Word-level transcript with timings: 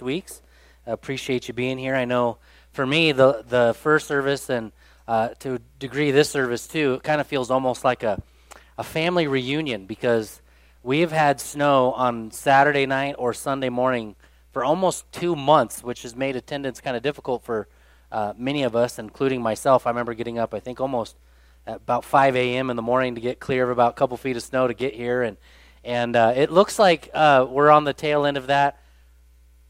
weeks. 0.00 0.40
Appreciate 0.86 1.48
you 1.48 1.54
being 1.54 1.76
here. 1.76 1.94
I 1.94 2.04
know 2.04 2.38
for 2.70 2.86
me, 2.86 3.12
the 3.12 3.44
the 3.46 3.74
first 3.78 4.06
service 4.06 4.48
and 4.48 4.72
uh, 5.06 5.28
to 5.40 5.56
a 5.56 5.58
degree 5.78 6.10
this 6.10 6.30
service 6.30 6.66
too, 6.66 6.94
it 6.94 7.02
kind 7.02 7.20
of 7.20 7.26
feels 7.26 7.50
almost 7.50 7.84
like 7.84 8.02
a 8.02 8.22
a 8.78 8.82
family 8.82 9.26
reunion 9.26 9.86
because 9.86 10.40
we 10.82 11.00
have 11.00 11.12
had 11.12 11.40
snow 11.40 11.92
on 11.92 12.30
Saturday 12.30 12.86
night 12.86 13.14
or 13.18 13.34
Sunday 13.34 13.68
morning 13.68 14.16
for 14.52 14.64
almost 14.64 15.10
two 15.12 15.36
months, 15.36 15.82
which 15.82 16.02
has 16.02 16.16
made 16.16 16.36
attendance 16.36 16.80
kind 16.80 16.96
of 16.96 17.02
difficult 17.02 17.42
for 17.44 17.68
uh, 18.10 18.32
many 18.36 18.62
of 18.62 18.76
us, 18.76 18.98
including 18.98 19.40
myself. 19.40 19.86
I 19.86 19.90
remember 19.90 20.14
getting 20.14 20.38
up, 20.38 20.52
I 20.54 20.60
think, 20.60 20.80
almost 20.80 21.16
about 21.66 22.04
5 22.04 22.36
a.m. 22.36 22.70
in 22.70 22.76
the 22.76 22.82
morning 22.82 23.14
to 23.14 23.20
get 23.20 23.40
clear 23.40 23.64
of 23.64 23.70
about 23.70 23.92
a 23.92 23.94
couple 23.94 24.16
feet 24.16 24.36
of 24.36 24.42
snow 24.42 24.66
to 24.66 24.74
get 24.74 24.94
here, 24.94 25.22
and 25.22 25.36
and 25.84 26.14
uh, 26.14 26.32
it 26.36 26.50
looks 26.50 26.78
like 26.78 27.10
uh, 27.12 27.46
we're 27.48 27.70
on 27.70 27.84
the 27.84 27.92
tail 27.92 28.24
end 28.24 28.36
of 28.36 28.46
that. 28.48 28.78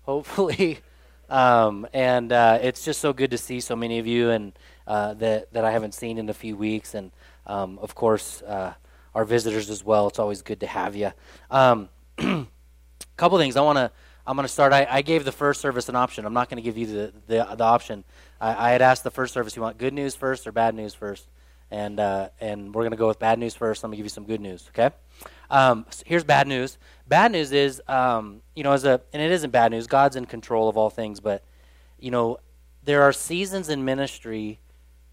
Hopefully, 0.05 0.80
um, 1.30 1.87
and 1.93 2.32
uh, 2.32 2.58
it's 2.61 2.85
just 2.85 3.00
so 3.00 3.13
good 3.13 3.31
to 3.31 3.39
see 3.39 3.61
so 3.61 3.76
many 3.76 3.99
of 3.99 4.07
you 4.07 4.31
and 4.31 4.53
uh, 4.86 5.14
that 5.14 5.53
that 5.53 5.64
I 5.64 5.71
haven't 5.71 5.95
seen 5.95 6.18
in 6.18 6.29
a 6.29 6.35
few 6.35 6.57
weeks, 6.57 6.95
and 6.95 7.11
um, 7.46 7.79
of 7.81 7.95
course 7.95 8.43
uh, 8.43 8.75
our 9.14 9.25
visitors 9.25 9.71
as 9.71 9.85
well. 9.85 10.09
It's 10.09 10.18
always 10.18 10.43
good 10.43 10.61
to 10.61 10.67
have 10.67 10.96
you. 10.96 11.12
Um, 11.50 11.89
a 12.18 12.46
couple 13.17 13.39
things 13.39 13.57
I 13.57 13.62
want 13.62 13.79
to. 13.79 13.90
I'm 14.26 14.36
going 14.36 14.46
to 14.46 14.53
start. 14.53 14.73
I, 14.73 14.86
I, 14.89 15.03
gave 15.03 15.25
the 15.25 15.32
first 15.32 15.61
service 15.61 15.89
an 15.89 15.96
option. 15.96 16.25
I'm 16.25 16.32
not 16.32 16.48
going 16.48 16.57
to 16.57 16.62
give 16.62 16.79
you 16.79 16.87
the, 16.87 17.12
the, 17.26 17.57
the 17.57 17.64
option. 17.64 18.04
I, 18.40 18.68
I, 18.68 18.71
had 18.71 18.81
asked 18.81 19.03
the 19.03 19.11
first 19.11 19.34
service, 19.34 19.57
you 19.57 19.62
want 19.62 19.79
good 19.79 19.93
news 19.93 20.14
first 20.14 20.46
or 20.46 20.53
bad 20.53 20.76
news 20.76 20.95
first? 20.95 21.26
And, 21.73 21.98
uh, 21.98 22.29
and 22.40 22.73
we're 22.73 22.82
going 22.82 22.93
to 22.93 22.96
go 22.96 23.09
with 23.09 23.18
bad 23.18 23.40
news 23.40 23.57
first. 23.57 23.82
Let 23.82 23.90
me 23.90 23.96
give 23.96 24.07
you 24.07 24.11
some 24.11 24.25
good 24.25 24.40
news, 24.40 24.68
okay? 24.68 24.95
Um, 25.50 25.87
so 25.90 26.04
here's 26.07 26.23
bad 26.23 26.46
news. 26.46 26.79
Bad 27.12 27.32
news 27.32 27.52
is, 27.52 27.82
um, 27.89 28.40
you 28.57 28.62
know, 28.62 28.72
as 28.72 28.86
a, 28.86 29.02
and 29.12 29.20
it 29.20 29.30
isn't 29.32 29.50
bad 29.50 29.70
news. 29.70 29.86
God's 29.86 30.16
in 30.16 30.25
control 30.25 30.70
of 30.70 30.79
all 30.79 30.89
things, 30.89 31.20
but, 31.20 31.44
you 31.98 32.11
know, 32.11 32.39
there 32.84 33.03
are 33.03 33.12
seasons 33.12 33.69
in 33.69 33.84
ministry 33.84 34.61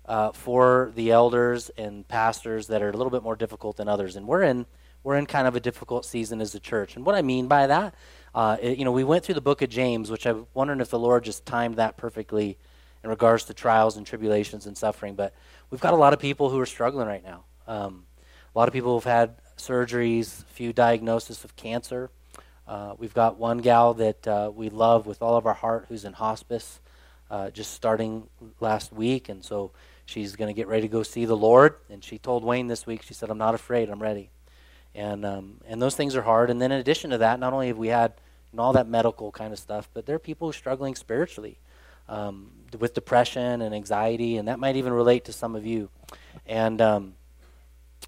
uh, 0.05 0.31
for 0.31 0.93
the 0.95 1.11
elders 1.11 1.69
and 1.77 2.07
pastors 2.07 2.67
that 2.67 2.81
are 2.81 2.89
a 2.89 2.95
little 2.95 3.09
bit 3.11 3.21
more 3.21 3.35
difficult 3.35 3.75
than 3.75 3.89
others. 3.89 4.15
And 4.15 4.29
we're 4.29 4.43
in, 4.43 4.65
we're 5.03 5.17
in 5.17 5.25
kind 5.25 5.45
of 5.45 5.57
a 5.57 5.59
difficult 5.59 6.05
season 6.05 6.39
as 6.39 6.55
a 6.55 6.59
church. 6.61 6.95
And 6.95 7.05
what 7.05 7.15
I 7.15 7.21
mean 7.21 7.49
by 7.49 7.67
that 7.67 7.93
uh, 8.33 8.55
it, 8.61 8.77
you 8.77 8.85
know, 8.85 8.93
we 8.93 9.03
went 9.03 9.25
through 9.25 9.35
the 9.35 9.41
book 9.41 9.61
of 9.61 9.69
James, 9.69 10.09
which 10.09 10.25
I'm 10.25 10.47
wondering 10.53 10.79
if 10.79 10.89
the 10.89 10.97
Lord 10.97 11.25
just 11.25 11.45
timed 11.45 11.75
that 11.75 11.97
perfectly 11.97 12.57
in 13.03 13.09
regards 13.09 13.43
to 13.43 13.53
trials 13.53 13.97
and 13.97 14.07
tribulations 14.07 14.67
and 14.67 14.77
suffering. 14.77 15.15
But 15.15 15.33
we've 15.69 15.81
got 15.81 15.93
a 15.93 15.97
lot 15.97 16.13
of 16.13 16.19
people 16.19 16.49
who 16.49 16.61
are 16.61 16.65
struggling 16.65 17.07
right 17.07 17.25
now. 17.25 17.43
Um, 17.67 18.05
a 18.55 18.57
lot 18.57 18.69
of 18.69 18.73
people 18.73 18.97
have 18.97 19.03
had 19.03 19.35
surgeries, 19.59 20.43
few 20.45 20.73
diagnoses 20.73 21.43
of 21.43 21.55
cancer. 21.55 22.09
Uh, 22.67 22.93
we've 22.97 23.13
got 23.13 23.38
one 23.38 23.59
gal 23.59 23.93
that 23.95 24.27
uh, 24.27 24.52
we 24.53 24.69
love 24.69 25.05
with 25.05 25.21
all 25.21 25.38
of 25.38 25.45
our 25.45 25.53
heart 25.53 25.85
who's 25.89 26.05
in 26.05 26.13
hospice, 26.13 26.79
uh, 27.31 27.49
just 27.49 27.73
starting 27.73 28.27
last 28.59 28.91
week, 28.91 29.30
and 29.30 29.43
so 29.43 29.71
she's 30.05 30.35
going 30.35 30.47
to 30.47 30.53
get 30.53 30.67
ready 30.67 30.83
to 30.83 30.87
go 30.87 31.03
see 31.03 31.25
the 31.25 31.37
Lord. 31.37 31.75
And 31.89 32.03
she 32.03 32.17
told 32.17 32.43
Wayne 32.43 32.67
this 32.67 32.85
week, 32.85 33.03
she 33.03 33.13
said, 33.13 33.30
"I'm 33.30 33.37
not 33.37 33.55
afraid. 33.55 33.89
I'm 33.89 34.02
ready." 34.02 34.30
and 34.95 35.25
um, 35.25 35.61
and 35.67 35.81
those 35.81 35.95
things 35.95 36.15
are 36.15 36.21
hard. 36.21 36.49
And 36.49 36.61
then 36.61 36.71
in 36.71 36.80
addition 36.80 37.11
to 37.11 37.19
that, 37.19 37.39
not 37.39 37.53
only 37.53 37.67
have 37.67 37.77
we 37.77 37.89
had 37.89 38.13
you 38.52 38.57
know, 38.57 38.63
all 38.63 38.73
that 38.73 38.87
medical 38.87 39.31
kind 39.31 39.53
of 39.53 39.59
stuff, 39.59 39.89
but 39.93 40.05
there 40.05 40.15
are 40.15 40.19
people 40.19 40.52
struggling 40.52 40.95
spiritually 40.95 41.57
um, 42.07 42.52
with 42.77 42.93
depression 42.93 43.61
and 43.61 43.73
anxiety, 43.73 44.37
and 44.37 44.47
that 44.47 44.59
might 44.59 44.75
even 44.75 44.93
relate 44.93 45.25
to 45.25 45.33
some 45.33 45.55
of 45.55 45.65
you. 45.65 45.89
And 46.45 46.81
um, 46.81 47.13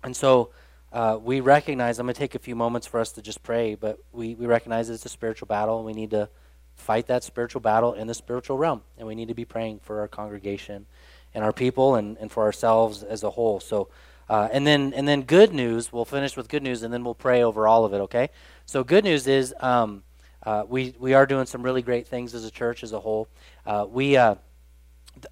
and 0.03 0.16
so 0.16 0.49
uh, 0.92 1.17
we 1.22 1.39
recognize. 1.39 2.00
I'm 2.00 2.06
going 2.06 2.14
to 2.14 2.20
take 2.20 2.36
a 2.36 2.39
few 2.39 2.56
moments 2.56 2.88
for 2.88 3.00
us 3.00 3.11
to 3.14 3.22
just 3.22 3.44
pray, 3.44 3.75
but 3.75 4.00
we 4.11 4.36
we 4.36 4.45
recognize 4.45 4.89
it's 4.89 5.06
a 5.06 5.09
spiritual 5.09 5.47
battle, 5.47 5.78
and 5.78 5.86
we 5.86 5.94
need 5.94 6.11
to 6.11 6.30
fight 6.75 7.08
that 7.08 7.23
spiritual 7.23 7.61
battle 7.61 7.94
in 7.94 8.08
the 8.08 8.14
spiritual 8.14 8.58
realm, 8.58 8.81
and 8.97 9.08
we 9.08 9.16
need 9.16 9.28
to 9.28 9.34
be 9.34 9.45
praying 9.45 9.80
for 9.80 10.02
our 10.02 10.08
congregation 10.08 10.86
and 11.34 11.44
our 11.44 11.53
people 11.53 11.95
and, 11.95 12.17
and 12.17 12.31
for 12.31 12.44
ourselves 12.44 13.03
as 13.03 13.23
a 13.23 13.30
whole. 13.30 13.59
So 13.59 13.89
uh, 14.31 14.47
and 14.53 14.66
then 14.66 14.94
and 14.94 15.06
then 15.06 15.24
good 15.24 15.53
news. 15.53 15.91
We'll 15.91 16.06
finish 16.06 16.38
with 16.38 16.47
good 16.47 16.63
news, 16.63 16.84
and 16.84 16.94
then 16.94 17.03
we'll 17.03 17.13
pray 17.16 17.44
over 17.44 17.68
all 17.68 17.84
of 17.84 17.94
it. 17.94 17.97
Okay. 17.97 18.30
So 18.66 18.81
good 18.81 19.03
news 19.03 19.28
is 19.28 19.53
um, 19.59 20.03
uh, 20.44 20.63
we 20.66 20.96
we 21.00 21.13
are 21.13 21.25
doing 21.25 21.46
some 21.46 21.62
really 21.62 21.81
great 21.81 22.07
things 22.07 22.34
as 22.34 22.46
a 22.46 22.51
church 22.51 22.81
as 22.81 22.94
a 22.94 23.00
whole. 23.01 23.28
Uh, 23.66 23.85
we 23.90 24.16
uh, 24.16 24.35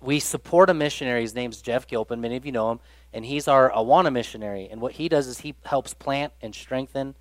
we 0.02 0.20
support 0.20 0.70
a 0.70 0.74
missionary. 0.74 1.22
His 1.22 1.34
name's 1.34 1.62
Jeff 1.62 1.88
Gilpin. 1.88 2.20
Many 2.20 2.36
of 2.36 2.46
you 2.46 2.52
know 2.52 2.72
him, 2.72 2.80
and 3.14 3.26
he's 3.26 3.48
our 3.48 3.72
Awana 3.72 4.12
missionary. 4.12 4.68
And 4.70 4.82
what 4.82 4.94
he 4.94 5.10
does 5.10 5.28
is 5.28 5.40
he 5.40 5.56
helps 5.66 5.94
plant 5.94 6.34
and 6.42 6.54
strengthen 6.54 7.16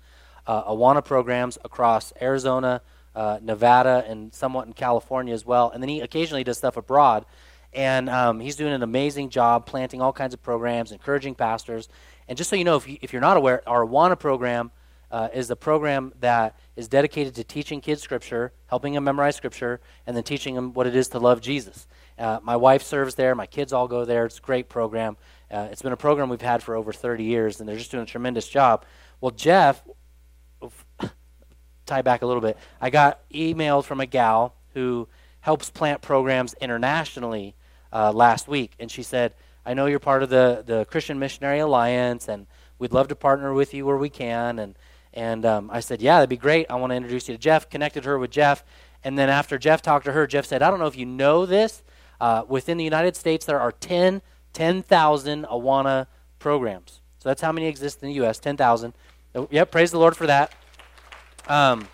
uh, 0.45 0.71
Awana 0.71 1.03
programs 1.03 1.57
across 1.63 2.13
Arizona, 2.21 2.81
uh, 3.15 3.39
Nevada, 3.41 4.03
and 4.07 4.33
somewhat 4.33 4.67
in 4.67 4.73
California 4.73 5.33
as 5.33 5.45
well. 5.45 5.69
And 5.69 5.81
then 5.81 5.89
he 5.89 6.01
occasionally 6.01 6.43
does 6.43 6.57
stuff 6.57 6.77
abroad. 6.77 7.25
And 7.73 8.09
um, 8.09 8.39
he's 8.39 8.55
doing 8.55 8.73
an 8.73 8.81
amazing 8.81 9.29
job 9.29 9.65
planting 9.65 10.01
all 10.01 10.13
kinds 10.13 10.33
of 10.33 10.41
programs, 10.41 10.91
encouraging 10.91 11.35
pastors. 11.35 11.87
And 12.27 12.37
just 12.37 12.49
so 12.49 12.55
you 12.55 12.63
know, 12.63 12.77
if, 12.77 12.87
you, 12.87 12.97
if 13.01 13.13
you're 13.13 13.21
not 13.21 13.37
aware, 13.37 13.67
our 13.67 13.85
Awana 13.85 14.17
program 14.17 14.71
uh, 15.11 15.29
is 15.33 15.49
a 15.49 15.55
program 15.55 16.13
that 16.19 16.55
is 16.75 16.87
dedicated 16.87 17.35
to 17.35 17.43
teaching 17.43 17.81
kids 17.81 18.01
Scripture, 18.01 18.53
helping 18.67 18.93
them 18.93 19.03
memorize 19.03 19.35
Scripture, 19.35 19.79
and 20.05 20.15
then 20.15 20.23
teaching 20.23 20.55
them 20.55 20.73
what 20.73 20.87
it 20.87 20.95
is 20.95 21.09
to 21.09 21.19
love 21.19 21.41
Jesus. 21.41 21.87
Uh, 22.17 22.39
my 22.43 22.55
wife 22.55 22.83
serves 22.83 23.15
there. 23.15 23.33
My 23.35 23.45
kids 23.45 23.73
all 23.73 23.87
go 23.87 24.05
there. 24.05 24.25
It's 24.25 24.37
a 24.39 24.41
great 24.41 24.69
program. 24.69 25.17
Uh, 25.51 25.67
it's 25.71 25.81
been 25.81 25.91
a 25.91 25.97
program 25.97 26.29
we've 26.29 26.41
had 26.41 26.61
for 26.61 26.75
over 26.75 26.93
30 26.93 27.23
years, 27.23 27.59
and 27.59 27.67
they're 27.67 27.77
just 27.77 27.91
doing 27.91 28.03
a 28.03 28.05
tremendous 28.07 28.47
job. 28.47 28.85
Well, 29.19 29.31
Jeff, 29.31 29.83
tie 31.85 32.01
back 32.01 32.21
a 32.21 32.25
little 32.25 32.41
bit. 32.41 32.57
I 32.79 32.89
got 32.89 33.27
emailed 33.29 33.85
from 33.85 33.99
a 33.99 34.05
gal 34.05 34.55
who 34.73 35.07
helps 35.41 35.69
plant 35.69 36.01
programs 36.01 36.53
internationally 36.61 37.55
uh, 37.91 38.11
last 38.11 38.47
week, 38.47 38.75
and 38.79 38.91
she 38.91 39.03
said, 39.03 39.33
"I 39.65 39.73
know 39.73 39.87
you're 39.87 39.99
part 39.99 40.23
of 40.23 40.29
the 40.29 40.63
the 40.65 40.85
Christian 40.85 41.19
Missionary 41.19 41.59
Alliance, 41.59 42.27
and 42.27 42.45
we'd 42.77 42.93
love 42.93 43.07
to 43.07 43.15
partner 43.15 43.53
with 43.53 43.73
you 43.73 43.85
where 43.85 43.97
we 43.97 44.09
can." 44.09 44.59
And 44.59 44.75
and 45.13 45.45
um, 45.45 45.69
I 45.71 45.79
said, 45.79 46.01
"Yeah, 46.01 46.17
that'd 46.17 46.29
be 46.29 46.37
great. 46.37 46.67
I 46.69 46.75
want 46.75 46.91
to 46.91 46.95
introduce 46.95 47.27
you 47.27 47.35
to 47.35 47.41
Jeff." 47.41 47.69
Connected 47.69 48.05
her 48.05 48.19
with 48.19 48.31
Jeff, 48.31 48.63
and 49.03 49.17
then 49.17 49.29
after 49.29 49.57
Jeff 49.57 49.81
talked 49.81 50.05
to 50.05 50.11
her, 50.11 50.27
Jeff 50.27 50.45
said, 50.45 50.61
"I 50.61 50.69
don't 50.69 50.79
know 50.79 50.87
if 50.87 50.97
you 50.97 51.05
know 51.05 51.45
this. 51.45 51.83
Uh, 52.21 52.43
within 52.47 52.77
the 52.77 52.83
United 52.83 53.15
States, 53.15 53.45
there 53.45 53.61
are 53.61 53.71
10 53.71 54.21
10,000 54.53 55.45
Awana 55.45 56.07
programs. 56.39 57.01
So 57.19 57.29
that's 57.29 57.41
how 57.41 57.51
many 57.51 57.67
exist 57.67 58.01
in 58.01 58.09
the 58.09 58.15
U.S. 58.15 58.39
10,000. 58.39 58.93
Oh, 59.35 59.47
yep, 59.51 59.71
praise 59.71 59.91
the 59.91 59.99
Lord 59.99 60.15
for 60.15 60.27
that. 60.27 60.53
Um, 61.47 61.87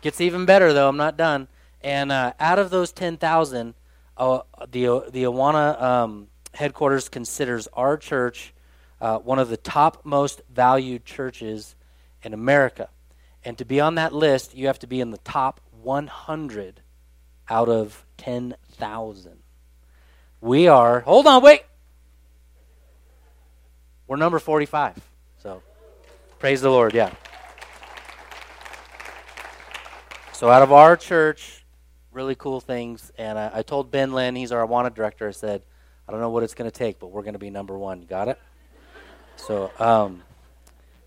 gets 0.00 0.20
even 0.20 0.46
better 0.46 0.72
though. 0.72 0.88
I'm 0.88 0.96
not 0.96 1.16
done. 1.16 1.48
And 1.82 2.10
uh, 2.10 2.32
out 2.40 2.58
of 2.58 2.70
those 2.70 2.92
10,000, 2.92 3.74
uh, 4.16 4.40
the 4.70 5.04
the 5.10 5.24
Awana 5.24 5.80
um, 5.80 6.28
headquarters 6.54 7.08
considers 7.08 7.68
our 7.74 7.96
church 7.96 8.54
uh, 9.00 9.18
one 9.18 9.38
of 9.38 9.48
the 9.48 9.56
top 9.56 10.04
most 10.04 10.40
valued 10.52 11.04
churches 11.04 11.74
in 12.22 12.32
America. 12.32 12.88
And 13.44 13.58
to 13.58 13.64
be 13.64 13.80
on 13.80 13.96
that 13.96 14.12
list, 14.12 14.56
you 14.56 14.66
have 14.66 14.78
to 14.80 14.86
be 14.86 15.00
in 15.00 15.10
the 15.10 15.18
top 15.18 15.60
100 15.82 16.80
out 17.48 17.68
of 17.68 18.04
10,000. 18.16 19.38
We 20.40 20.66
are, 20.66 21.00
hold 21.00 21.26
on, 21.26 21.42
wait. 21.42 21.62
We're 24.06 24.16
number 24.16 24.38
45. 24.38 24.96
So 25.38 25.62
praise 26.38 26.60
the 26.60 26.70
Lord, 26.70 26.94
yeah. 26.94 27.12
So 30.32 30.50
out 30.50 30.62
of 30.62 30.70
our 30.72 30.96
church, 30.96 31.64
really 32.12 32.34
cool 32.34 32.60
things. 32.60 33.10
And 33.18 33.38
I, 33.38 33.50
I 33.54 33.62
told 33.62 33.90
Ben 33.90 34.12
Lynn, 34.12 34.36
he's 34.36 34.52
our 34.52 34.66
Awana 34.66 34.94
director, 34.94 35.28
I 35.28 35.32
said, 35.32 35.62
I 36.08 36.12
don't 36.12 36.20
know 36.20 36.30
what 36.30 36.42
it's 36.42 36.54
going 36.54 36.70
to 36.70 36.76
take, 36.76 37.00
but 37.00 37.08
we're 37.08 37.22
going 37.22 37.34
to 37.34 37.38
be 37.38 37.50
number 37.50 37.76
one. 37.76 38.00
You 38.00 38.06
got 38.06 38.28
it? 38.28 38.38
So, 39.36 39.70
um, 39.78 40.22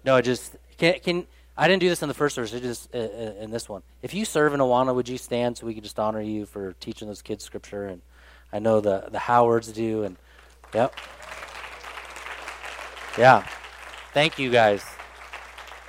no, 0.03 0.15
I 0.15 0.21
just 0.21 0.57
can, 0.77 0.99
can 0.99 1.27
I 1.57 1.67
didn't 1.67 1.81
do 1.81 1.89
this 1.89 2.01
in 2.01 2.07
the 2.07 2.13
first 2.13 2.35
service. 2.35 2.53
I 2.53 2.59
just 2.59 2.93
uh, 2.93 2.99
uh, 2.99 3.33
in 3.39 3.51
this 3.51 3.67
one. 3.67 3.81
If 4.01 4.13
you 4.13 4.23
serve 4.25 4.53
in 4.53 4.59
Awana, 4.59 4.95
would 4.95 5.09
you 5.09 5.17
stand 5.17 5.57
so 5.57 5.65
we 5.65 5.73
could 5.73 5.83
just 5.83 5.99
honor 5.99 6.21
you 6.21 6.45
for 6.45 6.73
teaching 6.73 7.07
those 7.07 7.21
kids 7.21 7.43
scripture? 7.43 7.87
And 7.87 8.01
I 8.53 8.59
know 8.59 8.79
the 8.81 9.09
the 9.11 9.19
Howards 9.19 9.71
do. 9.71 10.03
And 10.03 10.17
yep, 10.73 10.95
yeah. 13.19 13.45
Thank 14.13 14.39
you 14.39 14.49
guys. 14.49 14.81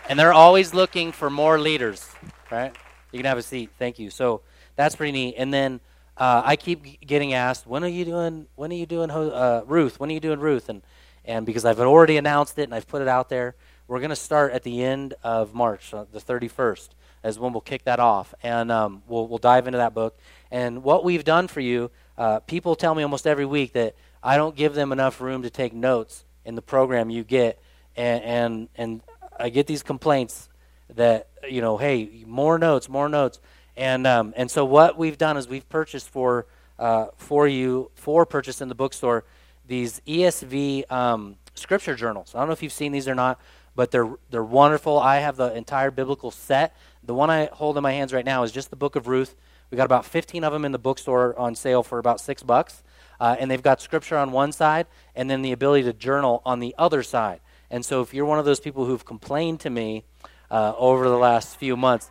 And 0.09 0.19
they're 0.19 0.33
always 0.33 0.75
looking 0.75 1.13
for 1.13 1.31
more 1.31 1.61
leaders. 1.61 2.11
Right? 2.51 2.75
You 3.13 3.19
can 3.21 3.27
have 3.27 3.39
a 3.39 3.43
seat. 3.43 3.71
Thank 3.79 4.01
you. 4.01 4.11
So 4.11 4.43
that's 4.75 4.97
pretty 4.97 5.13
neat. 5.13 5.37
And 5.39 5.55
then 5.55 5.79
uh, 6.17 6.43
I 6.45 6.57
keep 6.57 7.07
getting 7.07 7.33
asked, 7.33 7.69
when 7.69 7.85
are 7.85 7.89
you 7.89 8.05
doing? 8.05 8.49
When 8.57 8.73
are 8.73 8.75
you 8.75 8.85
doing 8.85 9.13
uh, 9.13 9.63
Ruth? 9.65 10.01
When 10.01 10.11
are 10.11 10.13
you 10.13 10.19
doing 10.19 10.41
Ruth? 10.41 10.69
And 10.69 10.83
and 11.25 11.47
because 11.47 11.65
I've 11.65 11.79
already 11.79 12.17
announced 12.17 12.59
it 12.59 12.65
and 12.65 12.75
I've 12.75 12.89
put 12.89 13.01
it 13.01 13.07
out 13.07 13.29
there, 13.29 13.55
we're 13.87 14.01
going 14.01 14.11
to 14.11 14.17
start 14.17 14.53
at 14.53 14.65
the 14.65 14.83
end 14.83 15.15
of 15.23 15.55
March, 15.55 15.95
uh, 15.95 16.07
the 16.11 16.19
31st, 16.19 16.89
as 17.23 17.39
when 17.39 17.53
we'll 17.53 17.61
kick 17.61 17.85
that 17.85 18.01
off, 18.01 18.35
and 18.43 18.73
um, 18.73 19.03
we'll 19.07 19.29
we'll 19.29 19.39
dive 19.39 19.69
into 19.69 19.79
that 19.79 19.95
book. 19.95 20.19
And 20.51 20.83
what 20.83 21.05
we've 21.05 21.23
done 21.23 21.47
for 21.47 21.61
you, 21.61 21.93
uh, 22.19 22.41
people 22.41 22.75
tell 22.75 22.97
me 22.97 23.05
almost 23.05 23.25
every 23.25 23.47
week 23.47 23.75
that 23.75 23.95
I 24.21 24.37
don't 24.37 24.57
give 24.57 24.75
them 24.75 24.91
enough 24.91 25.21
room 25.21 25.43
to 25.43 25.51
take 25.51 25.73
notes 25.73 26.25
in 26.45 26.55
the 26.55 26.63
program 26.63 27.11
you 27.11 27.25
get, 27.25 27.61
and 27.97 28.23
and, 28.23 28.69
and 28.77 29.03
I 29.39 29.49
get 29.49 29.67
these 29.67 29.83
complaints 29.83 30.49
that 30.95 31.29
you 31.49 31.61
know, 31.61 31.77
hey, 31.77 32.25
more 32.27 32.59
notes, 32.59 32.89
more 32.89 33.09
notes. 33.09 33.41
And, 33.77 34.07
um, 34.07 34.35
and 34.37 34.51
so 34.51 34.65
what 34.65 34.99
we've 34.99 35.17
done 35.17 35.37
is 35.37 35.49
we've 35.49 35.69
purchased 35.69 36.09
for, 36.09 36.47
uh, 36.79 37.07
for 37.17 37.47
you, 37.47 37.91
for 37.95 38.27
purchase 38.27 38.61
in 38.61 38.69
the 38.69 38.75
bookstore, 38.75 39.25
these 39.67 40.01
ESV 40.07 40.91
um, 40.91 41.37
scripture 41.55 41.95
journals. 41.95 42.35
I 42.35 42.39
don't 42.39 42.49
know 42.49 42.53
if 42.53 42.63
you've 42.63 42.73
seen 42.73 42.93
these 42.93 43.09
or 43.09 43.15
not, 43.15 43.41
but 43.75 43.91
they're, 43.91 44.11
they're 44.31 44.45
wonderful. 44.45 44.99
I 44.99 45.19
have 45.19 45.37
the 45.37 45.55
entire 45.55 45.91
biblical 45.91 46.31
set. 46.31 46.75
The 47.05 47.15
one 47.15 47.31
I 47.31 47.47
hold 47.53 47.77
in 47.77 47.83
my 47.83 47.93
hands 47.93 48.13
right 48.13 48.25
now 48.25 48.43
is 48.43 48.53
just 48.53 48.71
the 48.71 48.77
book 48.77 48.97
of 48.97 49.07
Ruth. 49.07 49.37
We 49.71 49.77
got 49.77 49.85
about 49.85 50.05
15 50.05 50.43
of 50.43 50.53
them 50.53 50.65
in 50.65 50.73
the 50.73 50.79
bookstore 50.79 51.39
on 51.39 51.55
sale 51.55 51.83
for 51.83 51.99
about 51.99 52.21
six 52.21 52.43
bucks. 52.43 52.83
Uh, 53.21 53.37
and 53.39 53.51
they've 53.51 53.63
got 53.63 53.81
scripture 53.81 54.17
on 54.17 54.33
one 54.33 54.51
side 54.51 54.87
and 55.15 55.29
then 55.29 55.43
the 55.43 55.53
ability 55.53 55.85
to 55.85 55.93
journal 55.93 56.41
on 56.45 56.59
the 56.59 56.75
other 56.79 57.03
side. 57.03 57.41
And 57.71 57.85
so 57.85 58.01
if 58.01 58.15
you're 58.15 58.25
one 58.25 58.39
of 58.39 58.45
those 58.45 58.61
people 58.61 58.87
who've 58.87 59.05
complained 59.05 59.61
to 59.61 59.71
me 59.71 60.05
uh, 60.51 60.73
over 60.77 61.09
the 61.09 61.19
last 61.19 61.57
few 61.57 61.77
months, 61.77 62.11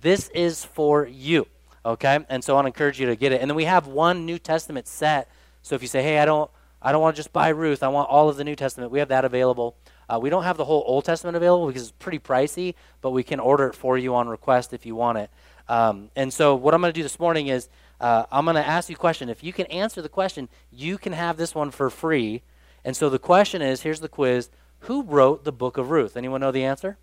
this 0.00 0.28
is 0.30 0.64
for 0.64 1.06
you. 1.06 1.46
Okay? 1.86 2.18
And 2.28 2.42
so 2.42 2.52
I 2.52 2.56
want 2.56 2.64
to 2.64 2.68
encourage 2.68 3.00
you 3.00 3.06
to 3.06 3.16
get 3.16 3.32
it. 3.32 3.40
And 3.40 3.50
then 3.50 3.56
we 3.56 3.64
have 3.64 3.86
one 3.86 4.26
New 4.26 4.38
Testament 4.38 4.86
set. 4.86 5.30
So 5.62 5.74
if 5.74 5.82
you 5.82 5.88
say, 5.88 6.02
hey, 6.02 6.18
I 6.18 6.24
don't, 6.24 6.50
I 6.82 6.92
don't 6.92 7.00
want 7.00 7.16
to 7.16 7.18
just 7.18 7.32
buy 7.32 7.48
Ruth, 7.48 7.82
I 7.82 7.88
want 7.88 8.10
all 8.10 8.28
of 8.28 8.36
the 8.36 8.44
New 8.44 8.54
Testament, 8.54 8.92
we 8.92 8.98
have 8.98 9.08
that 9.08 9.24
available. 9.24 9.76
Uh, 10.08 10.18
we 10.20 10.30
don't 10.30 10.44
have 10.44 10.56
the 10.56 10.64
whole 10.64 10.84
Old 10.86 11.04
Testament 11.04 11.36
available 11.36 11.66
because 11.66 11.82
it's 11.82 11.92
pretty 11.92 12.18
pricey, 12.18 12.74
but 13.00 13.10
we 13.10 13.22
can 13.22 13.40
order 13.40 13.66
it 13.66 13.74
for 13.74 13.98
you 13.98 14.14
on 14.14 14.28
request 14.28 14.72
if 14.72 14.86
you 14.86 14.94
want 14.94 15.18
it. 15.18 15.30
Um, 15.68 16.10
and 16.16 16.32
so 16.32 16.54
what 16.54 16.74
I'm 16.74 16.80
going 16.80 16.92
to 16.92 16.98
do 16.98 17.02
this 17.02 17.18
morning 17.18 17.48
is 17.48 17.68
uh, 18.00 18.24
I'm 18.30 18.44
going 18.44 18.56
to 18.56 18.66
ask 18.66 18.88
you 18.88 18.96
a 18.96 18.98
question. 18.98 19.28
If 19.28 19.42
you 19.42 19.52
can 19.52 19.66
answer 19.66 20.00
the 20.00 20.08
question, 20.08 20.48
you 20.70 20.98
can 20.98 21.12
have 21.12 21.36
this 21.36 21.54
one 21.54 21.70
for 21.70 21.90
free. 21.90 22.42
And 22.84 22.96
so 22.96 23.10
the 23.10 23.18
question 23.18 23.60
is 23.60 23.82
here's 23.82 24.00
the 24.00 24.08
quiz 24.08 24.50
Who 24.80 25.02
wrote 25.02 25.44
the 25.44 25.52
book 25.52 25.76
of 25.76 25.90
Ruth? 25.90 26.16
Anyone 26.16 26.40
know 26.40 26.52
the 26.52 26.64
answer? 26.64 26.96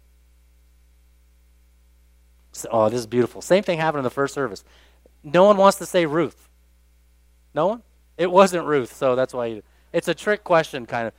So, 2.53 2.69
oh, 2.71 2.89
this 2.89 3.01
is 3.01 3.07
beautiful. 3.07 3.41
Same 3.41 3.63
thing 3.63 3.79
happened 3.79 3.99
in 3.99 4.03
the 4.05 4.09
first 4.09 4.33
service. 4.33 4.63
No 5.23 5.43
one 5.43 5.57
wants 5.57 5.77
to 5.79 5.85
say 5.85 6.05
Ruth. 6.05 6.47
No 7.53 7.67
one? 7.67 7.83
It 8.17 8.31
wasn't 8.31 8.65
Ruth, 8.65 8.95
so 8.95 9.15
that's 9.15 9.33
why 9.33 9.47
you, 9.47 9.63
it's 9.91 10.07
a 10.07 10.13
trick 10.13 10.45
question, 10.45 10.85
kind 10.85 11.07
of. 11.07 11.13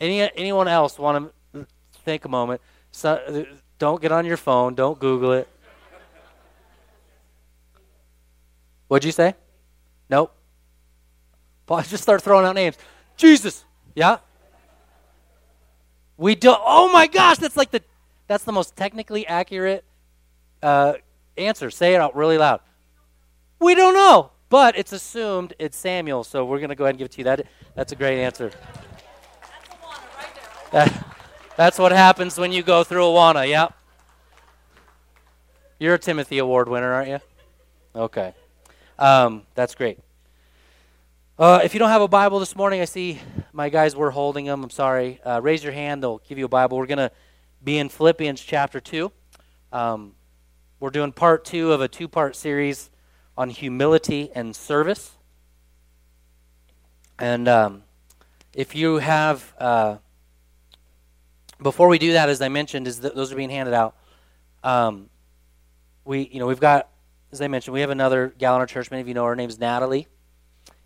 Any 0.00 0.22
anyone 0.36 0.68
else 0.68 0.98
want 0.98 1.30
to 1.52 1.66
think 2.04 2.24
a 2.24 2.28
moment? 2.28 2.62
So, 2.90 3.46
don't 3.78 4.00
get 4.00 4.12
on 4.12 4.24
your 4.24 4.38
phone. 4.38 4.74
Don't 4.74 4.98
Google 4.98 5.32
it. 5.32 5.48
What'd 8.88 9.04
you 9.04 9.12
say? 9.12 9.34
Nope. 10.10 10.34
Paul, 11.66 11.82
just 11.88 12.02
start 12.02 12.22
throwing 12.22 12.46
out 12.46 12.54
names. 12.54 12.76
Jesus. 13.16 13.64
Yeah. 13.94 14.18
We 16.16 16.34
do. 16.34 16.54
Oh 16.56 16.90
my 16.92 17.06
gosh, 17.06 17.38
that's 17.38 17.56
like 17.56 17.70
the 17.70 17.82
that's 18.26 18.44
the 18.44 18.52
most 18.52 18.74
technically 18.76 19.26
accurate 19.26 19.84
uh, 20.62 20.94
answer. 21.36 21.70
Say 21.70 21.94
it 21.94 22.00
out 22.00 22.16
really 22.16 22.38
loud. 22.38 22.60
We 23.60 23.74
don't 23.74 23.94
know, 23.94 24.30
but 24.48 24.76
it's 24.76 24.92
assumed 24.92 25.54
it's 25.58 25.76
Samuel, 25.76 26.24
so 26.24 26.44
we're 26.44 26.58
going 26.58 26.70
to 26.70 26.74
go 26.74 26.84
ahead 26.84 26.94
and 26.94 26.98
give 26.98 27.06
it 27.06 27.12
to 27.12 27.18
you. 27.18 27.24
That 27.24 27.46
that's 27.74 27.92
a 27.92 27.96
great 27.96 28.20
answer. 28.20 28.50
That's, 28.50 29.72
right 29.72 30.90
That, 30.90 31.16
that's 31.56 31.78
what 31.78 31.92
happens 31.92 32.36
when 32.36 32.52
you 32.52 32.62
go 32.62 32.82
through 32.82 33.02
Awana. 33.02 33.48
Yep. 33.48 33.74
You're 35.78 35.94
a 35.94 35.98
Timothy 35.98 36.38
Award 36.38 36.68
winner, 36.68 36.92
aren't 36.92 37.08
you? 37.08 37.20
Okay. 37.94 38.34
Um, 38.98 39.42
that's 39.54 39.74
great. 39.76 40.00
Uh, 41.38 41.60
if 41.62 41.72
you 41.72 41.78
don't 41.78 41.90
have 41.90 42.02
a 42.02 42.08
Bible 42.08 42.40
this 42.40 42.56
morning, 42.56 42.80
I 42.80 42.84
see 42.84 43.20
my 43.52 43.68
guys 43.68 43.94
were 43.94 44.10
holding 44.10 44.46
them. 44.46 44.64
I'm 44.64 44.70
sorry. 44.70 45.20
Uh, 45.24 45.40
raise 45.40 45.62
your 45.62 45.72
hand. 45.72 46.02
They'll 46.02 46.20
give 46.28 46.36
you 46.36 46.46
a 46.46 46.48
Bible. 46.48 46.78
We're 46.78 46.86
going 46.86 46.98
to 46.98 47.12
be 47.62 47.78
in 47.78 47.88
Philippians 47.88 48.40
chapter 48.40 48.80
2. 48.80 49.12
Um, 49.72 50.14
we're 50.80 50.90
doing 50.90 51.12
part 51.12 51.44
two 51.44 51.72
of 51.72 51.80
a 51.80 51.86
two 51.86 52.08
part 52.08 52.34
series 52.34 52.90
on 53.36 53.50
humility 53.50 54.30
and 54.34 54.54
service. 54.54 55.12
And 57.20 57.46
um, 57.46 57.82
if 58.52 58.74
you 58.74 58.96
have, 58.96 59.54
uh, 59.58 59.98
before 61.62 61.86
we 61.86 61.98
do 61.98 62.14
that, 62.14 62.28
as 62.28 62.42
I 62.42 62.48
mentioned, 62.48 62.88
is 62.88 62.98
those 62.98 63.32
are 63.32 63.36
being 63.36 63.50
handed 63.50 63.74
out. 63.74 63.94
Um, 64.64 65.08
we, 66.04 66.28
you 66.32 66.40
know, 66.40 66.46
we've 66.46 66.58
got 66.58 66.88
as 67.30 67.42
I 67.42 67.48
mentioned, 67.48 67.74
we 67.74 67.80
have 67.80 67.90
another 67.90 68.32
gal 68.38 68.54
in 68.54 68.60
our 68.60 68.66
church. 68.66 68.90
Many 68.90 69.02
of 69.02 69.08
you 69.08 69.14
know 69.14 69.24
her. 69.24 69.36
name's 69.36 69.58
Natalie. 69.58 70.08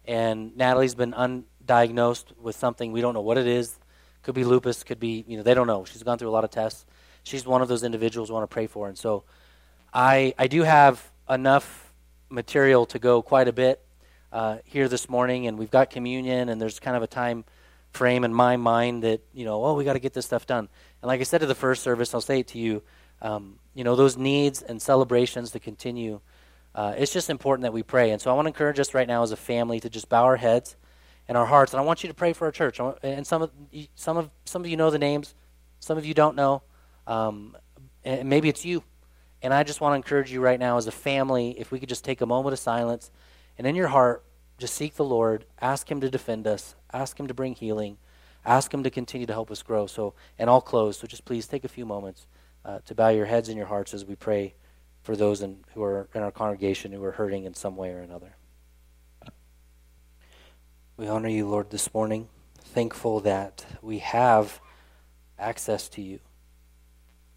And 0.05 0.56
Natalie's 0.56 0.97
been 0.97 1.12
undiagnosed 1.12 2.37
with 2.41 2.56
something. 2.56 2.91
We 2.91 3.00
don't 3.00 3.15
know 3.15 3.21
what 3.21 3.39
it 3.39 3.47
is. 3.47 3.79
Could 4.23 4.35
be 4.35 4.44
lupus. 4.44 4.83
Could 4.83 4.99
be, 4.99 5.25
you 5.29 5.37
know, 5.37 5.44
they 5.44 5.55
don't 5.55 5.69
know. 5.69 5.85
She's 5.85 6.03
gone 6.03 6.19
through 6.19 6.31
a 6.31 6.33
lot 6.33 6.43
of 6.43 6.50
tests. 6.50 6.85
She's 7.23 7.47
one 7.47 7.62
of 7.62 7.69
those 7.69 7.85
individuals 7.85 8.29
we 8.29 8.35
want 8.35 8.50
to 8.50 8.53
pray 8.53 8.67
for. 8.67 8.89
And 8.89 8.99
so 8.99 9.23
I, 9.94 10.35
I 10.37 10.49
do 10.49 10.62
have 10.62 11.11
enough 11.31 11.93
material 12.29 12.87
to 12.87 12.99
go 12.99 13.23
quite 13.23 13.47
a 13.47 13.53
bit 13.53 13.81
uh, 14.33 14.59
here 14.65 14.88
this 14.88 15.09
morning. 15.09 15.47
And 15.47 15.56
we've 15.56 15.71
got 15.71 15.91
communion, 15.91 16.49
and 16.49 16.61
there's 16.61 16.81
kind 16.81 16.97
of 16.97 17.05
a 17.05 17.06
time 17.06 17.45
frame 17.93 18.25
in 18.25 18.35
my 18.35 18.56
mind 18.56 19.05
that, 19.05 19.21
you 19.33 19.45
know, 19.45 19.65
oh, 19.65 19.75
we 19.75 19.85
got 19.85 19.93
to 19.93 20.00
get 20.00 20.12
this 20.12 20.27
stuff 20.27 20.47
done. 20.47 20.69
And 21.03 21.06
like 21.06 21.21
I 21.21 21.25
said 21.25 21.38
to 21.38 21.47
the 21.47 21.55
first 21.55 21.85
service, 21.85 22.12
I'll 22.15 22.21
say 22.21 22.41
it 22.41 22.49
to 22.49 22.59
you. 22.59 22.83
Um, 23.21 23.61
you 23.75 23.85
know, 23.85 23.95
those 23.95 24.17
needs 24.17 24.62
and 24.62 24.83
celebrations 24.83 25.53
to 25.53 25.61
continue 25.61 26.21
uh, 26.75 26.95
it's 26.97 27.13
just 27.13 27.29
important 27.29 27.63
that 27.63 27.73
we 27.73 27.83
pray. 27.83 28.11
And 28.11 28.21
so 28.21 28.31
I 28.31 28.35
want 28.35 28.47
to 28.47 28.51
encourage 28.51 28.79
us 28.79 28.95
right 28.95 29.07
now 29.07 29.23
as 29.23 29.33
a 29.33 29.37
family 29.37 29.81
to 29.81 29.91
just 29.91 30.09
bow 30.09 30.25
our 30.25 30.37
heads 30.37 30.77
and 31.29 31.37
our 31.37 31.47
hearts. 31.47 31.73
And 31.73 31.81
I 31.81 31.85
want 31.85 32.03
you 32.03 32.09
to 32.09 32.15
pray 32.15 32.33
for 32.33 32.47
our 32.47 32.53
church. 32.53 32.81
And 33.03 33.27
some 33.27 33.43
of 33.43 33.51
some 33.95 34.17
of 34.17 34.31
some 34.45 34.63
of 34.63 34.69
you 34.69 34.77
know 34.77 34.91
the 34.91 34.99
names, 34.99 35.35
some 35.81 35.99
of 35.99 36.07
you 36.07 36.15
don't 36.15 36.37
know. 36.37 36.63
Um, 37.07 37.57
and 38.05 38.29
maybe 38.29 38.49
it's 38.49 38.65
you. 38.65 38.83
And 39.43 39.53
I 39.53 39.65
just 39.65 39.81
want 39.81 39.93
to 39.93 39.97
encourage 39.97 40.33
you 40.33 40.41
right 40.41 40.59
now 40.59 40.77
as 40.77 40.87
a 40.87 40.93
family, 40.93 41.59
if 41.59 41.73
we 41.73 41.81
could 41.81 41.89
just 41.89 42.05
take 42.05 42.21
a 42.21 42.27
moment 42.27 42.53
of 42.53 42.59
silence 42.59 43.11
and 43.59 43.67
in 43.67 43.75
your 43.75 43.89
heart, 43.89 44.25
just 44.59 44.75
seek 44.75 44.95
the 44.95 45.05
Lord, 45.05 45.45
ask 45.61 45.91
Him 45.91 46.01
to 46.01 46.09
defend 46.09 46.47
us, 46.47 46.77
ask 46.93 47.19
Him 47.19 47.27
to 47.27 47.35
bring 47.35 47.55
healing, 47.55 47.99
ask 48.47 48.73
Him 48.73 48.85
to 48.85 48.91
continue 48.91 49.27
to 49.27 49.33
help 49.33 49.51
us 49.51 49.63
grow. 49.63 49.87
So, 49.87 50.15
and 50.39 50.49
I'll 50.49 50.61
close. 50.61 50.99
So 50.99 51.07
just 51.09 51.25
please 51.25 51.47
take 51.49 51.65
a 51.65 51.69
few 51.69 51.85
moments 51.85 52.27
uh, 52.65 52.79
to 52.87 52.95
bow 52.95 53.09
your 53.09 53.27
heads 53.27 53.49
and 53.49 53.59
your 53.59 53.67
hearts 53.67 53.93
as 53.93 54.05
we 54.05 54.15
pray 54.15 54.55
for 55.02 55.16
those 55.16 55.43
in, 55.43 55.58
who 55.75 55.82
are 55.82 56.08
in 56.14 56.22
our 56.22 56.31
congregation 56.31 56.93
who 56.93 57.02
are 57.04 57.12
hurting 57.12 57.44
in 57.44 57.54
some 57.54 57.76
way 57.76 57.90
or 57.90 58.00
another. 58.00 58.37
We 60.96 61.08
honor 61.08 61.28
you, 61.28 61.49
Lord, 61.49 61.70
this 61.70 61.93
morning, 61.93 62.28
thankful 62.58 63.20
that 63.20 63.66
we 63.82 63.99
have 63.99 64.60
access 65.38 65.88
to 65.90 66.02
you. 66.02 66.20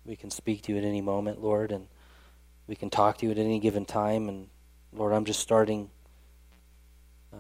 We 0.06 0.15
can 0.15 0.29
speak 0.29 0.62
to 0.63 0.73
you 0.73 0.77
at 0.77 0.83
any 0.83 1.01
moment, 1.01 1.41
Lord, 1.41 1.71
and 1.71 1.88
we 2.67 2.75
can 2.75 2.89
talk 2.89 3.17
to 3.17 3.25
you 3.25 3.31
at 3.31 3.39
any 3.39 3.59
given 3.59 3.85
time. 3.85 4.29
And 4.29 4.50
Lord, 4.94 5.13
I'm 5.13 5.25
just 5.25 5.39
starting 5.39 5.89
uh, 7.34 7.38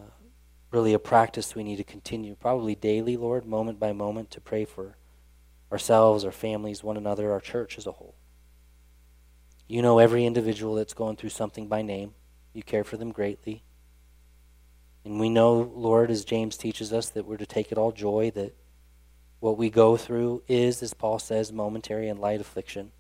really 0.71 0.93
a 0.93 0.99
practice 0.99 1.53
we 1.53 1.63
need 1.63 1.75
to 1.75 1.83
continue, 1.83 2.35
probably 2.35 2.73
daily, 2.73 3.17
Lord, 3.17 3.45
moment 3.45 3.79
by 3.79 3.93
moment, 3.93 4.31
to 4.31 4.41
pray 4.41 4.65
for 4.65 4.95
ourselves, 5.71 6.25
our 6.25 6.31
families, 6.31 6.83
one 6.83 6.97
another, 6.97 7.31
our 7.31 7.41
church 7.41 7.77
as 7.77 7.85
a 7.85 7.91
whole. 7.91 8.15
You 9.67 9.81
know 9.81 9.99
every 9.99 10.25
individual 10.25 10.75
that's 10.75 10.93
going 10.93 11.15
through 11.15 11.29
something 11.29 11.67
by 11.67 11.81
name. 11.81 12.13
You 12.53 12.63
care 12.63 12.83
for 12.83 12.97
them 12.97 13.11
greatly. 13.11 13.63
And 15.03 15.19
we 15.19 15.29
know, 15.29 15.71
Lord, 15.75 16.09
as 16.09 16.25
James 16.25 16.57
teaches 16.57 16.93
us, 16.93 17.09
that 17.09 17.25
we're 17.25 17.37
to 17.37 17.45
take 17.45 17.71
it 17.71 17.77
all 17.77 17.91
joy, 17.91 18.31
that 18.35 18.55
what 19.39 19.57
we 19.57 19.69
go 19.69 19.97
through 19.97 20.43
is, 20.47 20.81
as 20.81 20.93
Paul 20.93 21.19
says, 21.19 21.51
momentary 21.51 22.09
and 22.09 22.19
light 22.19 22.41
affliction. 22.41 22.91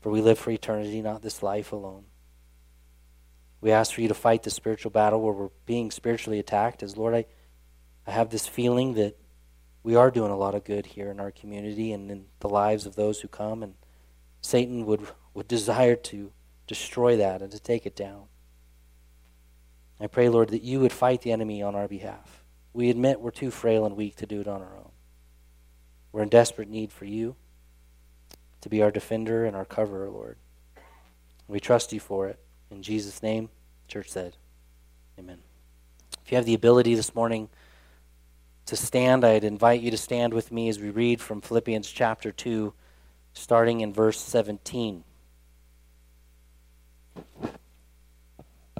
For 0.00 0.10
we 0.10 0.20
live 0.20 0.38
for 0.38 0.50
eternity, 0.50 1.02
not 1.02 1.22
this 1.22 1.42
life 1.42 1.72
alone. 1.72 2.04
We 3.60 3.72
ask 3.72 3.92
for 3.92 4.00
you 4.00 4.08
to 4.08 4.14
fight 4.14 4.44
the 4.44 4.50
spiritual 4.50 4.90
battle 4.90 5.20
where 5.20 5.32
we're 5.32 5.50
being 5.66 5.90
spiritually 5.90 6.38
attacked. 6.38 6.82
As 6.82 6.96
Lord, 6.96 7.14
I, 7.14 7.26
I 8.06 8.12
have 8.12 8.30
this 8.30 8.46
feeling 8.46 8.94
that 8.94 9.16
we 9.82 9.96
are 9.96 10.10
doing 10.10 10.30
a 10.30 10.36
lot 10.36 10.54
of 10.54 10.64
good 10.64 10.86
here 10.86 11.10
in 11.10 11.18
our 11.18 11.30
community 11.30 11.92
and 11.92 12.10
in 12.10 12.26
the 12.40 12.48
lives 12.48 12.86
of 12.86 12.94
those 12.94 13.20
who 13.20 13.28
come, 13.28 13.62
and 13.62 13.74
Satan 14.40 14.86
would 14.86 15.06
would 15.38 15.48
desire 15.48 15.94
to 15.94 16.32
destroy 16.66 17.16
that 17.16 17.42
and 17.42 17.52
to 17.52 17.60
take 17.60 17.86
it 17.86 17.94
down. 17.94 18.24
I 20.00 20.08
pray, 20.08 20.28
Lord, 20.28 20.48
that 20.50 20.62
you 20.62 20.80
would 20.80 20.92
fight 20.92 21.22
the 21.22 21.30
enemy 21.30 21.62
on 21.62 21.76
our 21.76 21.86
behalf. 21.86 22.42
We 22.72 22.90
admit 22.90 23.20
we're 23.20 23.30
too 23.30 23.52
frail 23.52 23.86
and 23.86 23.96
weak 23.96 24.16
to 24.16 24.26
do 24.26 24.40
it 24.40 24.48
on 24.48 24.62
our 24.62 24.76
own. 24.76 24.90
We're 26.10 26.24
in 26.24 26.28
desperate 26.28 26.68
need 26.68 26.92
for 26.92 27.04
you 27.04 27.36
to 28.62 28.68
be 28.68 28.82
our 28.82 28.90
defender 28.90 29.44
and 29.44 29.54
our 29.54 29.64
coverer, 29.64 30.10
Lord. 30.10 30.38
We 31.46 31.60
trust 31.60 31.92
you 31.92 32.00
for 32.00 32.26
it. 32.26 32.40
In 32.72 32.82
Jesus' 32.82 33.22
name, 33.22 33.48
church 33.86 34.10
said, 34.10 34.36
Amen. 35.20 35.38
If 36.24 36.32
you 36.32 36.36
have 36.36 36.46
the 36.46 36.54
ability 36.54 36.96
this 36.96 37.14
morning 37.14 37.48
to 38.66 38.74
stand, 38.74 39.24
I'd 39.24 39.44
invite 39.44 39.82
you 39.82 39.92
to 39.92 39.96
stand 39.96 40.34
with 40.34 40.50
me 40.50 40.68
as 40.68 40.80
we 40.80 40.90
read 40.90 41.20
from 41.20 41.40
Philippians 41.40 41.88
chapter 41.88 42.32
2, 42.32 42.74
starting 43.34 43.80
in 43.80 43.92
verse 43.92 44.18
17. 44.18 45.04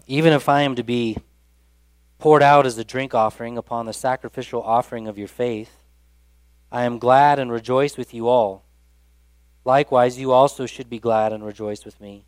Even 0.07 0.33
if 0.33 0.49
I 0.49 0.63
am 0.63 0.75
to 0.77 0.83
be 0.83 1.19
poured 2.19 2.43
out 2.43 2.67
as 2.67 2.79
a 2.79 2.85
drink 2.85 3.15
offering 3.15 3.59
upon 3.59 3.87
the 3.87 3.93
sacrificial 3.93 4.63
offering 4.63 5.07
of 5.07 5.19
your 5.19 5.29
faith, 5.29 5.85
I 6.73 6.85
am 6.85 6.99
glad 6.99 7.39
and 7.39 7.53
rejoice 7.53 7.97
with 7.97 8.13
you 8.13 8.29
all. 8.29 8.65
Likewise, 9.65 10.19
you 10.19 10.33
also 10.33 10.67
should 10.67 10.89
be 10.89 10.99
glad 10.99 11.33
and 11.33 11.45
rejoice 11.45 11.85
with 11.85 12.01
me. 12.01 12.25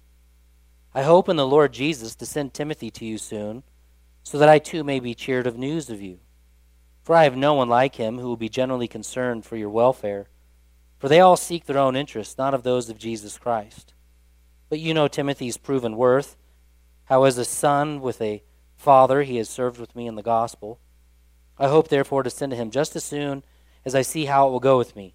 I 0.94 1.02
hope 1.02 1.28
in 1.28 1.36
the 1.36 1.46
Lord 1.46 1.72
Jesus 1.72 2.14
to 2.16 2.26
send 2.26 2.52
Timothy 2.52 2.90
to 2.90 3.04
you 3.04 3.16
soon, 3.16 3.62
so 4.22 4.38
that 4.38 4.48
I 4.48 4.58
too 4.58 4.84
may 4.84 5.00
be 5.00 5.14
cheered 5.14 5.46
of 5.46 5.56
news 5.56 5.88
of 5.88 6.02
you. 6.02 6.18
For 7.02 7.14
I 7.16 7.24
have 7.24 7.36
no 7.36 7.54
one 7.54 7.68
like 7.68 7.94
him 7.94 8.18
who 8.18 8.28
will 8.28 8.36
be 8.36 8.48
generally 8.48 8.88
concerned 8.88 9.44
for 9.44 9.56
your 9.56 9.70
welfare. 9.70 10.28
For 10.98 11.08
they 11.08 11.20
all 11.20 11.36
seek 11.36 11.64
their 11.64 11.78
own 11.78 11.96
interests, 11.96 12.36
not 12.36 12.52
of 12.52 12.62
those 12.62 12.90
of 12.90 12.98
Jesus 12.98 13.38
Christ. 13.38 13.94
But 14.70 14.78
you 14.78 14.94
know 14.94 15.08
Timothy's 15.08 15.58
proven 15.58 15.96
worth, 15.96 16.38
how 17.06 17.24
as 17.24 17.36
a 17.36 17.44
son 17.44 18.00
with 18.00 18.22
a 18.22 18.42
father 18.76 19.22
he 19.22 19.36
has 19.36 19.48
served 19.48 19.78
with 19.78 19.94
me 19.94 20.06
in 20.06 20.14
the 20.14 20.22
gospel. 20.22 20.78
I 21.58 21.68
hope 21.68 21.88
therefore 21.88 22.22
to 22.22 22.30
send 22.30 22.50
to 22.52 22.56
him 22.56 22.70
just 22.70 22.96
as 22.96 23.04
soon 23.04 23.42
as 23.84 23.94
I 23.94 24.02
see 24.02 24.24
how 24.24 24.48
it 24.48 24.52
will 24.52 24.60
go 24.60 24.78
with 24.78 24.96
me. 24.96 25.14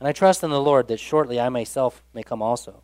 And 0.00 0.08
I 0.08 0.12
trust 0.12 0.42
in 0.42 0.50
the 0.50 0.60
Lord 0.60 0.88
that 0.88 0.98
shortly 0.98 1.38
I 1.38 1.50
myself 1.50 2.02
may 2.14 2.22
come 2.22 2.40
also. 2.40 2.82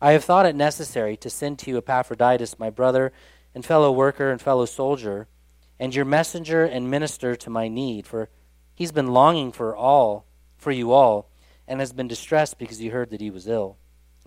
I 0.00 0.12
have 0.12 0.24
thought 0.24 0.46
it 0.46 0.54
necessary 0.54 1.16
to 1.18 1.28
send 1.28 1.58
to 1.58 1.70
you 1.70 1.78
Epaphroditus, 1.78 2.58
my 2.58 2.70
brother 2.70 3.12
and 3.54 3.64
fellow 3.64 3.90
worker 3.90 4.30
and 4.30 4.40
fellow 4.40 4.64
soldier, 4.64 5.26
and 5.78 5.94
your 5.94 6.04
messenger 6.04 6.64
and 6.64 6.90
minister 6.90 7.34
to 7.34 7.50
my 7.50 7.66
need, 7.66 8.06
for 8.06 8.28
he's 8.74 8.92
been 8.92 9.08
longing 9.08 9.50
for 9.50 9.74
all, 9.74 10.24
for 10.56 10.70
you 10.70 10.92
all, 10.92 11.30
and 11.66 11.80
has 11.80 11.92
been 11.92 12.06
distressed 12.06 12.58
because 12.58 12.78
he 12.78 12.88
heard 12.88 13.10
that 13.10 13.20
he 13.20 13.30
was 13.30 13.48
ill. 13.48 13.76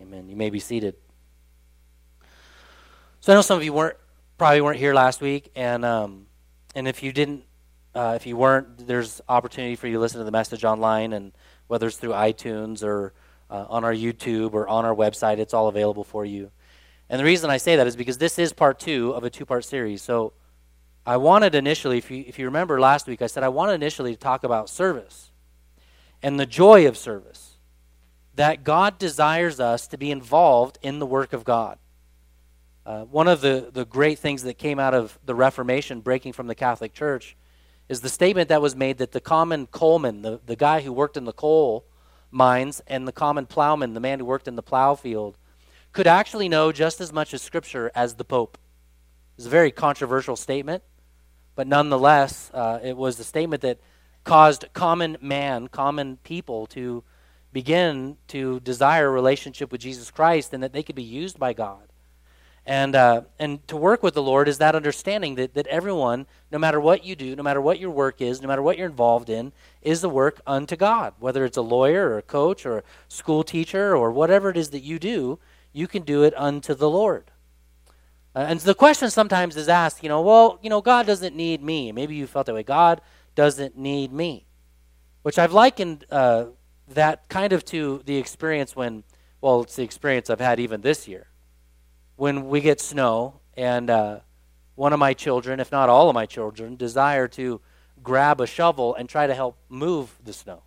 Amen. 0.00 0.28
You 0.28 0.36
may 0.36 0.50
be 0.50 0.58
seated. 0.58 0.94
So 3.20 3.32
I 3.32 3.34
know 3.34 3.42
some 3.42 3.58
of 3.58 3.64
you 3.64 3.72
weren't 3.72 3.96
probably 4.38 4.60
weren't 4.60 4.78
here 4.78 4.94
last 4.94 5.20
week, 5.20 5.50
and 5.56 5.84
um, 5.84 6.26
and 6.74 6.86
if 6.86 7.02
you 7.02 7.12
didn't, 7.12 7.44
uh, 7.94 8.12
if 8.16 8.26
you 8.26 8.36
weren't, 8.36 8.86
there's 8.86 9.20
opportunity 9.28 9.76
for 9.76 9.86
you 9.86 9.94
to 9.94 10.00
listen 10.00 10.18
to 10.18 10.24
the 10.24 10.30
message 10.30 10.64
online, 10.64 11.12
and 11.12 11.32
whether 11.66 11.86
it's 11.86 11.96
through 11.96 12.10
iTunes 12.10 12.84
or 12.84 13.14
uh, 13.50 13.66
on 13.68 13.84
our 13.84 13.94
YouTube 13.94 14.52
or 14.52 14.68
on 14.68 14.84
our 14.84 14.94
website. 14.94 15.38
It's 15.38 15.54
all 15.54 15.68
available 15.68 16.04
for 16.04 16.24
you. 16.24 16.50
And 17.08 17.20
the 17.20 17.24
reason 17.24 17.50
I 17.50 17.56
say 17.56 17.76
that 17.76 17.86
is 17.86 17.96
because 17.96 18.18
this 18.18 18.38
is 18.38 18.52
part 18.52 18.78
two 18.78 19.12
of 19.12 19.24
a 19.24 19.30
two 19.30 19.46
part 19.46 19.64
series. 19.64 20.02
So 20.02 20.32
I 21.04 21.16
wanted 21.18 21.54
initially, 21.54 21.98
if 21.98 22.10
you, 22.10 22.24
if 22.26 22.38
you 22.38 22.46
remember 22.46 22.80
last 22.80 23.06
week, 23.06 23.22
I 23.22 23.28
said 23.28 23.44
I 23.44 23.48
wanted 23.48 23.74
initially 23.74 24.14
to 24.14 24.18
talk 24.18 24.42
about 24.42 24.68
service 24.68 25.30
and 26.22 26.38
the 26.40 26.46
joy 26.46 26.88
of 26.88 26.96
service. 26.96 27.45
That 28.36 28.64
God 28.64 28.98
desires 28.98 29.60
us 29.60 29.86
to 29.88 29.98
be 29.98 30.10
involved 30.10 30.78
in 30.82 30.98
the 30.98 31.06
work 31.06 31.32
of 31.32 31.44
God. 31.44 31.78
Uh, 32.84 33.02
one 33.04 33.26
of 33.26 33.40
the, 33.40 33.70
the 33.72 33.84
great 33.84 34.18
things 34.18 34.44
that 34.44 34.58
came 34.58 34.78
out 34.78 34.94
of 34.94 35.18
the 35.24 35.34
Reformation, 35.34 36.00
breaking 36.00 36.32
from 36.32 36.46
the 36.46 36.54
Catholic 36.54 36.92
Church, 36.92 37.36
is 37.88 38.00
the 38.00 38.08
statement 38.08 38.48
that 38.48 38.62
was 38.62 38.76
made 38.76 38.98
that 38.98 39.12
the 39.12 39.20
common 39.20 39.66
coalman, 39.66 40.22
the, 40.22 40.40
the 40.46 40.54
guy 40.56 40.82
who 40.82 40.92
worked 40.92 41.16
in 41.16 41.24
the 41.24 41.32
coal, 41.32 41.84
mines 42.30 42.82
and 42.86 43.08
the 43.08 43.12
common 43.12 43.46
plowman, 43.46 43.94
the 43.94 44.00
man 44.00 44.18
who 44.20 44.24
worked 44.24 44.46
in 44.46 44.56
the 44.56 44.62
plow 44.62 44.94
field, 44.94 45.38
could 45.92 46.06
actually 46.06 46.48
know 46.48 46.72
just 46.72 47.00
as 47.00 47.12
much 47.12 47.32
as 47.32 47.42
Scripture 47.42 47.90
as 47.94 48.14
the 48.14 48.24
Pope. 48.24 48.58
It's 49.36 49.46
a 49.46 49.50
very 49.50 49.70
controversial 49.70 50.36
statement, 50.36 50.82
but 51.54 51.66
nonetheless, 51.66 52.50
uh, 52.52 52.80
it 52.82 52.96
was 52.96 53.16
the 53.16 53.24
statement 53.24 53.62
that 53.62 53.80
caused 54.24 54.66
common 54.72 55.16
man, 55.20 55.68
common 55.68 56.18
people 56.18 56.66
to 56.66 57.02
begin 57.56 58.18
to 58.28 58.60
desire 58.60 59.06
a 59.06 59.10
relationship 59.10 59.72
with 59.72 59.80
Jesus 59.80 60.10
Christ 60.10 60.52
and 60.52 60.62
that 60.62 60.74
they 60.74 60.82
could 60.82 60.94
be 60.94 61.02
used 61.02 61.38
by 61.38 61.54
God. 61.54 61.88
And, 62.66 62.94
uh, 62.94 63.22
and 63.38 63.66
to 63.68 63.78
work 63.78 64.02
with 64.02 64.12
the 64.12 64.22
Lord 64.22 64.46
is 64.46 64.58
that 64.58 64.74
understanding 64.74 65.36
that, 65.36 65.54
that 65.54 65.66
everyone, 65.68 66.26
no 66.52 66.58
matter 66.58 66.78
what 66.78 67.02
you 67.02 67.16
do, 67.16 67.34
no 67.34 67.42
matter 67.42 67.62
what 67.62 67.80
your 67.80 67.88
work 67.88 68.20
is, 68.20 68.42
no 68.42 68.48
matter 68.48 68.60
what 68.60 68.76
you're 68.76 68.90
involved 68.90 69.30
in, 69.30 69.54
is 69.80 70.02
the 70.02 70.10
work 70.10 70.42
unto 70.46 70.76
God. 70.76 71.14
Whether 71.18 71.46
it's 71.46 71.56
a 71.56 71.62
lawyer 71.62 72.10
or 72.10 72.18
a 72.18 72.22
coach 72.22 72.66
or 72.66 72.76
a 72.76 72.82
school 73.08 73.42
teacher 73.42 73.96
or 73.96 74.12
whatever 74.12 74.50
it 74.50 74.58
is 74.58 74.68
that 74.68 74.82
you 74.82 74.98
do, 74.98 75.38
you 75.72 75.88
can 75.88 76.02
do 76.02 76.24
it 76.24 76.34
unto 76.36 76.74
the 76.74 76.90
Lord. 76.90 77.30
Uh, 78.34 78.40
and 78.50 78.60
the 78.60 78.74
question 78.74 79.08
sometimes 79.08 79.56
is 79.56 79.70
asked, 79.70 80.02
you 80.02 80.10
know, 80.10 80.20
well, 80.20 80.58
you 80.60 80.68
know, 80.68 80.82
God 80.82 81.06
doesn't 81.06 81.34
need 81.34 81.62
me. 81.62 81.90
Maybe 81.90 82.16
you 82.16 82.26
felt 82.26 82.44
that 82.44 82.54
way. 82.54 82.64
God 82.64 83.00
doesn't 83.34 83.78
need 83.78 84.12
me. 84.12 84.44
Which 85.22 85.38
I've 85.38 85.54
likened 85.54 86.04
uh, 86.10 86.46
that 86.88 87.28
kind 87.28 87.52
of 87.52 87.64
to 87.66 88.02
the 88.06 88.16
experience 88.16 88.76
when, 88.76 89.04
well, 89.40 89.62
it's 89.62 89.76
the 89.76 89.82
experience 89.82 90.30
I've 90.30 90.40
had 90.40 90.60
even 90.60 90.80
this 90.80 91.08
year 91.08 91.28
when 92.16 92.48
we 92.48 92.60
get 92.60 92.80
snow 92.80 93.40
and 93.56 93.90
uh, 93.90 94.20
one 94.74 94.92
of 94.92 94.98
my 94.98 95.14
children, 95.14 95.60
if 95.60 95.70
not 95.70 95.88
all 95.88 96.08
of 96.08 96.14
my 96.14 96.26
children, 96.26 96.76
desire 96.76 97.28
to 97.28 97.60
grab 98.02 98.40
a 98.40 98.46
shovel 98.46 98.94
and 98.94 99.08
try 99.08 99.26
to 99.26 99.34
help 99.34 99.56
move 99.68 100.14
the 100.24 100.32
snow. 100.32 100.62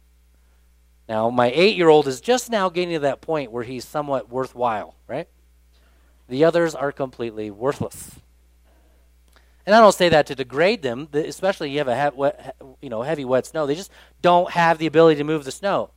Now, 1.07 1.29
my 1.31 1.51
eight 1.53 1.75
year 1.75 1.89
old 1.89 2.07
is 2.07 2.21
just 2.21 2.51
now 2.51 2.69
getting 2.69 2.93
to 2.93 2.99
that 2.99 3.21
point 3.21 3.51
where 3.51 3.63
he's 3.63 3.85
somewhat 3.85 4.29
worthwhile, 4.29 4.95
right? 5.07 5.27
The 6.27 6.45
others 6.45 6.75
are 6.75 6.91
completely 6.91 7.49
worthless. 7.49 8.11
And 9.65 9.75
I 9.75 9.81
don't 9.81 9.93
say 9.93 10.09
that 10.09 10.27
to 10.27 10.35
degrade 10.35 10.81
them, 10.81 11.07
especially 11.13 11.71
you 11.71 11.79
have 11.79 11.87
a 11.87 12.33
you 12.81 12.89
know, 12.89 13.01
heavy 13.01 13.25
wet 13.25 13.45
snow. 13.45 13.65
They 13.65 13.75
just 13.75 13.91
don't 14.21 14.51
have 14.51 14.77
the 14.77 14.85
ability 14.85 15.17
to 15.17 15.23
move 15.23 15.45
the 15.45 15.51
snow. 15.51 15.91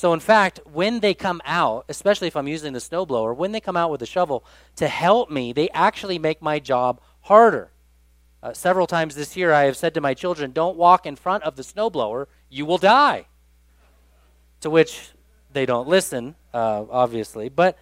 So, 0.00 0.14
in 0.14 0.20
fact, 0.20 0.60
when 0.64 1.00
they 1.00 1.12
come 1.12 1.42
out, 1.44 1.84
especially 1.90 2.26
if 2.26 2.34
I'm 2.34 2.48
using 2.48 2.72
the 2.72 2.78
snowblower, 2.78 3.36
when 3.36 3.52
they 3.52 3.60
come 3.60 3.76
out 3.76 3.90
with 3.90 4.00
a 4.00 4.06
shovel 4.06 4.46
to 4.76 4.88
help 4.88 5.30
me, 5.30 5.52
they 5.52 5.68
actually 5.74 6.18
make 6.18 6.40
my 6.40 6.58
job 6.58 7.02
harder. 7.20 7.70
Uh, 8.42 8.54
several 8.54 8.86
times 8.86 9.14
this 9.14 9.36
year, 9.36 9.52
I 9.52 9.64
have 9.64 9.76
said 9.76 9.92
to 9.92 10.00
my 10.00 10.14
children, 10.14 10.52
Don't 10.52 10.78
walk 10.78 11.04
in 11.04 11.16
front 11.16 11.44
of 11.44 11.56
the 11.56 11.62
snowblower, 11.62 12.28
you 12.48 12.64
will 12.64 12.78
die. 12.78 13.26
To 14.62 14.70
which 14.70 15.10
they 15.52 15.66
don't 15.66 15.86
listen, 15.86 16.34
uh, 16.54 16.86
obviously. 16.90 17.50
But 17.50 17.76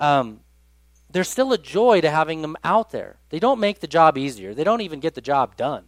um, 0.00 0.40
there's 1.10 1.30
still 1.30 1.54
a 1.54 1.58
joy 1.58 2.02
to 2.02 2.10
having 2.10 2.42
them 2.42 2.58
out 2.62 2.90
there. 2.90 3.16
They 3.30 3.38
don't 3.38 3.58
make 3.58 3.80
the 3.80 3.86
job 3.86 4.18
easier, 4.18 4.52
they 4.52 4.64
don't 4.64 4.82
even 4.82 5.00
get 5.00 5.14
the 5.14 5.22
job 5.22 5.56
done. 5.56 5.84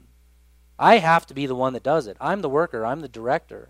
I 0.78 0.96
have 1.00 1.26
to 1.26 1.34
be 1.34 1.44
the 1.44 1.54
one 1.54 1.74
that 1.74 1.82
does 1.82 2.06
it. 2.06 2.16
I'm 2.18 2.40
the 2.40 2.48
worker, 2.48 2.86
I'm 2.86 3.02
the 3.02 3.08
director. 3.08 3.68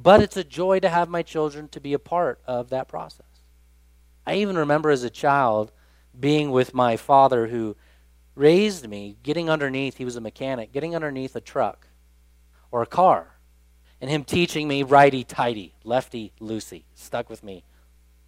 But 0.00 0.22
it's 0.22 0.36
a 0.36 0.44
joy 0.44 0.78
to 0.80 0.88
have 0.88 1.08
my 1.08 1.22
children 1.22 1.68
to 1.70 1.80
be 1.80 1.92
a 1.92 1.98
part 1.98 2.40
of 2.46 2.70
that 2.70 2.86
process. 2.86 3.26
I 4.24 4.34
even 4.34 4.56
remember 4.56 4.90
as 4.90 5.02
a 5.02 5.10
child 5.10 5.72
being 6.18 6.52
with 6.52 6.72
my 6.72 6.96
father 6.96 7.48
who 7.48 7.76
raised 8.36 8.88
me, 8.88 9.16
getting 9.24 9.50
underneath, 9.50 9.96
he 9.96 10.04
was 10.04 10.14
a 10.14 10.20
mechanic, 10.20 10.72
getting 10.72 10.94
underneath 10.94 11.34
a 11.34 11.40
truck 11.40 11.88
or 12.70 12.82
a 12.82 12.86
car, 12.86 13.38
and 14.00 14.08
him 14.08 14.22
teaching 14.22 14.68
me 14.68 14.84
righty 14.84 15.24
tighty, 15.24 15.74
lefty 15.82 16.32
loosey. 16.40 16.84
Stuck 16.94 17.28
with 17.28 17.42
me 17.42 17.64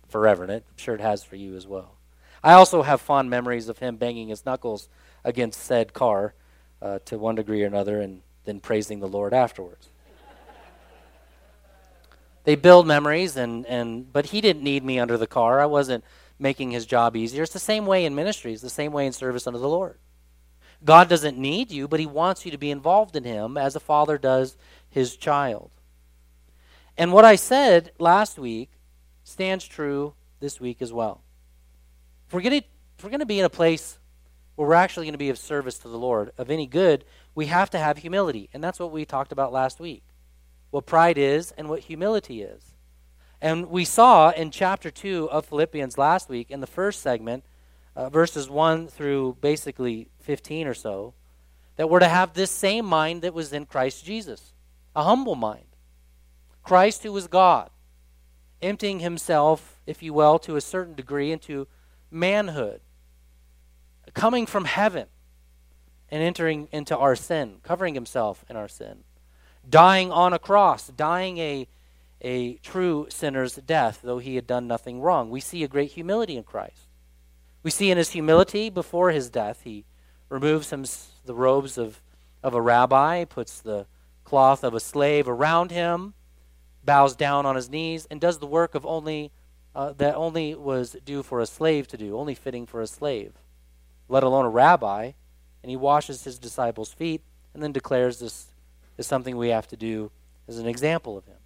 forever, 0.08 0.42
and 0.42 0.52
I'm 0.52 0.62
sure 0.74 0.96
it 0.96 1.00
has 1.00 1.22
for 1.22 1.36
you 1.36 1.54
as 1.54 1.68
well. 1.68 1.98
I 2.42 2.54
also 2.54 2.82
have 2.82 3.00
fond 3.00 3.30
memories 3.30 3.68
of 3.68 3.78
him 3.78 3.96
banging 3.96 4.28
his 4.28 4.44
knuckles 4.44 4.88
against 5.22 5.62
said 5.62 5.92
car 5.92 6.34
uh, 6.82 6.98
to 7.04 7.16
one 7.16 7.36
degree 7.36 7.62
or 7.62 7.66
another 7.66 8.00
and 8.00 8.22
then 8.44 8.58
praising 8.58 8.98
the 8.98 9.06
Lord 9.06 9.32
afterwards 9.32 9.90
they 12.44 12.54
build 12.54 12.86
memories 12.86 13.36
and, 13.36 13.66
and 13.66 14.12
but 14.12 14.26
he 14.26 14.40
didn't 14.40 14.62
need 14.62 14.84
me 14.84 14.98
under 14.98 15.18
the 15.18 15.26
car. 15.26 15.60
I 15.60 15.66
wasn't 15.66 16.04
making 16.38 16.70
his 16.70 16.86
job 16.86 17.16
easier. 17.16 17.42
It's 17.42 17.52
the 17.52 17.58
same 17.58 17.86
way 17.86 18.04
in 18.04 18.14
ministry 18.14 18.52
it's 18.52 18.62
the 18.62 18.70
same 18.70 18.92
way 18.92 19.06
in 19.06 19.12
service 19.12 19.46
under 19.46 19.58
the 19.58 19.68
lord. 19.68 19.98
God 20.82 21.08
doesn't 21.08 21.38
need 21.38 21.70
you 21.70 21.86
but 21.86 22.00
he 22.00 22.06
wants 22.06 22.44
you 22.44 22.50
to 22.50 22.58
be 22.58 22.70
involved 22.70 23.16
in 23.16 23.24
him 23.24 23.56
as 23.56 23.76
a 23.76 23.80
father 23.80 24.18
does 24.18 24.56
his 24.88 25.16
child. 25.16 25.70
And 26.96 27.12
what 27.12 27.24
i 27.24 27.36
said 27.36 27.92
last 27.98 28.38
week 28.38 28.70
stands 29.24 29.66
true 29.66 30.14
this 30.40 30.60
week 30.60 30.80
as 30.80 30.92
well. 30.92 31.22
If 32.26 32.34
we're 32.34 32.42
going 32.42 32.60
to 32.60 32.66
if 32.98 33.04
we're 33.04 33.10
going 33.10 33.20
to 33.20 33.26
be 33.26 33.38
in 33.38 33.46
a 33.46 33.50
place 33.50 33.98
where 34.56 34.68
we're 34.68 34.74
actually 34.74 35.06
going 35.06 35.14
to 35.14 35.18
be 35.18 35.30
of 35.30 35.38
service 35.38 35.78
to 35.78 35.88
the 35.88 35.98
lord 35.98 36.32
of 36.38 36.50
any 36.50 36.66
good 36.66 37.04
we 37.34 37.46
have 37.46 37.70
to 37.70 37.78
have 37.78 37.98
humility. 37.98 38.48
And 38.52 38.64
that's 38.64 38.80
what 38.80 38.90
we 38.90 39.04
talked 39.04 39.32
about 39.32 39.52
last 39.52 39.78
week 39.78 40.02
what 40.70 40.86
pride 40.86 41.18
is 41.18 41.52
and 41.52 41.68
what 41.68 41.80
humility 41.80 42.42
is. 42.42 42.74
And 43.40 43.70
we 43.70 43.84
saw 43.84 44.30
in 44.30 44.50
chapter 44.50 44.90
2 44.90 45.30
of 45.30 45.46
Philippians 45.46 45.96
last 45.96 46.28
week, 46.28 46.50
in 46.50 46.60
the 46.60 46.66
first 46.66 47.00
segment, 47.00 47.44
uh, 47.96 48.08
verses 48.08 48.50
1 48.50 48.88
through 48.88 49.38
basically 49.40 50.08
15 50.20 50.66
or 50.66 50.74
so, 50.74 51.14
that 51.76 51.88
we're 51.88 52.00
to 52.00 52.08
have 52.08 52.34
this 52.34 52.50
same 52.50 52.84
mind 52.84 53.22
that 53.22 53.34
was 53.34 53.52
in 53.52 53.64
Christ 53.64 54.04
Jesus 54.04 54.52
a 54.94 55.04
humble 55.04 55.34
mind. 55.34 55.64
Christ, 56.62 57.02
who 57.02 57.12
was 57.12 57.26
God, 57.26 57.70
emptying 58.60 59.00
himself, 59.00 59.80
if 59.86 60.02
you 60.02 60.12
will, 60.12 60.38
to 60.40 60.56
a 60.56 60.60
certain 60.60 60.94
degree 60.94 61.32
into 61.32 61.66
manhood, 62.10 62.80
coming 64.12 64.46
from 64.46 64.64
heaven 64.64 65.06
and 66.10 66.22
entering 66.22 66.68
into 66.72 66.96
our 66.96 67.16
sin, 67.16 67.58
covering 67.62 67.94
himself 67.94 68.44
in 68.50 68.56
our 68.56 68.68
sin, 68.68 69.04
dying 69.68 70.10
on 70.10 70.32
a 70.32 70.38
cross, 70.38 70.88
dying 70.88 71.38
a, 71.38 71.68
a 72.20 72.54
true 72.56 73.06
sinner's 73.10 73.56
death, 73.56 74.00
though 74.02 74.18
he 74.18 74.36
had 74.36 74.46
done 74.46 74.66
nothing 74.66 75.00
wrong. 75.00 75.30
We 75.30 75.40
see 75.40 75.62
a 75.62 75.68
great 75.68 75.92
humility 75.92 76.36
in 76.36 76.44
Christ. 76.44 76.88
We 77.62 77.70
see 77.70 77.90
in 77.90 77.98
his 77.98 78.10
humility 78.10 78.70
before 78.70 79.10
his 79.10 79.28
death, 79.28 79.62
he 79.64 79.84
removes 80.28 80.70
him 80.70 80.84
the 81.24 81.34
robes 81.34 81.76
of, 81.76 82.00
of 82.42 82.54
a 82.54 82.60
rabbi, 82.60 83.24
puts 83.24 83.60
the 83.60 83.86
cloth 84.24 84.64
of 84.64 84.74
a 84.74 84.80
slave 84.80 85.28
around 85.28 85.70
him, 85.70 86.14
bows 86.84 87.14
down 87.14 87.44
on 87.44 87.56
his 87.56 87.68
knees, 87.68 88.06
and 88.10 88.20
does 88.20 88.38
the 88.38 88.46
work 88.46 88.74
of 88.74 88.86
only 88.86 89.32
uh, 89.74 89.92
that 89.92 90.16
only 90.16 90.54
was 90.54 90.96
due 91.04 91.22
for 91.22 91.40
a 91.40 91.46
slave 91.46 91.86
to 91.88 91.96
do, 91.96 92.18
only 92.18 92.34
fitting 92.34 92.66
for 92.66 92.80
a 92.80 92.86
slave, 92.86 93.34
let 94.08 94.24
alone 94.24 94.44
a 94.44 94.50
rabbi. 94.50 95.12
And 95.62 95.70
he 95.70 95.76
washes 95.76 96.24
his 96.24 96.38
disciples' 96.38 96.92
feet 96.92 97.22
and 97.52 97.62
then 97.62 97.72
declares 97.72 98.18
this 98.18 98.49
is 99.00 99.06
something 99.06 99.36
we 99.36 99.48
have 99.48 99.66
to 99.68 99.76
do 99.76 100.12
as 100.46 100.58
an 100.58 100.66
example 100.66 101.18
of 101.18 101.24
him. 101.24 101.38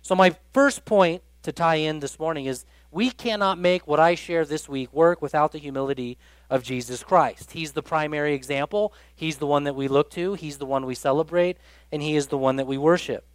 So, 0.00 0.14
my 0.14 0.36
first 0.52 0.84
point 0.84 1.22
to 1.42 1.52
tie 1.52 1.76
in 1.76 2.00
this 2.00 2.18
morning 2.18 2.46
is 2.46 2.64
we 2.90 3.10
cannot 3.10 3.58
make 3.58 3.86
what 3.86 4.00
I 4.00 4.14
share 4.14 4.44
this 4.44 4.68
week 4.68 4.92
work 4.92 5.20
without 5.20 5.52
the 5.52 5.58
humility 5.58 6.16
of 6.48 6.62
Jesus 6.62 7.02
Christ. 7.02 7.50
He's 7.50 7.72
the 7.72 7.82
primary 7.82 8.34
example. 8.34 8.94
He's 9.14 9.38
the 9.38 9.46
one 9.46 9.64
that 9.64 9.74
we 9.74 9.88
look 9.88 10.10
to. 10.10 10.34
He's 10.34 10.58
the 10.58 10.66
one 10.66 10.86
we 10.86 10.94
celebrate. 10.94 11.58
And 11.90 12.02
He 12.02 12.16
is 12.16 12.28
the 12.28 12.38
one 12.38 12.56
that 12.56 12.66
we 12.66 12.78
worship. 12.78 13.26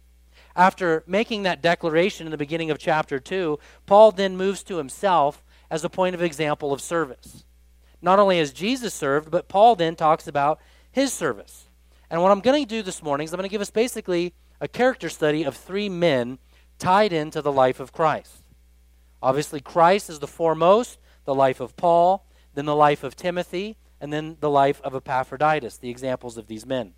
After 0.56 1.04
making 1.06 1.44
that 1.44 1.62
declaration 1.62 2.26
in 2.26 2.30
the 2.32 2.36
beginning 2.38 2.70
of 2.70 2.78
chapter 2.78 3.20
2, 3.20 3.58
Paul 3.86 4.12
then 4.12 4.36
moves 4.36 4.62
to 4.64 4.78
himself 4.78 5.44
as 5.70 5.84
a 5.84 5.90
point 5.90 6.14
of 6.14 6.22
example 6.22 6.72
of 6.72 6.80
service. 6.80 7.44
Not 8.02 8.18
only 8.18 8.38
has 8.38 8.52
Jesus 8.52 8.92
served, 8.92 9.30
but 9.30 9.48
Paul 9.48 9.76
then 9.76 9.94
talks 9.94 10.26
about 10.26 10.58
his 10.90 11.12
service. 11.12 11.69
And 12.10 12.20
what 12.20 12.32
I'm 12.32 12.40
going 12.40 12.62
to 12.62 12.68
do 12.68 12.82
this 12.82 13.02
morning 13.02 13.24
is 13.24 13.32
I'm 13.32 13.38
going 13.38 13.48
to 13.48 13.52
give 13.52 13.60
us 13.60 13.70
basically 13.70 14.34
a 14.60 14.68
character 14.68 15.08
study 15.08 15.44
of 15.44 15.56
three 15.56 15.88
men 15.88 16.38
tied 16.78 17.12
into 17.12 17.40
the 17.40 17.52
life 17.52 17.78
of 17.78 17.92
Christ. 17.92 18.42
Obviously, 19.22 19.60
Christ 19.60 20.10
is 20.10 20.18
the 20.18 20.26
foremost, 20.26 20.98
the 21.24 21.34
life 21.34 21.60
of 21.60 21.76
Paul, 21.76 22.26
then 22.54 22.64
the 22.64 22.74
life 22.74 23.04
of 23.04 23.14
Timothy, 23.14 23.76
and 24.00 24.12
then 24.12 24.38
the 24.40 24.50
life 24.50 24.80
of 24.82 24.94
Epaphroditus, 24.94 25.76
the 25.76 25.90
examples 25.90 26.36
of 26.36 26.46
these 26.46 26.66
men. 26.66 26.94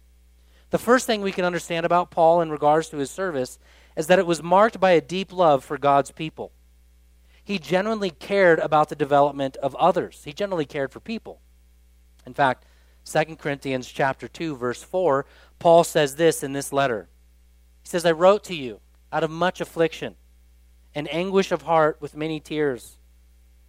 The 0.71 0.79
first 0.79 1.07
thing 1.07 1.21
we 1.21 1.33
can 1.33 1.45
understand 1.45 1.85
about 1.85 2.11
Paul 2.11 2.41
in 2.41 2.51
regards 2.51 2.89
to 2.89 2.97
his 2.97 3.11
service 3.11 3.59
is 3.97 4.07
that 4.07 4.19
it 4.19 4.27
was 4.27 4.43
marked 4.43 4.81
by 4.81 4.93
a 4.93 5.03
deep 5.03 5.33
love 5.33 5.63
for 5.63 5.77
God's 5.77 6.13
people. 6.13 6.53
He 7.45 7.59
genuinely 7.59 8.11
cared 8.11 8.61
about 8.61 8.89
the 8.89 8.97
development 8.97 9.57
of 9.57 9.75
others. 9.75 10.23
He 10.25 10.33
generally 10.33 10.65
cared 10.65 10.93
for 10.93 11.01
people. 11.01 11.41
In 12.25 12.33
fact, 12.33 12.65
2 13.05 13.37
Corinthians 13.37 13.89
chapter 13.89 14.29
2 14.29 14.57
verse 14.57 14.83
4, 14.83 15.27
Paul 15.59 15.85
says 15.85 16.17
this 16.17 16.43
in 16.43 16.53
this 16.53 16.73
letter. 16.73 17.09
He 17.83 17.89
says, 17.89 18.07
"I 18.07 18.13
wrote 18.13 18.45
to 18.45 18.55
you 18.55 18.81
out 19.13 19.25
of 19.25 19.31
much 19.31 19.61
affliction 19.61 20.17
and 20.95 21.13
anguish 21.13 21.53
of 21.53 21.63
heart 21.63 21.99
with 22.01 22.17
many 22.17 22.41
tears, 22.41 22.99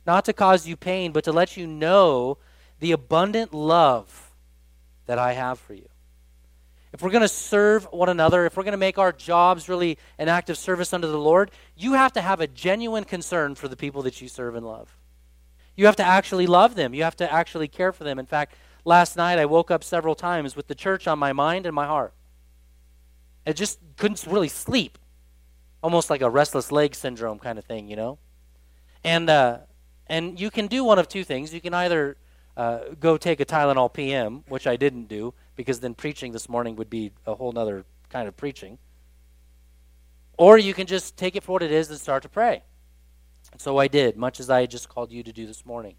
not 0.06 0.26
to 0.26 0.34
cause 0.34 0.68
you 0.68 0.76
pain, 0.76 1.12
but 1.12 1.24
to 1.24 1.32
let 1.32 1.58
you 1.58 1.68
know 1.68 2.38
the 2.80 2.92
abundant 2.92 3.54
love 3.54 4.32
that 5.06 5.18
I 5.18 5.34
have 5.34 5.60
for 5.60 5.74
you." 5.74 5.90
if 6.94 7.02
we're 7.02 7.10
going 7.10 7.22
to 7.22 7.28
serve 7.28 7.86
one 7.92 8.08
another, 8.08 8.46
if 8.46 8.56
we're 8.56 8.64
going 8.64 8.74
to 8.74 8.78
make 8.78 9.00
our 9.00 9.12
jobs 9.12 9.68
really 9.68 9.98
an 10.20 10.30
act 10.30 10.52
of 10.52 10.58
service 10.58 10.94
unto 10.94 11.08
the 11.08 11.18
Lord, 11.18 11.50
you 11.76 11.94
have 11.94 12.14
to 12.14 12.22
have 12.22 12.40
a 12.40 12.48
genuine 12.48 13.04
concern 13.04 13.56
for 13.56 13.68
the 13.68 13.76
people 13.76 14.04
that 14.04 14.22
you 14.22 14.28
serve 14.28 14.56
and 14.56 14.66
love. 14.66 14.96
You 15.76 15.88
have 15.88 15.96
to 15.96 16.04
actually 16.04 16.46
love 16.46 16.76
them. 16.76 16.94
You 16.94 17.04
have 17.04 17.16
to 17.16 17.32
actually 17.32 17.68
care 17.68 17.92
for 17.92 18.04
them. 18.04 18.20
In 18.20 18.28
fact, 18.28 18.56
last 18.86 19.18
night 19.18 19.40
I 19.40 19.46
woke 19.46 19.72
up 19.72 19.84
several 19.84 20.16
times 20.16 20.56
with 20.56 20.68
the 20.68 20.76
church 20.76 21.08
on 21.08 21.20
my 21.20 21.34
mind 21.34 21.66
and 21.66 21.76
my 21.76 21.86
heart. 21.86 22.14
I 23.46 23.54
just 23.54 23.80
couldn't 23.98 24.26
really 24.28 24.48
sleep. 24.48 24.98
Almost 25.82 26.10
like 26.10 26.22
a 26.22 26.30
restless 26.30 26.72
leg 26.72 26.96
syndrome 26.96 27.40
kind 27.40 27.60
of 27.60 27.66
thing, 27.66 27.88
you 27.90 27.96
know? 27.96 28.18
And, 29.04 29.30
uh, 29.30 29.60
and 30.08 30.40
you 30.40 30.50
can 30.50 30.68
do 30.68 30.84
one 30.84 30.98
of 30.98 31.10
two 31.10 31.24
things. 31.24 31.54
You 31.54 31.60
can 31.60 31.74
either 31.74 32.18
uh, 32.56 32.80
go 33.00 33.18
take 33.18 33.40
a 33.40 33.46
Tylenol 33.46 33.92
PM, 33.92 34.44
which 34.48 34.66
I 34.66 34.78
didn't 34.78 35.10
do, 35.10 35.34
because 35.56 35.82
then 35.82 35.94
preaching 35.94 36.32
this 36.32 36.48
morning 36.48 36.76
would 36.78 36.90
be 36.90 37.12
a 37.26 37.36
whole 37.36 37.58
other 37.58 37.86
kind 38.10 38.28
of 38.28 38.38
preaching. 38.38 38.78
Or 40.38 40.58
you 40.58 40.74
can 40.74 40.88
just 40.88 41.18
take 41.18 41.36
it 41.36 41.44
for 41.44 41.54
what 41.54 41.64
it 41.64 41.72
is 41.72 41.90
and 41.90 42.00
start 42.00 42.24
to 42.24 42.30
pray. 42.30 42.64
And 43.52 43.62
so 43.62 43.78
I 43.78 43.88
did, 43.88 44.18
much 44.18 44.40
as 44.40 44.50
I 44.50 44.62
had 44.62 44.72
just 44.72 44.90
called 44.90 45.12
you 45.12 45.22
to 45.24 45.34
do 45.34 45.46
this 45.46 45.66
morning. 45.66 45.96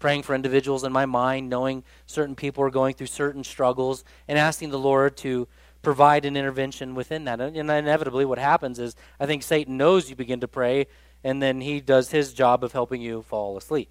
Praying 0.00 0.24
for 0.24 0.34
individuals 0.34 0.82
in 0.82 0.90
my 0.90 1.06
mind, 1.06 1.48
knowing 1.48 1.84
certain 2.06 2.34
people 2.34 2.64
are 2.64 2.70
going 2.70 2.94
through 2.94 3.06
certain 3.06 3.44
struggles, 3.44 4.02
and 4.26 4.36
asking 4.36 4.70
the 4.70 4.78
Lord 4.78 5.16
to 5.18 5.46
provide 5.82 6.24
an 6.24 6.36
intervention 6.36 6.96
within 6.96 7.24
that. 7.24 7.40
And 7.40 7.56
inevitably, 7.56 8.24
what 8.24 8.38
happens 8.38 8.80
is 8.80 8.96
I 9.20 9.26
think 9.26 9.44
Satan 9.44 9.76
knows 9.76 10.10
you 10.10 10.16
begin 10.16 10.40
to 10.40 10.48
pray, 10.48 10.88
and 11.22 11.40
then 11.40 11.60
he 11.60 11.80
does 11.80 12.10
his 12.10 12.32
job 12.32 12.64
of 12.64 12.72
helping 12.72 13.00
you 13.00 13.22
fall 13.22 13.56
asleep. 13.56 13.90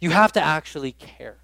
You 0.00 0.10
have 0.10 0.32
to 0.32 0.42
actually 0.42 0.92
care. 0.92 1.38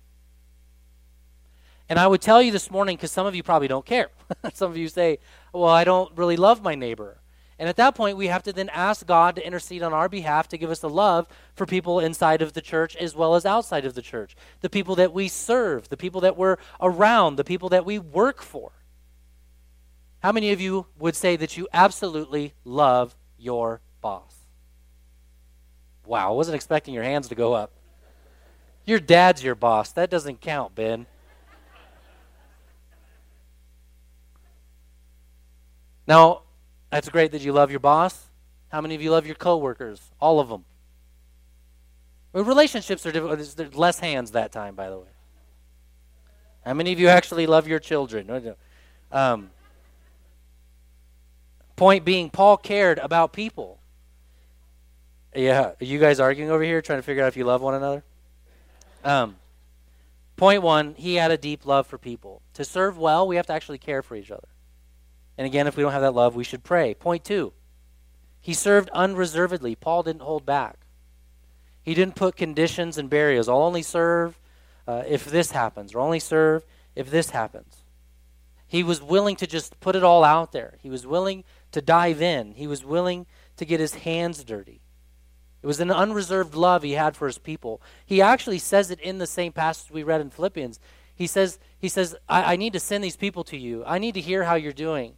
And 1.89 1.99
I 1.99 2.07
would 2.07 2.23
tell 2.23 2.41
you 2.41 2.51
this 2.51 2.71
morning, 2.71 2.97
because 2.97 3.13
some 3.13 3.27
of 3.27 3.35
you 3.35 3.43
probably 3.43 3.69
don't 3.69 3.85
care. 3.85 4.09
some 4.55 4.71
of 4.71 4.77
you 4.77 4.89
say, 4.89 5.19
well, 5.53 5.65
I 5.65 5.85
don't 5.85 6.17
really 6.17 6.37
love 6.37 6.63
my 6.63 6.75
neighbor. 6.75 7.19
And 7.59 7.69
at 7.69 7.77
that 7.77 7.95
point, 7.95 8.17
we 8.17 8.27
have 8.27 8.43
to 8.45 8.53
then 8.53 8.69
ask 8.71 9.07
God 9.07 9.37
to 9.37 9.47
intercede 9.47 9.83
on 9.83 9.93
our 9.93 10.09
behalf 10.09 10.49
to 10.49 10.59
give 10.59 10.71
us 10.71 10.81
the 10.81 10.89
love 10.89 11.29
for 11.55 11.67
people 11.67 12.01
inside 12.01 12.43
of 12.43 12.53
the 12.53 12.61
church 12.61 12.97
as 12.97 13.15
well 13.15 13.37
as 13.37 13.47
outside 13.47 13.85
of 13.85 13.95
the 13.95 14.03
church. 14.03 14.35
The 14.61 14.71
people 14.71 14.97
that 14.97 15.13
we 15.13 15.29
serve, 15.29 15.89
the 15.89 15.97
people 15.97 16.21
that 16.23 16.37
we're 16.37 16.57
around, 16.81 17.37
the 17.37 17.45
people 17.45 17.69
that 17.69 17.85
we 17.85 17.99
work 17.99 18.43
for. 18.43 18.73
How 20.21 20.33
many 20.33 20.53
of 20.53 20.61
you 20.61 20.87
would 20.99 21.15
say 21.15 21.37
that 21.37 21.57
you 21.57 21.69
absolutely 21.73 22.55
love 22.65 23.15
your 23.39 23.83
boss? 24.01 24.35
Wow, 26.07 26.33
I 26.33 26.35
wasn't 26.35 26.57
expecting 26.57 26.93
your 26.93 27.05
hands 27.05 27.29
to 27.29 27.35
go 27.35 27.53
up. 27.53 27.73
Your 28.85 28.99
dad's 28.99 29.45
your 29.45 29.55
boss. 29.55 29.93
That 29.93 30.11
doesn't 30.11 30.41
count, 30.41 30.75
Ben. 30.75 31.07
Now, 36.07 36.44
that's 36.95 37.09
great 37.09 37.33
that 37.33 37.43
you 37.43 37.53
love 37.53 37.73
your 37.73 37.81
boss. 37.81 38.29
How 38.69 38.81
many 38.81 38.95
of 38.95 39.03
you 39.03 39.11
love 39.11 39.27
your 39.27 39.35
coworkers? 39.35 40.01
All 40.21 40.39
of 40.39 40.49
them. 40.49 40.65
Well, 42.33 42.45
relationships 42.45 43.05
are 43.05 43.11
different. 43.11 43.57
There's 43.57 43.75
less 43.75 43.99
hands 43.99 44.31
that 44.31 44.53
time, 44.53 44.77
by 44.77 44.91
the 44.91 44.99
way. 44.99 45.09
How 46.65 46.73
many 46.73 46.93
of 46.93 47.01
you 47.01 47.09
actually 47.09 47.49
love 47.49 47.67
your 47.67 47.81
children? 47.81 48.55
Um, 49.11 49.51
point 51.75 52.05
being, 52.05 52.31
Paul 52.31 52.57
cared 52.59 53.01
about 53.01 53.33
people. 53.33 53.81
Yeah, 55.35 55.73
are 55.81 55.85
you 55.85 55.99
guys 55.99 56.21
arguing 56.21 56.53
over 56.53 56.63
here, 56.63 56.81
trying 56.81 57.01
to 57.01 57.03
figure 57.03 57.25
out 57.25 57.27
if 57.27 57.37
you 57.37 57.45
love 57.45 57.61
one 57.61 57.75
another? 57.75 58.05
Um, 59.03 59.35
point 60.37 60.63
one, 60.63 60.95
he 60.95 61.17
had 61.17 61.33
a 61.33 61.37
deep 61.37 61.67
love 61.67 61.89
for 61.89 61.99
people. 61.99 62.41
To 62.55 62.65
serve 62.65 62.97
well, 62.97 63.27
we 63.27 63.35
have 63.35 63.47
to 63.47 63.53
actually 63.53 63.79
care 63.79 64.01
for 64.01 64.15
each 64.15 64.31
other. 64.31 64.47
And 65.37 65.47
again, 65.47 65.67
if 65.67 65.77
we 65.77 65.83
don't 65.83 65.93
have 65.93 66.03
that 66.03 66.15
love, 66.15 66.35
we 66.35 66.45
should 66.45 66.63
pray. 66.63 66.95
Point 66.95 67.25
two, 67.25 67.53
he 68.41 68.55
served 68.55 68.89
unreservedly. 68.91 69.75
Paul 69.75 70.03
didn't 70.03 70.23
hold 70.23 70.47
back. 70.47 70.79
He 71.83 71.95
didn't 71.95 72.15
put 72.15 72.37
conditions 72.37 72.97
and 72.99 73.11
barriers. 73.11 73.49
I'll 73.49 73.63
only 73.63 73.83
serve 73.83 74.39
uh, 74.87 75.03
if 75.07 75.25
this 75.25 75.51
happens, 75.51 75.95
or 75.95 76.01
only 76.01 76.21
serve 76.21 76.65
if 76.95 77.11
this 77.11 77.31
happens. 77.31 77.79
He 78.67 78.83
was 78.83 79.03
willing 79.03 79.37
to 79.37 79.47
just 79.47 79.79
put 79.81 79.97
it 79.97 80.03
all 80.03 80.25
out 80.25 80.53
there. 80.53 80.79
He 80.83 80.91
was 80.91 81.07
willing 81.07 81.45
to 81.73 81.83
dive 81.83 82.23
in. 82.23 82.53
He 82.53 82.67
was 82.67 82.85
willing 82.85 83.27
to 83.57 83.65
get 83.65 83.81
his 83.81 83.95
hands 83.95 84.43
dirty. 84.45 84.81
It 85.63 85.67
was 85.67 85.81
an 85.81 85.91
unreserved 85.91 86.55
love 86.55 86.83
he 86.83 86.93
had 86.93 87.17
for 87.17 87.27
his 87.27 87.39
people. 87.39 87.81
He 88.05 88.21
actually 88.21 88.59
says 88.59 88.91
it 88.91 89.01
in 89.01 89.19
the 89.19 89.27
same 89.27 89.53
passage 89.53 89.91
we 89.91 90.03
read 90.03 90.21
in 90.21 90.31
Philippians. 90.31 90.79
He 91.15 91.27
says, 91.27 91.59
he 91.79 91.89
says 91.89 92.17
I, 92.29 92.55
I 92.55 92.57
need 92.57 92.73
to 92.73 92.81
send 92.81 93.03
these 93.03 93.17
people 93.17 93.45
to 93.45 93.57
you. 93.57 93.85
I 93.87 93.99
need 93.99 94.15
to 94.15 94.21
hear 94.21 94.45
how 94.45 94.57
you're 94.57 94.73
doing. 94.73 95.15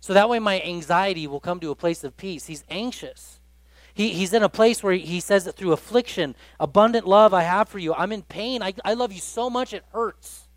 So 0.00 0.14
that 0.14 0.28
way 0.28 0.38
my 0.38 0.60
anxiety 0.60 1.26
will 1.26 1.40
come 1.40 1.60
to 1.60 1.70
a 1.70 1.76
place 1.76 2.04
of 2.04 2.16
peace. 2.16 2.46
He's 2.46 2.64
anxious. 2.70 3.40
He, 3.94 4.10
he's 4.10 4.32
in 4.32 4.44
a 4.44 4.48
place 4.48 4.82
where 4.82 4.94
he 4.94 5.18
says 5.18 5.44
that 5.44 5.56
through 5.56 5.72
affliction, 5.72 6.36
abundant 6.60 7.06
love 7.06 7.34
I 7.34 7.42
have 7.42 7.68
for 7.68 7.78
you. 7.78 7.92
I'm 7.94 8.12
in 8.12 8.22
pain. 8.22 8.62
I, 8.62 8.74
I 8.84 8.94
love 8.94 9.12
you 9.12 9.20
so 9.20 9.50
much 9.50 9.72
it 9.72 9.84
hurts. 9.92 10.48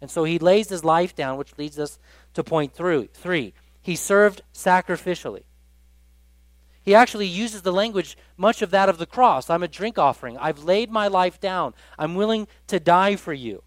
And 0.00 0.10
so 0.10 0.24
he 0.24 0.38
lays 0.38 0.68
his 0.68 0.84
life 0.84 1.14
down, 1.14 1.38
which 1.38 1.56
leads 1.56 1.78
us 1.78 1.98
to 2.34 2.44
point 2.44 2.74
three. 2.74 3.54
He 3.80 3.96
served 3.96 4.42
sacrificially. 4.52 5.44
He 6.82 6.94
actually 6.94 7.26
uses 7.26 7.62
the 7.62 7.72
language, 7.72 8.16
much 8.36 8.62
of 8.62 8.70
that 8.70 8.88
of 8.88 8.98
the 8.98 9.06
cross. 9.06 9.48
I'm 9.48 9.62
a 9.62 9.68
drink 9.68 9.98
offering. 9.98 10.36
I've 10.38 10.62
laid 10.62 10.90
my 10.90 11.08
life 11.08 11.40
down. 11.40 11.74
I'm 11.98 12.14
willing 12.14 12.46
to 12.68 12.78
die 12.78 13.16
for 13.16 13.32
you. 13.32 13.62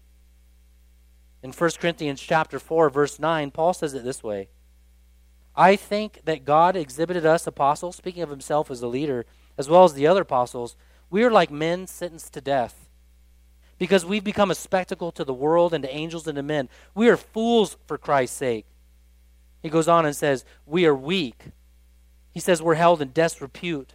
In 1.42 1.52
1 1.52 1.70
Corinthians 1.80 2.20
chapter 2.20 2.58
4, 2.58 2.90
verse 2.90 3.18
9, 3.18 3.50
Paul 3.50 3.74
says 3.74 3.92
it 3.92 4.04
this 4.04 4.22
way 4.22 4.48
I 5.56 5.76
think 5.76 6.20
that 6.24 6.44
God 6.44 6.76
exhibited 6.76 7.26
us 7.26 7.46
apostles, 7.46 7.96
speaking 7.96 8.22
of 8.22 8.30
himself 8.30 8.70
as 8.70 8.82
a 8.82 8.86
leader, 8.86 9.26
as 9.58 9.68
well 9.68 9.84
as 9.84 9.94
the 9.94 10.06
other 10.06 10.22
apostles, 10.22 10.76
we 11.10 11.24
are 11.24 11.30
like 11.30 11.50
men 11.50 11.86
sentenced 11.86 12.32
to 12.34 12.40
death 12.40 12.88
because 13.78 14.04
we've 14.04 14.22
become 14.22 14.50
a 14.50 14.54
spectacle 14.54 15.10
to 15.10 15.24
the 15.24 15.34
world 15.34 15.74
and 15.74 15.82
to 15.82 15.90
angels 15.90 16.26
and 16.26 16.36
to 16.36 16.42
men. 16.42 16.68
We 16.94 17.08
are 17.08 17.16
fools 17.16 17.76
for 17.86 17.98
Christ's 17.98 18.36
sake. 18.36 18.66
He 19.62 19.70
goes 19.70 19.88
on 19.88 20.06
and 20.06 20.14
says, 20.14 20.44
We 20.66 20.86
are 20.86 20.94
weak. 20.94 21.46
He 22.30 22.40
says, 22.40 22.62
We're 22.62 22.74
held 22.74 23.02
in 23.02 23.12
disrepute. 23.12 23.94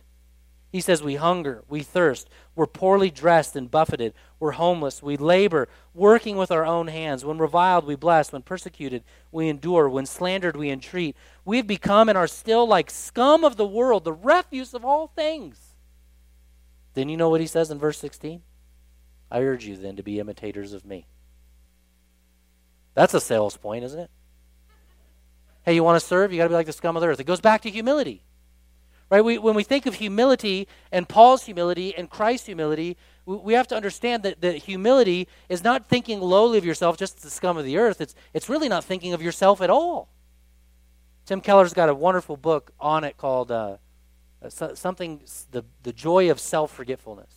He 0.75 0.81
says, 0.81 1.01
We 1.01 1.15
hunger, 1.15 1.63
we 1.69 1.83
thirst, 1.83 2.29
we're 2.53 2.67
poorly 2.67 3.09
dressed 3.09 3.55
and 3.55 3.71
buffeted, 3.71 4.13
we're 4.41 4.51
homeless, 4.51 5.01
we 5.01 5.15
labor, 5.15 5.69
working 5.93 6.35
with 6.35 6.51
our 6.51 6.65
own 6.65 6.88
hands. 6.88 7.23
When 7.23 7.38
reviled, 7.38 7.85
we 7.85 7.95
bless, 7.95 8.33
when 8.33 8.41
persecuted, 8.41 9.05
we 9.31 9.47
endure, 9.47 9.88
when 9.88 10.05
slandered, 10.05 10.57
we 10.57 10.69
entreat. 10.69 11.15
We've 11.45 11.65
become 11.65 12.09
and 12.09 12.17
are 12.17 12.27
still 12.27 12.67
like 12.67 12.91
scum 12.91 13.45
of 13.45 13.55
the 13.55 13.65
world, 13.65 14.03
the 14.03 14.11
refuse 14.11 14.73
of 14.73 14.83
all 14.83 15.07
things. 15.07 15.75
Then 16.93 17.07
you 17.07 17.15
know 17.15 17.29
what 17.29 17.39
he 17.39 17.47
says 17.47 17.71
in 17.71 17.79
verse 17.79 17.97
16? 17.99 18.41
I 19.31 19.39
urge 19.43 19.65
you 19.65 19.77
then 19.77 19.95
to 19.95 20.03
be 20.03 20.19
imitators 20.19 20.73
of 20.73 20.83
me. 20.83 21.07
That's 22.95 23.13
a 23.13 23.21
sales 23.21 23.55
point, 23.55 23.85
isn't 23.85 23.99
it? 24.01 24.11
Hey, 25.63 25.73
you 25.73 25.85
want 25.85 26.01
to 26.01 26.05
serve? 26.05 26.33
You 26.33 26.39
got 26.39 26.43
to 26.43 26.49
be 26.49 26.55
like 26.55 26.65
the 26.65 26.73
scum 26.73 26.97
of 26.97 27.01
the 27.01 27.07
earth. 27.07 27.21
It 27.21 27.27
goes 27.27 27.39
back 27.39 27.61
to 27.61 27.69
humility. 27.69 28.24
Right? 29.09 29.23
We, 29.23 29.37
when 29.37 29.55
we 29.55 29.63
think 29.63 29.85
of 29.85 29.95
humility 29.95 30.67
and 30.91 31.07
Paul's 31.07 31.43
humility 31.43 31.95
and 31.95 32.09
Christ's 32.09 32.47
humility, 32.47 32.97
we, 33.25 33.53
have 33.53 33.67
to 33.67 33.75
understand 33.75 34.23
that, 34.23 34.41
that 34.41 34.55
humility 34.57 35.27
is 35.49 35.63
not 35.63 35.87
thinking 35.87 36.21
lowly 36.21 36.57
of 36.57 36.65
yourself 36.65 36.97
just 36.97 37.21
the 37.21 37.29
scum 37.29 37.57
of 37.57 37.65
the 37.65 37.77
earth. 37.77 38.01
It's, 38.01 38.15
it's 38.33 38.49
really 38.49 38.69
not 38.69 38.83
thinking 38.83 39.13
of 39.13 39.21
yourself 39.21 39.61
at 39.61 39.69
all. 39.69 40.09
Tim 41.25 41.41
Keller's 41.41 41.73
got 41.73 41.89
a 41.89 41.95
wonderful 41.95 42.37
book 42.37 42.71
on 42.79 43.03
it 43.03 43.17
called 43.17 43.51
uh, 43.51 43.77
uh 44.43 44.49
something, 44.49 45.21
the, 45.51 45.65
the 45.81 45.93
Joy 45.93 46.29
of 46.29 46.39
Self 46.39 46.71
Forgetfulness. 46.71 47.33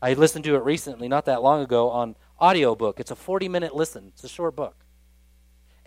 I 0.00 0.14
listened 0.14 0.44
to 0.44 0.54
it 0.54 0.62
recently, 0.62 1.08
not 1.08 1.26
that 1.26 1.42
long 1.42 1.62
ago, 1.62 1.90
on 1.90 2.16
audiobook. 2.40 3.00
It's 3.00 3.10
a 3.10 3.16
40 3.16 3.48
minute 3.48 3.74
listen, 3.74 4.08
it's 4.08 4.24
a 4.24 4.28
short 4.28 4.56
book. 4.56 4.84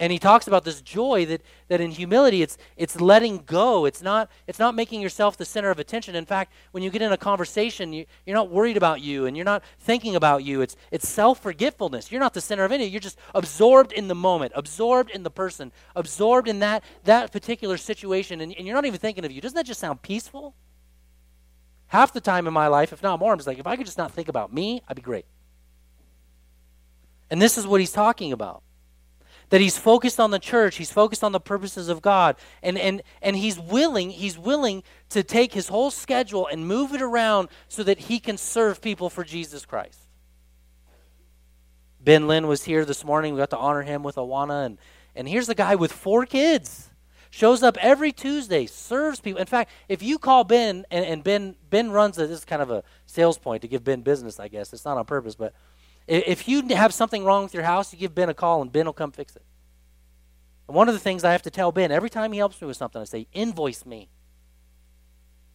And 0.02 0.12
he 0.12 0.18
talks 0.18 0.48
about 0.48 0.64
this 0.64 0.82
joy 0.82 1.28
that, 1.28 1.44
that 1.68 1.80
in 1.80 1.92
humility 1.92 2.42
it's 2.42 2.58
it's 2.76 3.00
letting 3.00 3.44
go. 3.44 3.86
It's 3.86 4.02
not 4.02 4.32
it's 4.48 4.58
not 4.58 4.74
making 4.74 5.00
yourself 5.00 5.38
the 5.38 5.46
center 5.46 5.70
of 5.70 5.78
attention. 5.78 6.16
In 6.16 6.26
fact, 6.26 6.54
when 6.72 6.82
you 6.82 6.90
get 6.90 7.04
in 7.04 7.12
a 7.12 7.18
conversation, 7.18 7.94
you, 7.94 8.08
you're 8.26 8.36
not 8.36 8.50
worried 8.50 8.78
about 8.78 9.02
you 9.02 9.28
and 9.28 9.38
you're 9.38 9.46
not 9.46 9.64
thinking 9.78 10.16
about 10.16 10.44
you. 10.44 10.62
It's 10.62 10.76
it's 10.90 11.08
self-forgetfulness. 11.08 12.12
You're 12.12 12.20
not 12.20 12.34
the 12.34 12.42
center 12.42 12.64
of 12.64 12.72
any 12.72 12.88
You're 12.88 13.00
just 13.00 13.20
absorbed 13.36 13.92
in 13.92 14.08
the 14.08 14.16
moment, 14.16 14.54
absorbed 14.56 15.12
in 15.12 15.22
the 15.22 15.30
person, 15.30 15.72
absorbed 15.96 16.48
in 16.48 16.58
that 16.60 16.84
that 17.04 17.32
particular 17.32 17.78
situation, 17.78 18.42
and, 18.42 18.56
and 18.58 18.66
you're 18.66 18.76
not 18.76 18.86
even 18.86 19.00
thinking 19.00 19.24
of 19.24 19.32
you. 19.32 19.40
Doesn't 19.40 19.56
that 19.56 19.68
just 19.68 19.80
sound 19.80 20.02
peaceful? 20.02 20.56
Half 21.90 22.12
the 22.12 22.22
time 22.22 22.48
in 22.48 22.54
my 22.54 22.66
life, 22.66 22.92
if 22.92 23.04
not 23.04 23.20
more, 23.20 23.34
I'm 23.34 23.38
just 23.38 23.48
like, 23.48 23.60
if 23.60 23.68
I 23.68 23.76
could 23.76 23.86
just 23.86 24.00
not 24.00 24.12
think 24.12 24.30
about 24.30 24.52
me, 24.52 24.82
I'd 24.88 24.96
be 24.96 25.04
great. 25.04 25.26
And 27.30 27.40
this 27.40 27.56
is 27.56 27.68
what 27.68 27.82
he's 27.82 27.92
talking 27.92 28.32
about 28.32 28.64
that 29.52 29.62
he's 29.62 29.78
focused 29.78 30.20
on 30.20 30.32
the 30.32 30.40
church 30.40 30.78
he's 30.78 30.92
focused 30.92 31.24
on 31.24 31.32
the 31.32 31.40
purposes 31.40 31.88
of 31.88 32.02
god. 32.02 32.36
And 32.64 32.78
and 32.78 33.04
and 33.22 33.36
he's 33.36 33.60
willing 33.60 34.10
he's 34.10 34.38
willing 34.38 34.82
to 35.10 35.24
take 35.24 35.54
his 35.54 35.68
whole 35.68 35.92
schedule 35.92 36.48
and 36.48 36.68
move 36.68 36.94
it 36.94 37.02
around 37.02 37.50
so 37.68 37.84
that 37.84 38.00
he 38.00 38.20
can 38.20 38.38
serve 38.38 38.82
people 38.82 39.10
for 39.10 39.24
jesus 39.24 39.66
christ. 39.66 40.00
Ben 42.04 42.28
lynn 42.28 42.48
was 42.48 42.64
here 42.64 42.84
this 42.84 43.06
morning. 43.06 43.34
We 43.34 43.40
got 43.40 43.52
to 43.52 43.58
honor 43.58 43.84
him 43.84 44.02
with 44.02 44.16
awana. 44.16 44.66
And 44.66 44.78
and 45.16 45.28
here's 45.28 45.50
a 45.50 45.56
guy 45.56 45.76
with 45.76 45.92
four 45.92 46.26
kids. 46.26 46.90
Shows 47.30 47.62
up 47.64 47.78
every 47.80 48.12
tuesday 48.12 48.66
serves 48.66 49.20
people. 49.20 49.42
In 49.42 49.48
fact 49.48 49.70
if 49.90 50.02
you 50.02 50.18
call 50.18 50.46
ben 50.46 50.86
and, 50.90 51.06
and 51.06 51.24
ben 51.24 51.56
ben 51.70 51.92
runs 51.92 52.18
a, 52.18 52.26
this 52.26 52.40
is 52.40 52.46
kind 52.46 52.62
of 52.62 52.72
a 52.72 52.84
sales 53.06 53.38
point 53.38 53.62
to 53.64 53.68
give 53.68 53.84
ben 53.84 54.02
business 54.02 54.40
i 54.40 54.48
guess. 54.48 54.72
It's 54.72 54.86
not 54.86 54.98
on 54.98 55.06
purpose 55.06 55.36
but 55.36 55.54
if 56.08 56.48
you 56.48 56.68
have 56.70 56.94
something 56.94 57.24
wrong 57.24 57.44
with 57.44 57.54
your 57.54 57.64
house, 57.64 57.94
you 57.94 58.00
give 58.00 58.16
Ben 58.16 58.30
a 58.30 58.34
call 58.34 58.62
and 58.62 58.72
Ben 58.72 58.86
will 58.86 58.94
come 58.94 59.12
fix 59.12 59.36
it. 59.36 59.44
And 60.68 60.76
one 60.76 60.88
of 60.88 60.94
the 60.94 61.00
things 61.00 61.24
I 61.24 61.32
have 61.32 61.42
to 61.44 61.52
tell 61.52 61.72
Ben 61.72 61.92
every 61.92 62.10
time 62.10 62.32
he 62.32 62.40
helps 62.40 62.62
me 62.62 62.68
with 62.68 62.78
something, 62.78 63.02
I 63.02 63.06
say, 63.06 63.28
invoice 63.34 63.86
me. 63.86 64.10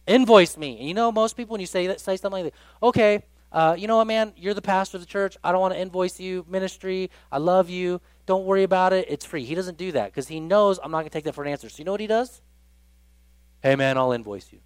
Invoice 0.07 0.57
me. 0.57 0.77
And 0.79 0.87
you 0.87 0.93
know, 0.93 1.11
most 1.11 1.35
people, 1.35 1.53
when 1.53 1.61
you 1.61 1.67
say 1.67 1.87
that, 1.87 1.99
say 1.99 2.17
something 2.17 2.45
like 2.45 2.53
that, 2.53 2.59
okay, 2.87 3.23
uh, 3.51 3.75
you 3.77 3.87
know 3.87 3.97
what, 3.97 4.07
man, 4.07 4.33
you're 4.37 4.53
the 4.53 4.61
pastor 4.61 4.97
of 4.97 5.01
the 5.01 5.07
church. 5.07 5.37
I 5.43 5.51
don't 5.51 5.61
want 5.61 5.73
to 5.73 5.79
invoice 5.79 6.19
you, 6.19 6.45
ministry. 6.47 7.09
I 7.31 7.37
love 7.37 7.69
you. 7.69 8.01
Don't 8.25 8.45
worry 8.45 8.63
about 8.63 8.93
it. 8.93 9.07
It's 9.09 9.25
free. 9.25 9.45
He 9.45 9.55
doesn't 9.55 9.77
do 9.77 9.91
that 9.93 10.11
because 10.11 10.27
he 10.27 10.39
knows 10.39 10.79
I'm 10.83 10.91
not 10.91 10.99
going 10.99 11.09
to 11.09 11.13
take 11.13 11.23
that 11.25 11.35
for 11.35 11.43
an 11.43 11.51
answer. 11.51 11.69
So 11.69 11.79
you 11.79 11.85
know 11.85 11.91
what 11.91 12.01
he 12.01 12.07
does? 12.07 12.41
Hey, 13.61 13.75
man, 13.75 13.97
I'll 13.97 14.11
invoice 14.11 14.51
you. 14.51 14.59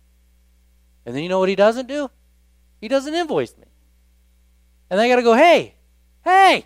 And 1.06 1.16
then 1.16 1.24
you 1.24 1.30
know 1.30 1.40
what 1.40 1.50
he 1.50 1.56
doesn't 1.56 1.88
do? 1.88 2.10
He 2.80 2.88
doesn't 2.88 3.14
invoice 3.14 3.56
me. 3.58 3.68
And 4.92 5.00
then 5.00 5.06
I 5.06 5.10
got 5.10 5.16
to 5.16 5.24
go, 5.24 5.34
hey, 5.34 5.76
Hey! 6.24 6.66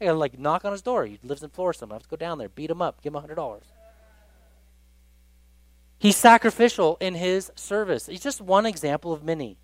I 0.00 0.06
gotta 0.06 0.18
like 0.18 0.38
knock 0.38 0.64
on 0.64 0.72
his 0.72 0.82
door. 0.82 1.06
He 1.06 1.18
lives 1.22 1.42
in 1.42 1.50
Florissant. 1.50 1.92
I 1.92 1.94
have 1.94 2.02
to 2.02 2.08
go 2.08 2.16
down 2.16 2.38
there, 2.38 2.48
beat 2.48 2.70
him 2.70 2.82
up, 2.82 3.00
give 3.02 3.12
him 3.12 3.16
a 3.16 3.20
hundred 3.20 3.36
dollars. 3.36 3.64
He's 5.98 6.16
sacrificial 6.16 6.96
in 7.00 7.14
his 7.14 7.52
service. 7.54 8.06
He's 8.06 8.22
just 8.22 8.40
one 8.40 8.66
example 8.66 9.12
of 9.12 9.22
many. 9.22 9.58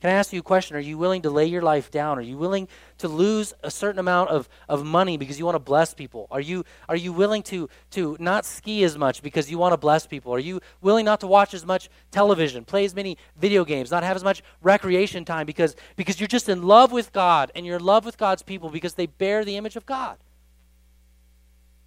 Can 0.00 0.08
I 0.08 0.14
ask 0.14 0.32
you 0.32 0.40
a 0.40 0.42
question? 0.42 0.76
Are 0.76 0.80
you 0.80 0.96
willing 0.96 1.20
to 1.22 1.30
lay 1.30 1.44
your 1.44 1.60
life 1.60 1.90
down? 1.90 2.18
Are 2.18 2.22
you 2.22 2.38
willing 2.38 2.68
to 2.98 3.08
lose 3.08 3.52
a 3.62 3.70
certain 3.70 3.98
amount 3.98 4.30
of, 4.30 4.48
of 4.66 4.82
money 4.82 5.18
because 5.18 5.38
you 5.38 5.44
want 5.44 5.56
to 5.56 5.60
bless 5.60 5.92
people? 5.92 6.26
Are 6.30 6.40
you, 6.40 6.64
are 6.88 6.96
you 6.96 7.12
willing 7.12 7.42
to, 7.44 7.68
to 7.90 8.16
not 8.18 8.46
ski 8.46 8.82
as 8.82 8.96
much 8.96 9.22
because 9.22 9.50
you 9.50 9.58
want 9.58 9.74
to 9.74 9.76
bless 9.76 10.06
people? 10.06 10.32
Are 10.32 10.38
you 10.38 10.62
willing 10.80 11.04
not 11.04 11.20
to 11.20 11.26
watch 11.26 11.52
as 11.52 11.66
much 11.66 11.90
television, 12.10 12.64
play 12.64 12.86
as 12.86 12.94
many 12.94 13.18
video 13.36 13.62
games, 13.62 13.90
not 13.90 14.02
have 14.02 14.16
as 14.16 14.24
much 14.24 14.42
recreation 14.62 15.26
time 15.26 15.44
because, 15.44 15.76
because 15.96 16.18
you're 16.18 16.28
just 16.28 16.48
in 16.48 16.62
love 16.62 16.92
with 16.92 17.12
God 17.12 17.52
and 17.54 17.66
you're 17.66 17.76
in 17.76 17.84
love 17.84 18.06
with 18.06 18.16
God's 18.16 18.42
people 18.42 18.70
because 18.70 18.94
they 18.94 19.06
bear 19.06 19.44
the 19.44 19.58
image 19.58 19.76
of 19.76 19.84
God? 19.84 20.16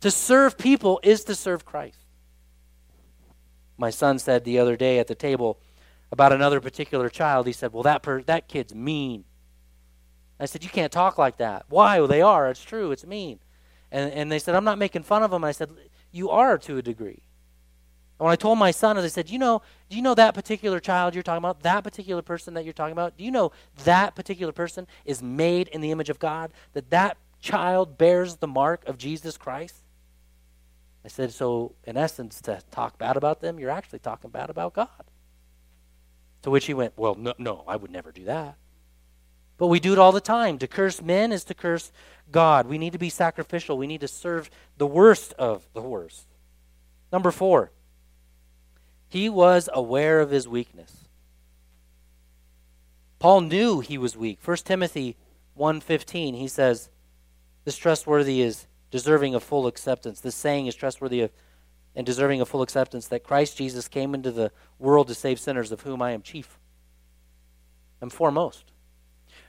To 0.01 0.11
serve 0.11 0.55
people 0.59 0.99
is 1.01 1.23
to 1.23 1.33
serve 1.33 1.65
Christ. 1.65 1.97
My 3.75 3.89
son 3.89 4.19
said 4.19 4.43
the 4.43 4.59
other 4.59 4.75
day 4.75 4.99
at 4.99 5.07
the 5.07 5.15
table, 5.15 5.57
about 6.13 6.31
another 6.31 6.61
particular 6.61 7.09
child, 7.09 7.47
he 7.47 7.53
said, 7.53 7.73
Well, 7.73 7.83
that, 7.83 8.03
per- 8.03 8.21
that 8.21 8.47
kid's 8.47 8.73
mean. 8.73 9.25
I 10.39 10.45
said, 10.45 10.63
You 10.63 10.69
can't 10.69 10.91
talk 10.91 11.17
like 11.17 11.37
that. 11.37 11.65
Why? 11.69 11.97
Well, 11.97 12.07
they 12.07 12.21
are. 12.21 12.49
It's 12.49 12.63
true. 12.63 12.91
It's 12.91 13.05
mean. 13.05 13.39
And, 13.91 14.13
and 14.13 14.31
they 14.31 14.37
said, 14.37 14.53
I'm 14.53 14.63
not 14.63 14.77
making 14.77 15.03
fun 15.03 15.23
of 15.23 15.31
them. 15.31 15.43
I 15.43 15.51
said, 15.51 15.71
You 16.11 16.29
are 16.29 16.59
to 16.59 16.77
a 16.77 16.83
degree. 16.83 17.23
And 18.19 18.25
when 18.25 18.31
I 18.31 18.35
told 18.35 18.59
my 18.59 18.69
son, 18.69 18.95
as 18.95 19.03
I 19.03 19.07
said, 19.07 19.31
you 19.31 19.39
know, 19.39 19.63
do 19.89 19.95
you 19.95 20.03
know 20.03 20.13
that 20.13 20.35
particular 20.35 20.79
child 20.79 21.15
you're 21.15 21.23
talking 21.23 21.39
about? 21.39 21.63
That 21.63 21.83
particular 21.83 22.21
person 22.21 22.53
that 22.53 22.63
you're 22.63 22.73
talking 22.73 22.91
about? 22.91 23.17
Do 23.17 23.23
you 23.23 23.31
know 23.31 23.51
that 23.83 24.15
particular 24.15 24.53
person 24.53 24.85
is 25.03 25.23
made 25.23 25.67
in 25.69 25.81
the 25.81 25.89
image 25.89 26.11
of 26.11 26.19
God? 26.19 26.53
That 26.73 26.91
that 26.91 27.17
child 27.41 27.97
bears 27.97 28.35
the 28.35 28.47
mark 28.47 28.87
of 28.87 28.99
Jesus 28.99 29.35
Christ? 29.35 29.77
I 31.03 31.07
said, 31.07 31.33
so 31.33 31.73
in 31.85 31.97
essence, 31.97 32.39
to 32.41 32.61
talk 32.69 32.99
bad 32.99 33.17
about 33.17 33.41
them, 33.41 33.59
you're 33.59 33.71
actually 33.71 33.99
talking 33.99 34.29
bad 34.29 34.51
about 34.51 34.75
God. 34.75 34.87
To 36.43 36.49
which 36.49 36.65
he 36.65 36.73
went, 36.73 36.93
Well, 36.95 37.15
no, 37.15 37.33
no, 37.37 37.63
I 37.67 37.75
would 37.75 37.91
never 37.91 38.11
do 38.11 38.25
that. 38.25 38.55
But 39.57 39.67
we 39.67 39.79
do 39.79 39.93
it 39.93 39.99
all 39.99 40.11
the 40.11 40.21
time. 40.21 40.57
To 40.59 40.67
curse 40.67 41.01
men 41.01 41.31
is 41.31 41.43
to 41.45 41.53
curse 41.53 41.91
God. 42.31 42.67
We 42.67 42.77
need 42.77 42.93
to 42.93 42.99
be 42.99 43.09
sacrificial. 43.09 43.77
We 43.77 43.87
need 43.87 44.01
to 44.01 44.07
serve 44.07 44.49
the 44.77 44.87
worst 44.87 45.33
of 45.33 45.67
the 45.73 45.81
worst. 45.81 46.27
Number 47.11 47.31
four, 47.31 47.71
he 49.07 49.29
was 49.29 49.69
aware 49.73 50.19
of 50.19 50.31
his 50.31 50.47
weakness. 50.47 50.91
Paul 53.19 53.41
knew 53.41 53.79
he 53.79 53.97
was 53.97 54.17
weak. 54.17 54.39
1 54.43 54.57
Timothy 54.57 55.15
1.15, 55.57 56.35
he 56.35 56.47
says, 56.47 56.89
This 57.63 57.77
trustworthy 57.77 58.41
is 58.41 58.67
deserving 58.91 59.35
of 59.35 59.43
full 59.43 59.67
acceptance. 59.67 60.19
This 60.19 60.35
saying 60.35 60.67
is 60.67 60.75
trustworthy 60.75 61.21
of 61.21 61.31
and 61.95 62.05
deserving 62.05 62.41
of 62.41 62.49
full 62.49 62.61
acceptance 62.61 63.07
that 63.07 63.23
Christ 63.23 63.57
Jesus 63.57 63.87
came 63.87 64.13
into 64.13 64.31
the 64.31 64.51
world 64.79 65.07
to 65.07 65.15
save 65.15 65.39
sinners, 65.39 65.71
of 65.71 65.81
whom 65.81 66.01
I 66.01 66.11
am 66.11 66.21
chief. 66.21 66.57
I'm 68.01 68.09
foremost. 68.09 68.65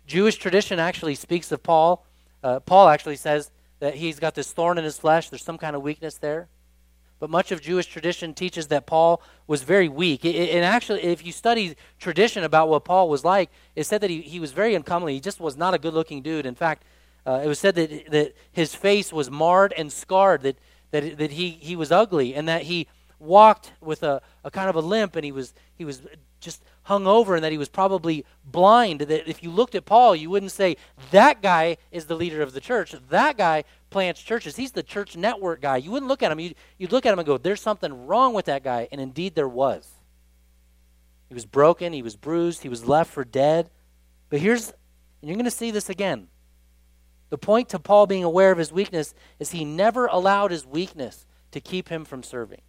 Jewish 0.07 0.37
tradition 0.37 0.79
actually 0.79 1.15
speaks 1.15 1.51
of 1.51 1.63
Paul. 1.63 2.07
Uh, 2.43 2.61
Paul 2.61 2.89
actually 2.89 3.17
says 3.17 3.51
that 3.81 3.95
he's 3.95 4.21
got 4.21 4.35
this 4.35 4.53
thorn 4.53 4.79
in 4.79 4.85
his 4.85 4.99
flesh. 4.99 5.31
There's 5.31 5.43
some 5.43 5.59
kind 5.59 5.75
of 5.75 5.83
weakness 5.83 6.19
there. 6.19 6.49
But 7.21 7.31
much 7.31 7.53
of 7.53 7.63
Jewish 7.63 7.87
tradition 7.87 8.35
teaches 8.35 8.67
that 8.69 8.87
Paul 8.87 9.23
was 9.47 9.63
very 9.63 9.89
weak. 9.89 10.25
and 10.25 10.65
actually, 10.65 11.03
if 11.05 11.25
you 11.25 11.33
study 11.33 11.77
tradition 11.99 12.45
about 12.45 12.69
what 12.69 12.85
Paul 12.85 13.09
was 13.09 13.25
like, 13.25 13.51
it 13.75 13.85
said 13.85 14.01
that 14.03 14.11
he, 14.11 14.21
he 14.21 14.41
was 14.41 14.53
very 14.53 14.75
uncomely. 14.75 15.15
He 15.15 15.21
just 15.21 15.41
was 15.41 15.57
not 15.57 15.75
a 15.75 15.79
good 15.79 15.95
looking 15.95 16.23
dude. 16.23 16.45
In 16.45 16.55
fact, 16.55 16.85
uh, 17.27 17.41
it 17.43 17.49
was 17.49 17.59
said 17.59 17.77
that, 17.77 18.11
that 18.11 18.35
his 18.53 18.75
face 18.75 19.13
was 19.13 19.31
marred 19.31 19.73
and 19.77 19.91
scarred, 19.91 20.43
that 20.43 20.59
that, 20.95 21.19
that 21.19 21.33
he, 21.33 21.51
he 21.51 21.75
was 21.75 21.91
ugly 21.91 22.37
and 22.37 22.47
that 22.47 22.63
he 22.63 22.87
walked 23.19 23.73
with 23.81 24.05
a, 24.05 24.23
a 24.45 24.51
kind 24.51 24.71
of 24.71 24.77
a 24.77 24.81
limp 24.81 25.17
and 25.17 25.25
he 25.25 25.33
was, 25.33 25.53
he 25.75 25.85
was 25.85 26.03
just 26.39 26.63
hung 26.85 27.05
over 27.05 27.35
and 27.35 27.43
that 27.43 27.51
he 27.51 27.59
was 27.59 27.69
probably 27.69 28.25
blind. 28.45 29.01
That 29.01 29.29
if 29.29 29.43
you 29.43 29.51
looked 29.51 29.75
at 29.75 29.87
Paul, 29.87 30.15
you 30.15 30.31
wouldn't 30.31 30.53
say, 30.53 30.77
that 31.11 31.43
guy 31.43 31.79
is 31.91 32.05
the 32.05 32.15
leader 32.15 32.43
of 32.43 32.53
the 32.53 32.61
church. 32.61 32.95
That 33.11 33.37
guy 33.37 33.65
plants 33.91 34.23
churches. 34.23 34.55
He's 34.55 34.71
the 34.71 34.85
church 34.85 35.17
network 35.17 35.61
guy. 35.63 35.79
You 35.79 35.91
wouldn't 35.91 36.09
look 36.09 36.23
at 36.23 36.31
him. 36.31 36.39
You'd, 36.39 36.55
you'd 36.79 36.93
look 36.93 37.07
at 37.07 37.13
him 37.13 37.19
and 37.19 37.27
go, 37.27 37.39
there's 37.39 37.61
something 37.61 38.07
wrong 38.07 38.33
with 38.33 38.45
that 38.45 38.63
guy. 38.63 38.87
And 38.93 39.01
indeed, 39.01 39.35
there 39.35 39.49
was. 39.49 39.91
He 41.29 41.35
was 41.35 41.45
broken, 41.45 41.93
he 41.93 42.03
was 42.03 42.15
bruised, 42.15 42.63
he 42.63 42.69
was 42.69 42.87
left 42.87 43.11
for 43.11 43.25
dead. 43.25 43.69
But 44.31 44.39
here's, 44.39 44.69
and 44.69 45.29
you're 45.29 45.35
going 45.35 45.45
to 45.45 45.51
see 45.51 45.73
this 45.73 45.91
again. 45.91 46.29
The 47.31 47.39
point 47.39 47.69
to 47.71 47.79
Paul 47.79 48.07
being 48.07 48.25
aware 48.25 48.53
of 48.53 48.59
his 48.59 48.73
weakness 48.73 49.15
is 49.39 49.51
he 49.51 49.65
never 49.65 50.07
allowed 50.07 50.51
his 50.51 50.67
weakness 50.67 51.27
to 51.53 51.61
keep 51.61 51.89
him 51.89 52.05
from 52.05 52.23
serving. 52.23 52.61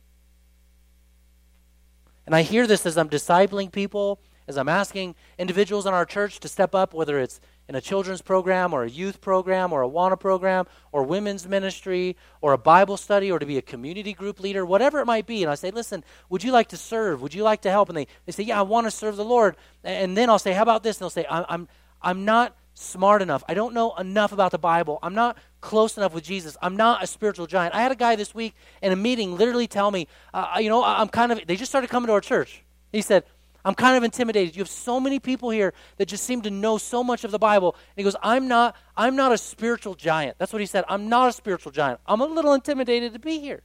And 2.25 2.35
I 2.35 2.41
hear 2.41 2.65
this 2.65 2.85
as 2.85 2.97
I'm 2.97 3.09
discipling 3.09 3.71
people, 3.71 4.19
as 4.47 4.57
I'm 4.57 4.69
asking 4.69 5.15
individuals 5.37 5.85
in 5.85 5.93
our 5.93 6.05
church 6.05 6.39
to 6.39 6.47
step 6.47 6.73
up, 6.73 6.93
whether 6.93 7.19
it's 7.19 7.39
in 7.67 7.75
a 7.75 7.81
children's 7.81 8.21
program 8.21 8.73
or 8.73 8.83
a 8.83 8.89
youth 8.89 9.21
program 9.21 9.73
or 9.73 9.81
Awana 9.81 10.19
program 10.19 10.65
or 10.91 11.03
women's 11.03 11.47
ministry 11.47 12.15
or 12.41 12.53
a 12.53 12.57
Bible 12.57 12.97
study 12.97 13.31
or 13.31 13.39
to 13.39 13.45
be 13.45 13.57
a 13.57 13.61
community 13.61 14.13
group 14.13 14.39
leader, 14.39 14.65
whatever 14.65 14.99
it 14.99 15.05
might 15.05 15.25
be. 15.25 15.43
And 15.43 15.51
I 15.51 15.55
say, 15.55 15.71
listen, 15.71 16.03
would 16.29 16.43
you 16.43 16.51
like 16.51 16.69
to 16.69 16.77
serve? 16.77 17.21
Would 17.21 17.33
you 17.33 17.43
like 17.43 17.61
to 17.61 17.71
help? 17.71 17.89
And 17.89 17.97
they, 17.97 18.07
they 18.25 18.31
say, 18.31 18.43
yeah, 18.43 18.59
I 18.59 18.63
want 18.63 18.85
to 18.85 18.91
serve 18.91 19.15
the 19.15 19.25
Lord. 19.25 19.57
And 19.83 20.15
then 20.15 20.29
I'll 20.29 20.39
say, 20.39 20.53
how 20.53 20.61
about 20.61 20.83
this? 20.83 20.97
And 20.97 21.05
they'll 21.05 21.09
say, 21.09 21.25
I'm, 21.29 21.45
I'm, 21.49 21.67
I'm 22.01 22.25
not 22.25 22.55
smart 22.75 23.21
enough. 23.21 23.43
I 23.49 23.53
don't 23.53 23.73
know 23.73 23.95
enough 23.95 24.31
about 24.31 24.51
the 24.51 24.59
Bible. 24.59 24.99
I'm 25.01 25.15
not 25.15 25.37
close 25.61 25.97
enough 25.97 26.13
with 26.13 26.23
Jesus. 26.23 26.55
I'm 26.61 26.75
not 26.75 27.03
a 27.03 27.07
spiritual 27.07 27.47
giant. 27.47 27.73
I 27.73 27.81
had 27.81 27.91
a 27.91 27.95
guy 27.95 28.15
this 28.15 28.35
week 28.35 28.53
in 28.81 28.91
a 28.91 28.95
meeting 28.95 29.35
literally 29.35 29.65
tell 29.65 29.89
me, 29.89 30.07
uh, 30.33 30.57
you 30.59 30.69
know, 30.69 30.83
I'm 30.83 31.07
kind 31.07 31.31
of, 31.31 31.39
they 31.47 31.55
just 31.55 31.71
started 31.71 31.89
coming 31.89 32.07
to 32.07 32.13
our 32.13 32.21
church. 32.21 32.63
He 32.91 33.01
said, 33.01 33.23
I'm 33.63 33.73
kind 33.73 33.97
of 33.97 34.03
intimidated. 34.03 34.55
You 34.55 34.61
have 34.61 34.69
so 34.69 34.99
many 34.99 35.19
people 35.19 35.49
here 35.49 35.73
that 35.97 36.07
just 36.07 36.23
seem 36.23 36.43
to 36.43 36.51
know 36.51 36.77
so 36.77 37.03
much 37.03 37.23
of 37.23 37.31
the 37.31 37.39
Bible. 37.39 37.71
And 37.73 37.97
he 37.97 38.03
goes, 38.03 38.15
I'm 38.21 38.47
not, 38.47 38.75
I'm 38.95 39.15
not 39.15 39.31
a 39.31 39.37
spiritual 39.39 39.95
giant. 39.95 40.37
That's 40.37 40.53
what 40.53 40.59
he 40.59 40.67
said. 40.67 40.83
I'm 40.87 41.09
not 41.09 41.29
a 41.29 41.33
spiritual 41.33 41.71
giant. 41.71 41.99
I'm 42.05 42.21
a 42.21 42.25
little 42.25 42.53
intimidated 42.53 43.13
to 43.13 43.19
be 43.19 43.39
here. 43.39 43.63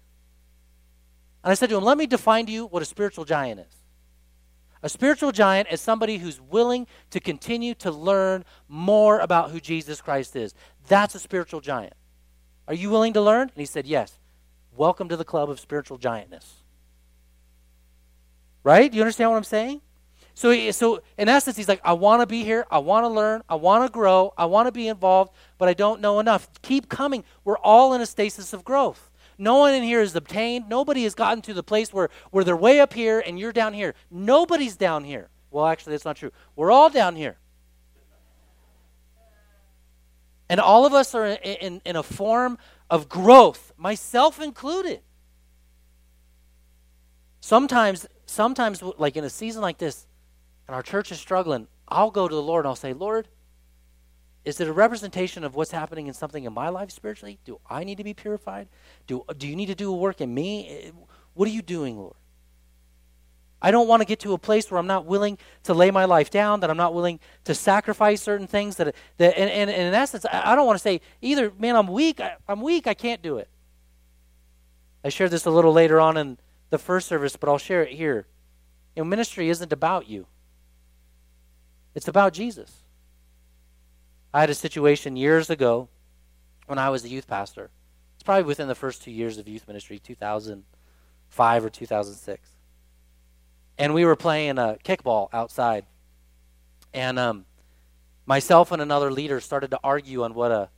And 1.45 1.51
I 1.51 1.55
said 1.55 1.69
to 1.69 1.77
him, 1.77 1.85
let 1.85 1.99
me 1.99 2.07
define 2.07 2.47
to 2.47 2.53
you 2.53 2.67
what 2.67 2.81
a 2.81 2.87
spiritual 2.87 3.25
giant 3.25 3.61
is. 3.61 3.80
A 4.83 4.89
spiritual 4.89 5.31
giant 5.31 5.69
is 5.71 5.81
somebody 5.81 6.19
who's 6.19 6.41
willing 6.41 6.87
to 7.11 7.21
continue 7.21 7.75
to 7.75 7.91
learn 7.91 8.45
more 8.69 9.21
about 9.21 9.51
who 9.51 9.61
Jesus 9.61 10.01
Christ 10.01 10.35
is. 10.37 10.55
That's 10.89 11.15
a 11.15 11.19
spiritual 11.19 11.61
giant. 11.61 11.93
Are 12.67 12.75
you 12.75 12.89
willing 12.89 13.13
to 13.13 13.21
learn? 13.21 13.43
And 13.43 13.57
he 13.57 13.67
said, 13.67 13.87
Yes. 13.87 14.19
Welcome 14.77 15.09
to 15.09 15.17
the 15.17 15.25
club 15.25 15.51
of 15.51 15.59
spiritual 15.61 15.99
giantness. 15.99 16.47
Right? 18.63 18.91
Do 18.91 18.97
you 18.97 19.03
understand 19.03 19.31
what 19.31 19.37
I'm 19.37 19.45
saying? 19.45 19.81
So, 20.35 20.51
he, 20.53 20.71
so 20.73 21.03
in 21.19 21.29
essence, 21.29 21.57
he's 21.57 21.69
like, 21.69 21.81
I 21.85 21.93
want 21.93 22.23
to 22.23 22.27
be 22.27 22.45
here. 22.45 22.65
I 22.71 22.79
want 22.79 23.05
to 23.05 23.09
learn. 23.09 23.43
I 23.49 23.57
want 23.57 23.85
to 23.85 23.93
grow. 23.93 24.33
I 24.39 24.47
want 24.47 24.69
to 24.69 24.73
be 24.73 24.89
involved, 24.89 25.35
but 25.59 25.69
I 25.69 25.75
don't 25.75 26.01
know 26.01 26.21
enough. 26.21 26.49
Keep 26.63 26.89
coming. 26.89 27.25
We're 27.45 27.59
all 27.59 27.93
in 27.93 28.01
a 28.01 28.07
stasis 28.07 28.53
of 28.53 28.65
growth. 28.65 29.10
No 29.41 29.57
one 29.57 29.73
in 29.73 29.83
here 29.83 30.03
is 30.03 30.15
obtained. 30.15 30.69
Nobody 30.69 31.05
has 31.05 31.15
gotten 31.15 31.41
to 31.43 31.55
the 31.55 31.63
place 31.63 31.95
where, 31.95 32.11
where 32.31 32.45
they're 32.45 32.55
way 32.55 32.79
up 32.79 32.93
here 32.93 33.21
and 33.21 33.39
you're 33.39 33.55
down 33.55 33.73
here. 33.73 33.95
Nobody's 34.11 34.77
down 34.77 35.03
here. 35.03 35.31
Well, 35.51 35.65
actually, 35.65 35.93
that's 35.93 36.05
not 36.05 36.17
true. 36.17 36.31
We're 36.57 36.71
all 36.71 36.91
down 36.91 37.17
here. 37.17 37.39
And 40.51 40.61
all 40.61 40.85
of 40.85 40.93
us 40.93 41.15
are 41.15 41.25
in, 41.25 41.37
in, 41.37 41.83
in 41.87 41.97
a 41.97 42.03
form 42.03 42.59
of 42.91 43.09
growth, 43.09 43.73
myself 43.79 44.43
included. 44.43 45.01
Sometimes, 47.41 48.07
sometimes, 48.27 48.83
like 48.83 49.17
in 49.17 49.25
a 49.25 49.31
season 49.31 49.63
like 49.63 49.79
this, 49.79 50.07
and 50.69 50.75
our 50.75 50.83
church 50.83 51.11
is 51.13 51.19
struggling, 51.19 51.67
I'll 51.89 52.11
go 52.11 52.29
to 52.29 52.35
the 52.35 52.43
Lord 52.43 52.67
and 52.67 52.69
I'll 52.69 52.77
say, 52.77 52.93
Lord, 52.93 53.27
is 54.45 54.61
it 54.61 54.69
a 54.69 54.73
representation 54.73 55.45
of 55.45 55.55
what's 55.55 55.71
happening 55.71 56.07
in 56.07 56.15
something 56.15 56.45
in 56.45 56.53
my 56.53 56.69
life 56.71 56.91
spiritually? 56.91 57.39
Do 57.45 57.61
I 57.69 57.85
need 57.85 57.99
to 57.99 58.05
be 58.05 58.15
purified? 58.15 58.69
Do, 59.07 59.25
do 59.37 59.47
you 59.47 59.55
need 59.55 59.67
to 59.67 59.75
do 59.75 59.93
a 59.93 59.97
work 59.97 60.21
in 60.21 60.33
me? 60.33 60.93
What 61.35 61.47
are 61.47 61.53
you 61.53 61.63
doing, 61.63 61.99
Lord? 61.99 62.15
I 63.63 63.71
don't 63.71 63.87
want 63.87 64.01
to 64.01 64.07
get 64.07 64.21
to 64.21 64.33
a 64.33 64.39
place 64.39 64.71
where 64.71 64.79
I'm 64.79 64.87
not 64.87 65.05
willing 65.05 65.37
to 65.65 65.75
lay 65.75 65.91
my 65.91 66.07
life 66.07 66.31
down, 66.31 66.61
that 66.61 66.71
I'm 66.71 66.79
not 66.79 66.95
willing 66.95 67.21
to 67.45 67.55
sacrifice 67.55 68.23
certain 68.23 68.47
things. 68.47 68.77
That, 68.77 68.95
that 69.19 69.39
and, 69.39 69.51
and, 69.51 69.69
and 69.69 69.89
in 69.89 69.95
essence, 69.95 70.25
I, 70.25 70.53
I 70.53 70.57
don't 70.57 70.67
want 70.67 70.79
to 70.79 70.83
say 70.83 71.03
either, 71.21 71.53
man, 71.59 71.77
I'm 71.77 71.87
weak, 71.87 72.21
I, 72.21 72.37
I'm 72.49 72.63
weak, 72.63 72.87
I 72.87 72.95
can't 72.95 73.21
do 73.21 73.37
it. 73.37 73.49
I 75.05 75.11
shared 75.11 75.31
this 75.31 75.45
a 75.45 75.51
little 75.51 75.73
later 75.73 76.01
on 76.01 76.17
in 76.17 76.39
the 76.71 76.79
first 76.79 77.07
service, 77.09 77.37
but 77.37 77.51
I'll 77.51 77.59
share 77.59 77.83
it 77.83 77.93
here. 77.93 78.27
You 78.97 79.03
know, 79.03 79.09
ministry 79.09 79.51
isn't 79.51 79.73
about 79.73 80.09
you. 80.09 80.27
It's 81.95 82.09
about 82.09 82.33
Jesus. 82.33 82.83
I 84.33 84.41
had 84.41 84.51
a 84.51 84.55
situation 84.55 85.17
years 85.17 85.51
ago 85.51 85.89
when 86.67 86.79
I 86.79 86.91
was 86.91 87.05
a 87.05 87.09
youth 87.09 87.27
pastor. 87.27 87.71
It's 88.15 88.23
probably 88.23 88.45
within 88.45 88.69
the 88.69 88.75
first 88.75 89.03
two 89.03 89.11
years 89.11 89.39
of 89.39 89.49
youth 89.49 89.67
ministry, 89.67 89.99
2005 89.99 91.65
or 91.65 91.71
2006. 91.71 92.51
And 93.79 93.95
we 93.95 94.05
were 94.05 94.17
playing 94.17 94.59
a 94.59 94.77
kickball 94.85 95.29
outside. 95.33 95.87
And 96.93 97.19
um, 97.19 97.47
myself 98.27 98.73
and 98.73 98.83
another 98.83 99.11
leader 99.11 99.41
started 99.41 99.71
to 99.73 99.81
argue 99.83 100.23
on 100.23 100.35
what 100.35 100.53
a 100.53 100.69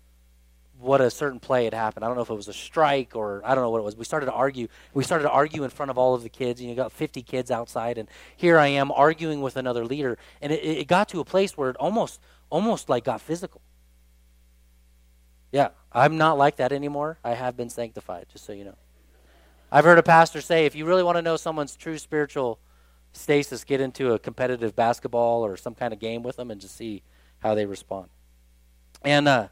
what 0.83 1.01
a 1.01 1.11
certain 1.11 1.39
play 1.39 1.65
had 1.65 1.75
happened. 1.75 2.05
I 2.05 2.09
don't 2.09 2.17
know 2.17 2.23
if 2.23 2.31
it 2.31 2.35
was 2.35 2.49
a 2.49 2.53
strike 2.53 3.15
or 3.15 3.41
I 3.45 3.55
don't 3.55 3.63
know 3.63 3.71
what 3.71 3.79
it 3.79 3.85
was. 3.85 3.97
We 3.97 4.05
started 4.05 4.27
to 4.27 4.33
argue. 4.33 4.67
We 4.93 5.05
started 5.05 5.25
to 5.25 5.31
argue 5.31 5.63
in 5.63 5.71
front 5.71 5.91
of 5.91 5.99
all 5.99 6.15
of 6.15 6.25
the 6.25 6.29
kids. 6.29 6.61
You 6.61 6.69
know, 6.69 6.75
got 6.75 6.93
50 6.93 7.23
kids 7.23 7.53
outside, 7.53 7.99
and 7.99 8.09
here 8.37 8.59
I 8.59 8.67
am 8.67 8.91
arguing 8.91 9.43
with 9.43 9.57
another 9.57 9.85
leader. 9.85 10.19
And 10.41 10.53
it, 10.53 10.65
it 10.65 10.89
got 10.89 11.09
to 11.11 11.21
a 11.21 11.25
place 11.25 11.57
where 11.57 11.71
it 11.71 11.77
almost, 11.77 12.21
almost 12.53 12.91
like 12.91 13.03
got 13.03 13.23
physical. 13.23 13.63
Yeah, 15.51 15.71
I'm 15.91 16.19
not 16.19 16.37
like 16.37 16.57
that 16.57 16.71
anymore. 16.71 17.19
I 17.25 17.33
have 17.33 17.57
been 17.57 17.71
sanctified, 17.71 18.27
just 18.31 18.45
so 18.45 18.53
you 18.53 18.65
know. 18.65 18.77
I've 19.71 19.85
heard 19.85 19.99
a 19.99 20.03
pastor 20.03 20.43
say, 20.43 20.67
if 20.67 20.75
you 20.75 20.85
really 20.85 21.03
want 21.03 21.17
to 21.17 21.23
know 21.23 21.39
someone's 21.39 21.75
true 21.77 21.97
spiritual 21.97 22.61
stasis, 23.15 23.65
get 23.65 23.81
into 23.81 24.13
a 24.13 24.19
competitive 24.19 24.77
basketball 24.77 25.45
or 25.45 25.57
some 25.57 25.75
kind 25.75 25.95
of 25.95 25.99
game 25.99 26.23
with 26.23 26.37
them 26.37 26.51
and 26.51 26.61
just 26.61 26.77
see 26.77 27.03
how 27.39 27.55
they 27.55 27.65
respond. 27.65 28.11
And 29.03 29.27
uh, 29.27 29.49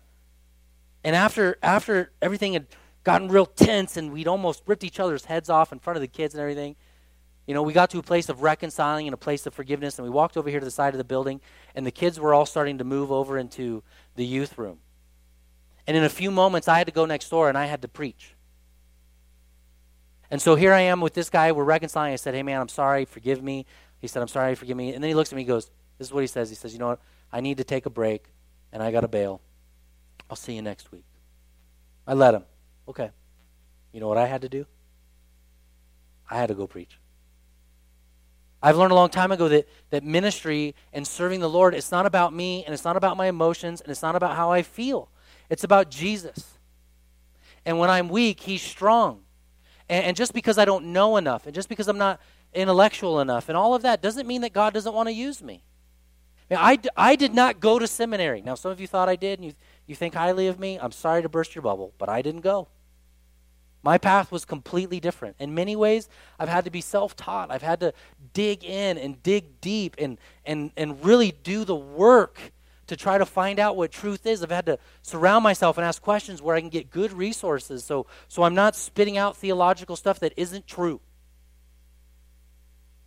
and 1.03 1.17
after 1.17 1.57
after 1.63 2.13
everything 2.21 2.53
had 2.53 2.67
gotten 3.03 3.29
real 3.29 3.47
tense 3.47 3.97
and 3.97 4.13
we'd 4.13 4.29
almost 4.29 4.63
ripped 4.67 4.85
each 4.85 5.01
other's 5.01 5.25
heads 5.25 5.49
off 5.49 5.73
in 5.73 5.79
front 5.79 5.97
of 5.97 6.03
the 6.03 6.07
kids 6.07 6.35
and 6.35 6.41
everything, 6.41 6.77
you 7.51 7.55
know, 7.55 7.65
we 7.65 7.73
got 7.73 7.91
to 7.91 7.99
a 7.99 8.03
place 8.05 8.29
of 8.29 8.43
reconciling 8.43 9.09
and 9.09 9.15
a 9.15 9.17
place 9.17 9.45
of 9.45 9.53
forgiveness, 9.53 9.99
and 9.99 10.05
we 10.05 10.11
walked 10.11 10.37
over 10.37 10.49
here 10.49 10.61
to 10.61 10.65
the 10.65 10.71
side 10.71 10.95
of 10.95 10.99
the 10.99 11.03
building, 11.03 11.41
and 11.75 11.85
the 11.85 11.91
kids 11.91 12.21
were 12.21 12.33
all 12.33 12.47
starting 12.47 12.79
to 12.79 12.85
move 12.85 13.11
over 13.11 13.37
into 13.37 13.83
the 14.15 14.25
youth 14.25 14.57
room. 14.57 14.79
And 15.85 15.97
in 15.97 16.05
a 16.05 16.09
few 16.09 16.31
moments, 16.31 16.69
I 16.69 16.79
had 16.79 16.87
to 16.87 16.93
go 16.93 17.07
next 17.07 17.29
door 17.29 17.49
and 17.49 17.59
I 17.59 17.67
had 17.67 17.83
to 17.83 17.89
preach. 17.89 18.37
And 20.31 20.41
so 20.41 20.55
here 20.55 20.73
I 20.73 20.83
am 20.83 21.01
with 21.01 21.15
this 21.15 21.29
guy. 21.29 21.51
We're 21.51 21.65
reconciling. 21.65 22.13
I 22.13 22.17
said, 22.17 22.35
Hey, 22.35 22.45
man, 22.45 22.61
I'm 22.61 22.69
sorry. 22.69 23.05
Forgive 23.05 23.43
me. 23.43 23.67
He 24.01 24.07
said, 24.07 24.23
I'm 24.23 24.29
sorry. 24.29 24.55
Forgive 24.55 24.77
me. 24.77 24.95
And 24.95 25.03
then 25.03 25.09
he 25.09 25.15
looks 25.17 25.33
at 25.33 25.35
me. 25.35 25.43
He 25.43 25.49
goes, 25.49 25.73
This 25.99 26.07
is 26.07 26.15
what 26.15 26.21
he 26.21 26.29
says. 26.29 26.51
He 26.51 26.55
says, 26.55 26.73
You 26.73 26.79
know 26.79 26.87
what? 26.87 27.01
I 27.33 27.41
need 27.41 27.57
to 27.57 27.65
take 27.65 27.85
a 27.85 27.91
break, 27.91 28.27
and 28.73 28.81
I 28.81 28.93
got 28.93 29.01
to 29.01 29.09
bail. 29.09 29.41
I'll 30.31 30.37
see 30.37 30.55
you 30.55 30.63
next 30.63 30.93
week. 30.93 31.07
I 32.07 32.15
let 32.15 32.33
him. 32.33 32.45
Okay. 32.87 33.11
You 33.91 33.99
know 33.99 34.07
what 34.07 34.19
I 34.19 34.27
had 34.27 34.43
to 34.43 34.49
do? 34.49 34.67
I 36.31 36.37
had 36.37 36.47
to 36.47 36.55
go 36.55 36.69
preach. 36.69 37.01
I've 38.63 38.77
learned 38.77 38.93
a 38.93 38.95
long 38.95 39.09
time 39.09 39.33
ago 39.33 39.49
that, 39.49 39.69
that 39.91 40.05
ministry 40.05 40.75
and 40.93 41.07
serving 41.07 41.41
the 41.41 41.49
Lord, 41.49 41.75
it's 41.75 41.91
not 41.91 42.05
about 42.05 42.35
me 42.35 42.65
and 42.65 42.75
it's 42.75 42.85
not 42.85 42.97
about 42.97 43.17
my 43.17 43.27
emotions 43.27 43.81
and 43.81 43.91
it's 43.91 44.03
not 44.03 44.17
about 44.17 44.37
how 44.37 44.53
I 44.53 44.63
feel. 44.63 45.09
It's 45.49 45.65
about 45.65 45.91
Jesus. 45.91 46.59
And 47.65 47.79
when 47.79 47.91
I'm 47.91 48.09
weak, 48.09 48.41
He's 48.41 48.63
strong. 48.63 49.23
And, 49.89 50.07
and 50.07 50.17
just 50.17 50.35
because 50.35 50.59
I 50.59 50.65
don't 50.65 50.87
know 50.87 51.17
enough 51.17 51.47
and 51.47 51.55
just 51.55 51.69
because 51.69 51.89
I'm 51.89 51.99
not 51.99 52.21
intellectual 52.53 53.21
enough 53.21 53.49
and 53.49 53.57
all 53.57 53.75
of 53.75 53.83
that 53.83 54.03
doesn't 54.03 54.27
mean 54.27 54.43
that 54.43 54.53
God 54.53 54.75
doesn't 54.75 54.95
want 54.95 55.09
to 55.09 55.13
use 55.13 55.43
me. 55.43 55.63
I, 56.51 56.79
I 56.97 57.17
did 57.17 57.33
not 57.33 57.61
go 57.61 57.79
to 57.79 57.87
seminary. 57.87 58.43
Now, 58.43 58.57
some 58.57 58.73
of 58.73 58.81
you 58.81 58.87
thought 58.87 59.09
I 59.09 59.17
did, 59.17 59.39
and 59.39 59.47
you, 59.47 59.55
you 59.87 59.95
think 59.95 60.15
highly 60.15 60.49
of 60.49 60.59
me. 60.59 60.79
I'm 60.81 60.91
sorry 60.91 61.23
to 61.23 61.29
burst 61.29 61.55
your 61.55 61.63
bubble, 61.63 61.95
but 61.97 62.09
I 62.09 62.23
didn't 62.23 62.41
go. 62.41 62.69
My 63.83 63.97
path 63.97 64.31
was 64.31 64.45
completely 64.45 65.01
different. 65.01 65.37
In 65.39 65.55
many 65.55 65.75
ways, 65.75 66.09
I've 66.39 66.49
had 66.49 66.65
to 66.65 66.71
be 66.71 66.81
self 66.81 67.17
taught. 67.17 67.51
I've 67.51 67.63
had 67.63 67.81
to 67.81 67.95
dig 68.35 68.63
in 68.63 68.99
and 68.99 69.23
dig 69.23 69.61
deep 69.61 69.97
and, 69.99 70.19
and, 70.45 70.71
and 70.77 71.03
really 71.05 71.33
do 71.43 71.65
the 71.65 71.75
work 71.77 72.53
to 72.89 72.97
try 72.97 73.17
to 73.17 73.25
find 73.25 73.59
out 73.59 73.77
what 73.77 73.91
truth 73.93 74.27
is. 74.27 74.43
I've 74.43 74.51
had 74.51 74.67
to 74.67 74.79
surround 75.01 75.45
myself 75.45 75.79
and 75.79 75.87
ask 75.87 76.03
questions 76.03 76.43
where 76.43 76.57
I 76.57 76.61
can 76.61 76.69
get 76.69 76.91
good 76.91 77.13
resources 77.13 77.85
so, 77.85 78.07
so 78.29 78.43
I'm 78.43 78.55
not 78.55 78.75
spitting 78.77 79.17
out 79.17 79.37
theological 79.37 79.97
stuff 79.97 80.21
that 80.21 80.35
isn't 80.37 80.67
true. 80.67 81.01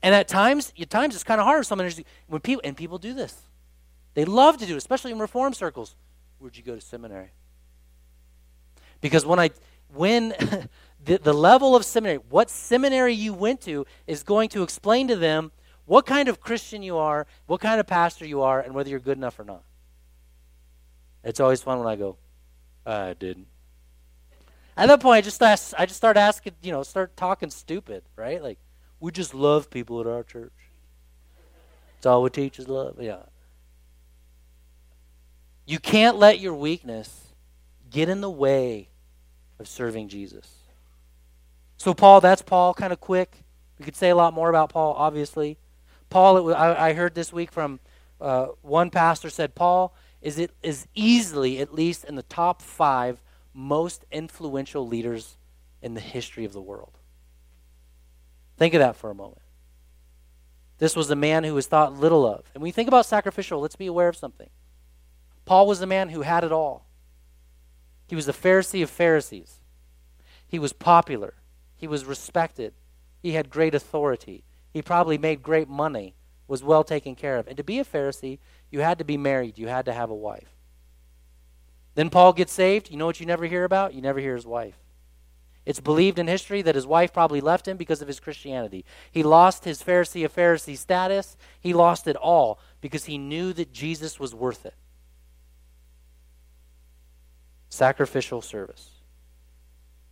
And 0.01 0.15
at 0.15 0.27
times, 0.27 0.73
at 0.79 0.89
times 0.89 1.15
it's 1.15 1.23
kind 1.23 1.39
of 1.39 1.45
hard. 1.45 1.65
Some 1.65 1.79
when 2.27 2.41
people 2.41 2.61
and 2.63 2.75
people 2.75 2.97
do 2.97 3.13
this, 3.13 3.35
they 4.15 4.25
love 4.25 4.57
to 4.57 4.65
do 4.65 4.73
it, 4.73 4.77
especially 4.77 5.11
in 5.11 5.19
reform 5.19 5.53
circles. 5.53 5.95
Where'd 6.39 6.57
you 6.57 6.63
go 6.63 6.75
to 6.75 6.81
seminary? 6.81 7.31
Because 9.01 9.25
when 9.25 9.39
I 9.39 9.51
when 9.93 10.29
the, 11.03 11.17
the 11.17 11.33
level 11.33 11.75
of 11.75 11.85
seminary, 11.85 12.19
what 12.29 12.49
seminary 12.49 13.13
you 13.13 13.33
went 13.33 13.61
to, 13.61 13.85
is 14.07 14.23
going 14.23 14.49
to 14.49 14.63
explain 14.63 15.07
to 15.07 15.15
them 15.15 15.51
what 15.85 16.05
kind 16.05 16.29
of 16.29 16.39
Christian 16.39 16.81
you 16.81 16.97
are, 16.97 17.27
what 17.45 17.61
kind 17.61 17.79
of 17.79 17.87
pastor 17.87 18.25
you 18.25 18.41
are, 18.41 18.59
and 18.59 18.73
whether 18.73 18.89
you're 18.89 18.99
good 18.99 19.17
enough 19.17 19.39
or 19.39 19.43
not. 19.43 19.63
It's 21.23 21.39
always 21.39 21.61
fun 21.61 21.79
when 21.79 21.87
I 21.87 21.95
go, 21.95 22.17
uh, 22.85 23.07
I 23.09 23.13
didn't. 23.13 23.47
At 24.75 24.87
that 24.87 25.01
point, 25.01 25.17
I 25.17 25.21
just 25.21 25.41
ask, 25.41 25.73
I 25.77 25.85
just 25.85 25.97
start 25.97 26.17
asking, 26.17 26.53
you 26.61 26.71
know, 26.71 26.83
start 26.83 27.15
talking 27.15 27.49
stupid, 27.49 28.03
right? 28.15 28.41
Like, 28.41 28.57
we 28.99 29.11
just 29.11 29.33
love 29.33 29.69
people 29.69 29.99
at 30.01 30.07
our 30.07 30.23
church. 30.23 30.51
It's 31.97 32.05
all 32.05 32.23
we 32.23 32.29
teach 32.29 32.59
is 32.59 32.67
love. 32.67 32.97
Yeah. 32.99 33.23
You 35.65 35.79
can't 35.79 36.17
let 36.17 36.39
your 36.39 36.53
weakness 36.53 37.33
get 37.89 38.09
in 38.09 38.21
the 38.21 38.29
way 38.29 38.89
of 39.63 39.67
serving 39.69 40.09
Jesus. 40.09 40.59
So, 41.77 41.93
Paul, 41.93 42.21
that's 42.21 42.41
Paul, 42.41 42.73
kind 42.73 42.93
of 42.93 42.99
quick. 42.99 43.43
We 43.79 43.85
could 43.85 43.95
say 43.95 44.09
a 44.09 44.15
lot 44.15 44.33
more 44.33 44.49
about 44.49 44.69
Paul, 44.69 44.93
obviously. 44.93 45.57
Paul, 46.09 46.53
I, 46.53 46.89
I 46.89 46.93
heard 46.93 47.15
this 47.15 47.31
week 47.31 47.51
from 47.51 47.79
uh, 48.21 48.47
one 48.61 48.89
pastor 48.89 49.29
said, 49.29 49.55
Paul 49.55 49.95
is, 50.21 50.37
it, 50.37 50.51
is 50.61 50.87
easily, 50.93 51.59
at 51.59 51.73
least 51.73 52.03
in 52.03 52.15
the 52.15 52.23
top 52.23 52.61
five, 52.61 53.23
most 53.53 54.05
influential 54.11 54.85
leaders 54.85 55.37
in 55.81 55.93
the 55.93 56.01
history 56.01 56.45
of 56.45 56.53
the 56.53 56.61
world. 56.61 56.97
Think 58.57 58.73
of 58.73 58.79
that 58.79 58.95
for 58.95 59.09
a 59.09 59.15
moment. 59.15 59.41
This 60.77 60.95
was 60.95 61.09
a 61.09 61.15
man 61.15 61.43
who 61.43 61.53
was 61.53 61.67
thought 61.67 61.93
little 61.93 62.27
of. 62.27 62.43
And 62.53 62.61
when 62.61 62.67
you 62.67 62.73
think 62.73 62.87
about 62.89 63.05
sacrificial, 63.05 63.61
let's 63.61 63.75
be 63.75 63.87
aware 63.87 64.09
of 64.09 64.17
something. 64.17 64.49
Paul 65.45 65.67
was 65.67 65.81
a 65.81 65.87
man 65.87 66.09
who 66.09 66.21
had 66.21 66.43
it 66.43 66.51
all. 66.51 66.85
He 68.13 68.15
was 68.15 68.29
a 68.29 68.31
Pharisee 68.31 68.83
of 68.83 68.91
Pharisees. 68.91 69.59
He 70.47 70.59
was 70.59 70.71
popular. 70.71 71.33
He 71.75 71.87
was 71.87 72.05
respected. 72.05 72.75
He 73.23 73.31
had 73.31 73.49
great 73.49 73.73
authority. 73.73 74.43
He 74.71 74.83
probably 74.83 75.17
made 75.17 75.41
great 75.41 75.67
money, 75.67 76.13
was 76.47 76.61
well 76.61 76.83
taken 76.83 77.15
care 77.15 77.39
of. 77.39 77.47
And 77.47 77.57
to 77.57 77.63
be 77.63 77.79
a 77.79 77.83
Pharisee, 77.83 78.37
you 78.69 78.81
had 78.81 78.99
to 78.99 79.03
be 79.03 79.17
married, 79.17 79.57
you 79.57 79.67
had 79.67 79.85
to 79.85 79.93
have 79.93 80.11
a 80.11 80.13
wife. 80.13 80.53
Then 81.95 82.11
Paul 82.11 82.33
gets 82.33 82.53
saved. 82.53 82.91
You 82.91 82.97
know 82.97 83.07
what 83.07 83.19
you 83.19 83.25
never 83.25 83.45
hear 83.45 83.63
about? 83.63 83.95
You 83.95 84.01
never 84.03 84.19
hear 84.19 84.35
his 84.35 84.45
wife. 84.45 84.77
It's 85.65 85.79
believed 85.79 86.19
in 86.19 86.27
history 86.27 86.61
that 86.61 86.75
his 86.75 86.85
wife 86.85 87.13
probably 87.13 87.41
left 87.41 87.67
him 87.67 87.77
because 87.77 88.03
of 88.03 88.07
his 88.07 88.19
Christianity. 88.19 88.85
He 89.11 89.23
lost 89.23 89.65
his 89.65 89.81
Pharisee 89.81 90.23
of 90.23 90.35
Pharisee 90.35 90.77
status. 90.77 91.35
He 91.59 91.73
lost 91.73 92.07
it 92.07 92.15
all 92.15 92.59
because 92.79 93.05
he 93.05 93.17
knew 93.17 93.53
that 93.53 93.73
Jesus 93.73 94.19
was 94.19 94.35
worth 94.35 94.67
it. 94.67 94.75
Sacrificial 97.73 98.41
service. 98.41 98.91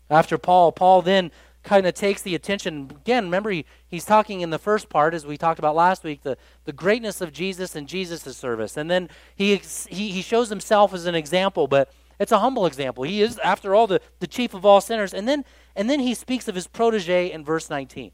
After 0.10 0.40
Paul, 0.40 0.72
Paul 0.72 1.04
then 1.04 1.32
kind 1.64 1.86
of 1.86 1.94
takes 1.94 2.24
the 2.24 2.34
attention. 2.34 2.90
Again, 2.90 3.26
remember, 3.26 3.52
he, 3.52 3.66
he's 3.88 4.04
talking 4.04 4.42
in 4.42 4.50
the 4.50 4.58
first 4.58 4.90
part, 4.90 5.14
as 5.14 5.28
we 5.28 5.38
talked 5.38 5.60
about 5.60 5.76
last 5.76 6.04
week, 6.04 6.24
the, 6.24 6.38
the 6.66 6.74
greatness 6.74 7.22
of 7.22 7.32
Jesus 7.32 7.76
and 7.76 7.88
Jesus' 7.88 8.36
service. 8.36 8.78
And 8.78 8.90
then 8.90 9.10
he, 9.36 9.62
he, 9.90 10.10
he 10.10 10.24
shows 10.24 10.50
himself 10.50 10.92
as 10.92 11.06
an 11.06 11.14
example, 11.14 11.68
but 11.68 11.94
it's 12.20 12.32
a 12.32 12.40
humble 12.40 12.66
example. 12.66 13.04
He 13.04 13.22
is, 13.22 13.38
after 13.40 13.76
all, 13.76 13.86
the, 13.86 14.02
the 14.20 14.28
chief 14.28 14.56
of 14.56 14.66
all 14.66 14.82
sinners. 14.82 15.14
And 15.14 15.28
then, 15.28 15.46
and 15.76 15.88
then 15.88 16.00
he 16.00 16.16
speaks 16.16 16.48
of 16.48 16.56
his 16.56 16.66
protege 16.66 17.32
in 17.32 17.46
verse 17.46 17.70
19. 17.70 18.12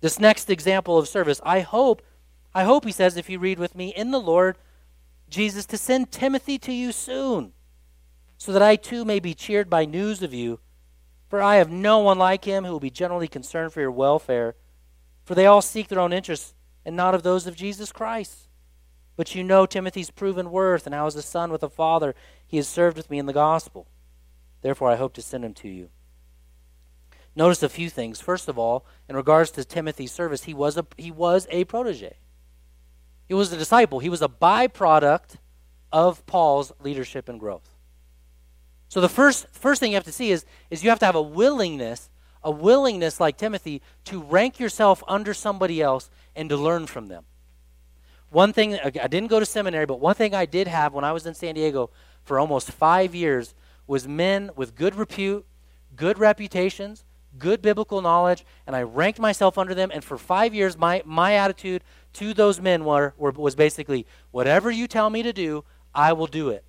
This 0.00 0.18
next 0.18 0.50
example 0.50 0.98
of 0.98 1.06
service. 1.06 1.40
I 1.44 1.60
hope, 1.60 2.02
I 2.52 2.64
hope, 2.64 2.84
he 2.84 2.92
says, 2.92 3.16
if 3.16 3.30
you 3.30 3.38
read 3.38 3.60
with 3.60 3.76
me, 3.76 3.94
in 3.94 4.10
the 4.10 4.20
Lord 4.20 4.58
Jesus, 5.28 5.66
to 5.66 5.78
send 5.78 6.10
Timothy 6.10 6.58
to 6.58 6.72
you 6.72 6.90
soon, 6.90 7.52
so 8.40 8.52
that 8.52 8.62
I 8.62 8.76
too 8.76 9.04
may 9.04 9.20
be 9.20 9.34
cheered 9.34 9.68
by 9.68 9.84
news 9.84 10.22
of 10.22 10.32
you. 10.32 10.60
For 11.28 11.42
I 11.42 11.56
have 11.56 11.70
no 11.70 11.98
one 11.98 12.18
like 12.18 12.46
him 12.46 12.64
who 12.64 12.72
will 12.72 12.80
be 12.80 12.88
generally 12.88 13.28
concerned 13.28 13.74
for 13.74 13.82
your 13.82 13.90
welfare. 13.90 14.56
For 15.24 15.34
they 15.34 15.44
all 15.44 15.60
seek 15.60 15.88
their 15.88 16.00
own 16.00 16.14
interests, 16.14 16.54
and 16.82 16.96
not 16.96 17.14
of 17.14 17.22
those 17.22 17.46
of 17.46 17.54
Jesus 17.54 17.92
Christ. 17.92 18.48
But 19.14 19.34
you 19.34 19.44
know 19.44 19.66
Timothy's 19.66 20.10
proven 20.10 20.50
worth, 20.50 20.86
and 20.86 20.94
how 20.94 21.06
as 21.06 21.16
a 21.16 21.22
son 21.22 21.52
with 21.52 21.62
a 21.62 21.68
father 21.68 22.14
he 22.46 22.56
has 22.56 22.66
served 22.66 22.96
with 22.96 23.10
me 23.10 23.18
in 23.18 23.26
the 23.26 23.34
gospel. 23.34 23.86
Therefore, 24.62 24.90
I 24.90 24.96
hope 24.96 25.12
to 25.14 25.22
send 25.22 25.44
him 25.44 25.52
to 25.54 25.68
you. 25.68 25.90
Notice 27.36 27.62
a 27.62 27.68
few 27.68 27.90
things. 27.90 28.22
First 28.22 28.48
of 28.48 28.58
all, 28.58 28.86
in 29.06 29.16
regards 29.16 29.50
to 29.50 29.64
Timothy's 29.66 30.12
service, 30.12 30.44
he 30.44 30.54
was 30.54 30.78
a, 30.78 30.86
he 30.96 31.10
was 31.10 31.46
a 31.50 31.64
protege. 31.64 32.16
He 33.28 33.34
was 33.34 33.52
a 33.52 33.58
disciple. 33.58 33.98
He 33.98 34.08
was 34.08 34.22
a 34.22 34.28
byproduct 34.28 35.36
of 35.92 36.24
Paul's 36.24 36.72
leadership 36.80 37.28
and 37.28 37.38
growth. 37.38 37.76
So 38.90 39.00
the 39.00 39.08
first, 39.08 39.46
first 39.52 39.78
thing 39.78 39.92
you 39.92 39.96
have 39.96 40.04
to 40.04 40.12
see 40.12 40.32
is, 40.32 40.44
is 40.68 40.82
you 40.82 40.90
have 40.90 40.98
to 40.98 41.06
have 41.06 41.14
a 41.14 41.22
willingness, 41.22 42.10
a 42.42 42.50
willingness 42.50 43.20
like 43.20 43.36
Timothy, 43.36 43.82
to 44.06 44.20
rank 44.20 44.58
yourself 44.58 45.04
under 45.06 45.32
somebody 45.32 45.80
else 45.80 46.10
and 46.34 46.48
to 46.48 46.56
learn 46.56 46.88
from 46.88 47.06
them. 47.06 47.24
One 48.30 48.52
thing, 48.52 48.74
I 48.74 48.90
didn't 48.90 49.28
go 49.28 49.38
to 49.38 49.46
seminary, 49.46 49.86
but 49.86 50.00
one 50.00 50.16
thing 50.16 50.34
I 50.34 50.44
did 50.44 50.66
have 50.66 50.92
when 50.92 51.04
I 51.04 51.12
was 51.12 51.24
in 51.24 51.34
San 51.34 51.54
Diego 51.54 51.90
for 52.24 52.40
almost 52.40 52.72
five 52.72 53.14
years 53.14 53.54
was 53.86 54.08
men 54.08 54.50
with 54.56 54.74
good 54.74 54.96
repute, 54.96 55.46
good 55.94 56.18
reputations, 56.18 57.04
good 57.38 57.62
biblical 57.62 58.02
knowledge, 58.02 58.44
and 58.66 58.74
I 58.74 58.82
ranked 58.82 59.20
myself 59.20 59.56
under 59.56 59.74
them. 59.74 59.92
And 59.94 60.02
for 60.02 60.18
five 60.18 60.52
years, 60.52 60.76
my, 60.76 61.00
my 61.04 61.34
attitude 61.34 61.84
to 62.14 62.34
those 62.34 62.60
men 62.60 62.84
were, 62.84 63.14
were, 63.16 63.30
was 63.30 63.54
basically 63.54 64.04
whatever 64.32 64.68
you 64.68 64.88
tell 64.88 65.10
me 65.10 65.22
to 65.22 65.32
do, 65.32 65.64
I 65.94 66.12
will 66.12 66.26
do 66.26 66.48
it. 66.48 66.64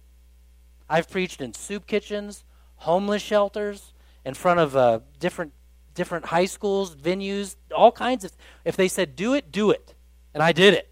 I've 0.92 1.10
preached 1.10 1.42
in 1.42 1.54
soup 1.54 1.88
kitchens, 1.88 2.44
homeless 2.76 3.22
shelters, 3.22 3.94
in 4.26 4.34
front 4.34 4.60
of 4.60 4.76
uh, 4.76 5.00
different 5.20 5.54
different 5.94 6.26
high 6.26 6.46
schools, 6.46 6.96
venues, 6.96 7.56
all 7.76 7.92
kinds 7.92 8.24
of. 8.26 8.32
If 8.66 8.76
they 8.76 8.88
said 8.88 9.16
do 9.16 9.34
it, 9.34 9.52
do 9.52 9.72
it, 9.72 9.96
and 10.34 10.44
I 10.44 10.52
did 10.52 10.74
it 10.74 10.92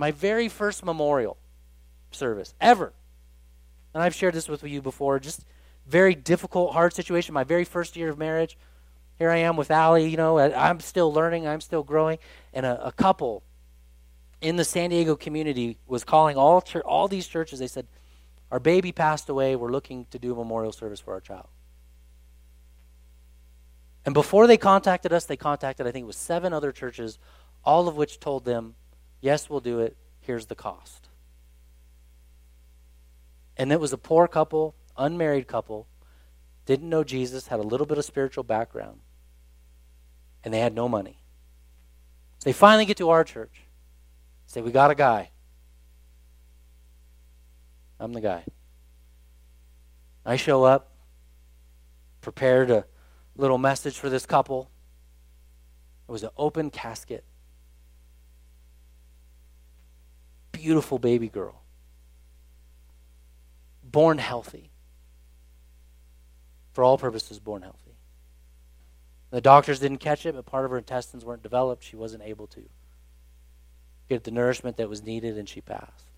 my 0.00 0.10
very 0.10 0.48
first 0.48 0.84
memorial 0.84 1.36
service 2.10 2.54
ever. 2.60 2.92
And 3.92 4.02
I've 4.02 4.14
shared 4.14 4.34
this 4.34 4.48
with 4.48 4.64
you 4.64 4.80
before. 4.80 5.20
Just 5.20 5.44
very 5.86 6.14
difficult, 6.14 6.72
hard 6.72 6.94
situation. 6.94 7.34
My 7.34 7.44
very 7.44 7.64
first 7.64 7.96
year 7.96 8.08
of 8.08 8.18
marriage. 8.18 8.56
Here 9.16 9.30
I 9.30 9.36
am 9.36 9.56
with 9.56 9.70
Allie. 9.70 10.08
You 10.08 10.16
know, 10.16 10.38
I'm 10.38 10.80
still 10.80 11.12
learning. 11.12 11.46
I'm 11.46 11.60
still 11.60 11.82
growing. 11.82 12.18
And 12.54 12.64
a, 12.64 12.86
a 12.86 12.92
couple 12.92 13.42
in 14.40 14.56
the 14.56 14.64
San 14.64 14.88
Diego 14.88 15.16
community 15.16 15.76
was 15.86 16.02
calling 16.02 16.38
all 16.38 16.64
all 16.86 17.08
these 17.08 17.26
churches. 17.26 17.58
They 17.58 17.66
said, 17.66 17.86
"Our 18.50 18.60
baby 18.60 18.92
passed 18.92 19.28
away. 19.28 19.56
We're 19.56 19.70
looking 19.70 20.06
to 20.10 20.18
do 20.18 20.32
a 20.32 20.36
memorial 20.36 20.72
service 20.72 21.00
for 21.00 21.14
our 21.14 21.20
child." 21.20 21.48
And 24.04 24.14
before 24.14 24.46
they 24.46 24.56
contacted 24.56 25.12
us, 25.12 25.24
they 25.26 25.36
contacted 25.36 25.86
I 25.86 25.90
think 25.90 26.04
it 26.04 26.06
was 26.06 26.16
seven 26.16 26.52
other 26.52 26.72
churches, 26.72 27.18
all 27.64 27.88
of 27.88 27.96
which 27.96 28.20
told 28.20 28.44
them 28.44 28.74
Yes, 29.20 29.50
we'll 29.50 29.60
do 29.60 29.80
it. 29.80 29.96
Here's 30.20 30.46
the 30.46 30.54
cost. 30.54 31.08
And 33.56 33.70
it 33.70 33.80
was 33.80 33.92
a 33.92 33.98
poor 33.98 34.26
couple, 34.26 34.74
unmarried 34.96 35.46
couple, 35.46 35.86
didn't 36.64 36.88
know 36.88 37.04
Jesus, 37.04 37.48
had 37.48 37.60
a 37.60 37.64
little 37.64 37.86
bit 37.86 37.98
of 37.98 38.04
spiritual 38.04 38.44
background, 38.44 39.00
and 40.42 40.54
they 40.54 40.60
had 40.60 40.74
no 40.74 40.88
money. 40.88 41.22
So 42.38 42.44
they 42.44 42.52
finally 42.54 42.86
get 42.86 42.96
to 42.98 43.10
our 43.10 43.24
church. 43.24 43.64
Say, 44.46 44.62
We 44.62 44.72
got 44.72 44.90
a 44.90 44.94
guy. 44.94 45.30
I'm 48.00 48.12
the 48.12 48.20
guy. 48.20 48.44
I 50.26 50.34
show 50.34 50.64
up, 50.64 50.90
prepared 52.20 52.70
a 52.70 52.84
little 53.36 53.58
message 53.58 53.96
for 53.96 54.08
this 54.08 54.26
couple. 54.26 54.70
It 56.08 56.12
was 56.12 56.24
an 56.24 56.30
open 56.36 56.70
casket. 56.70 57.24
beautiful 60.60 60.98
baby 60.98 61.28
girl, 61.28 61.62
born 63.82 64.18
healthy. 64.18 64.70
For 66.72 66.84
all 66.84 66.98
purposes, 66.98 67.40
born 67.40 67.62
healthy. 67.62 67.96
The 69.30 69.40
doctors 69.40 69.80
didn't 69.80 69.98
catch 69.98 70.24
it, 70.24 70.34
but 70.34 70.46
part 70.46 70.64
of 70.64 70.70
her 70.70 70.78
intestines 70.78 71.24
weren't 71.24 71.42
developed. 71.42 71.82
She 71.82 71.96
wasn't 71.96 72.22
able 72.22 72.46
to 72.48 72.62
get 74.08 74.24
the 74.24 74.30
nourishment 74.30 74.76
that 74.76 74.88
was 74.88 75.02
needed, 75.02 75.36
and 75.36 75.48
she 75.48 75.60
passed. 75.60 76.09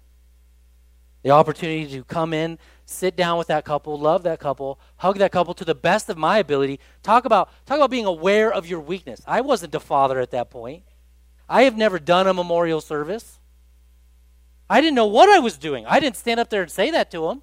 The 1.23 1.31
opportunity 1.31 1.87
to 1.97 2.05
come 2.05 2.35
in, 2.35 2.59
sit 2.85 3.17
down 3.17 3.39
with 3.39 3.47
that 3.47 3.65
couple, 3.65 3.99
love 3.99 4.25
that 4.25 4.41
couple, 4.41 4.81
hug 4.97 5.19
that 5.19 5.31
couple 5.31 5.55
to 5.55 5.65
the 5.65 5.75
best 5.75 6.09
of 6.09 6.19
my 6.19 6.39
ability. 6.39 6.81
Talk 7.03 7.25
about 7.25 7.51
talk 7.65 7.77
about 7.77 7.91
being 7.91 8.07
aware 8.07 8.53
of 8.53 8.67
your 8.67 8.81
weakness. 8.81 9.23
I 9.27 9.41
wasn't 9.41 9.75
a 9.75 9.81
father 9.81 10.19
at 10.21 10.33
that 10.33 10.51
point. 10.51 10.83
I 11.49 11.63
have 11.63 11.77
never 11.77 11.99
done 11.99 12.27
a 12.27 12.35
memorial 12.35 12.81
service. 12.81 13.39
I 14.69 14.81
didn't 14.81 14.97
know 14.97 15.07
what 15.07 15.29
I 15.29 15.39
was 15.39 15.59
doing. 15.59 15.87
I 15.87 16.01
didn't 16.01 16.17
stand 16.17 16.41
up 16.41 16.49
there 16.51 16.63
and 16.63 16.71
say 16.71 16.91
that 16.91 17.11
to 17.13 17.29
him. 17.29 17.43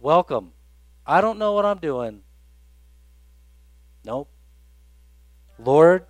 Welcome. 0.00 0.52
I 1.06 1.20
don't 1.20 1.38
know 1.38 1.52
what 1.52 1.64
I'm 1.64 1.78
doing. 1.78 2.22
Nope. 4.04 4.28
Lord, 5.58 6.06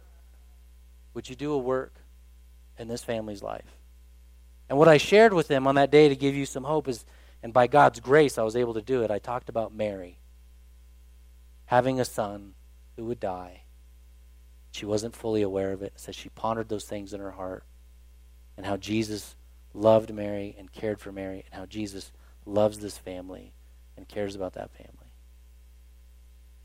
would 1.14 1.28
you 1.28 1.34
do 1.34 1.53
a 1.53 1.59
work 1.59 1.94
in 2.78 2.86
this 2.86 3.03
family's 3.03 3.42
life? 3.42 3.77
And 4.68 4.78
what 4.78 4.88
I 4.88 4.98
shared 4.98 5.32
with 5.32 5.48
them 5.48 5.66
on 5.66 5.76
that 5.76 5.90
day 5.90 6.08
to 6.08 6.16
give 6.16 6.34
you 6.34 6.44
some 6.46 6.64
hope 6.64 6.88
is, 6.88 7.04
and 7.42 7.52
by 7.52 7.66
God's 7.66 8.00
grace, 8.00 8.36
I 8.36 8.42
was 8.42 8.56
able 8.56 8.74
to 8.74 8.82
do 8.82 9.02
it. 9.02 9.10
I 9.10 9.18
talked 9.18 9.48
about 9.48 9.74
Mary 9.74 10.18
having 11.66 12.00
a 12.00 12.04
son 12.04 12.54
who 12.96 13.04
would 13.04 13.20
die. 13.20 13.62
She 14.70 14.86
wasn't 14.86 15.16
fully 15.16 15.42
aware 15.42 15.72
of 15.72 15.82
it. 15.82 15.92
It 15.94 16.00
says 16.00 16.14
she 16.14 16.28
pondered 16.30 16.68
those 16.68 16.84
things 16.84 17.12
in 17.12 17.20
her 17.20 17.32
heart 17.32 17.64
and 18.56 18.66
how 18.66 18.76
Jesus 18.76 19.36
loved 19.72 20.12
Mary 20.12 20.56
and 20.58 20.72
cared 20.72 21.00
for 21.00 21.12
Mary, 21.12 21.44
and 21.46 21.54
how 21.54 21.66
Jesus 21.66 22.10
loves 22.44 22.78
this 22.78 22.98
family 22.98 23.52
and 23.96 24.08
cares 24.08 24.34
about 24.34 24.54
that 24.54 24.70
family. 24.72 25.12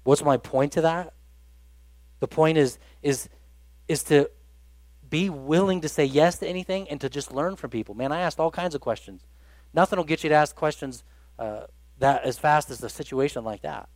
What's 0.04 0.24
my 0.24 0.38
point 0.38 0.72
to 0.74 0.82
that? 0.82 1.14
The 2.20 2.28
point 2.28 2.58
is 2.58 2.80
is 3.02 3.30
is 3.88 4.04
to 4.06 4.30
be 5.14 5.30
willing 5.30 5.80
to 5.82 5.88
say 5.88 6.04
yes 6.04 6.40
to 6.40 6.48
anything 6.48 6.90
and 6.90 7.00
to 7.00 7.08
just 7.08 7.32
learn 7.32 7.56
from 7.56 7.70
people. 7.70 7.94
Man, 7.94 8.12
I 8.12 8.22
asked 8.22 8.40
all 8.40 8.50
kinds 8.50 8.74
of 8.74 8.82
questions. 8.82 9.22
Nothing 9.72 9.98
will 9.98 10.06
get 10.06 10.24
you 10.24 10.30
to 10.30 10.36
ask 10.36 10.56
questions 10.56 11.04
uh, 11.38 11.68
that 12.00 12.24
as 12.24 12.40
fast 12.40 12.72
as 12.72 12.82
a 12.82 12.90
situation 12.90 13.44
like 13.44 13.62
that. 13.62 13.88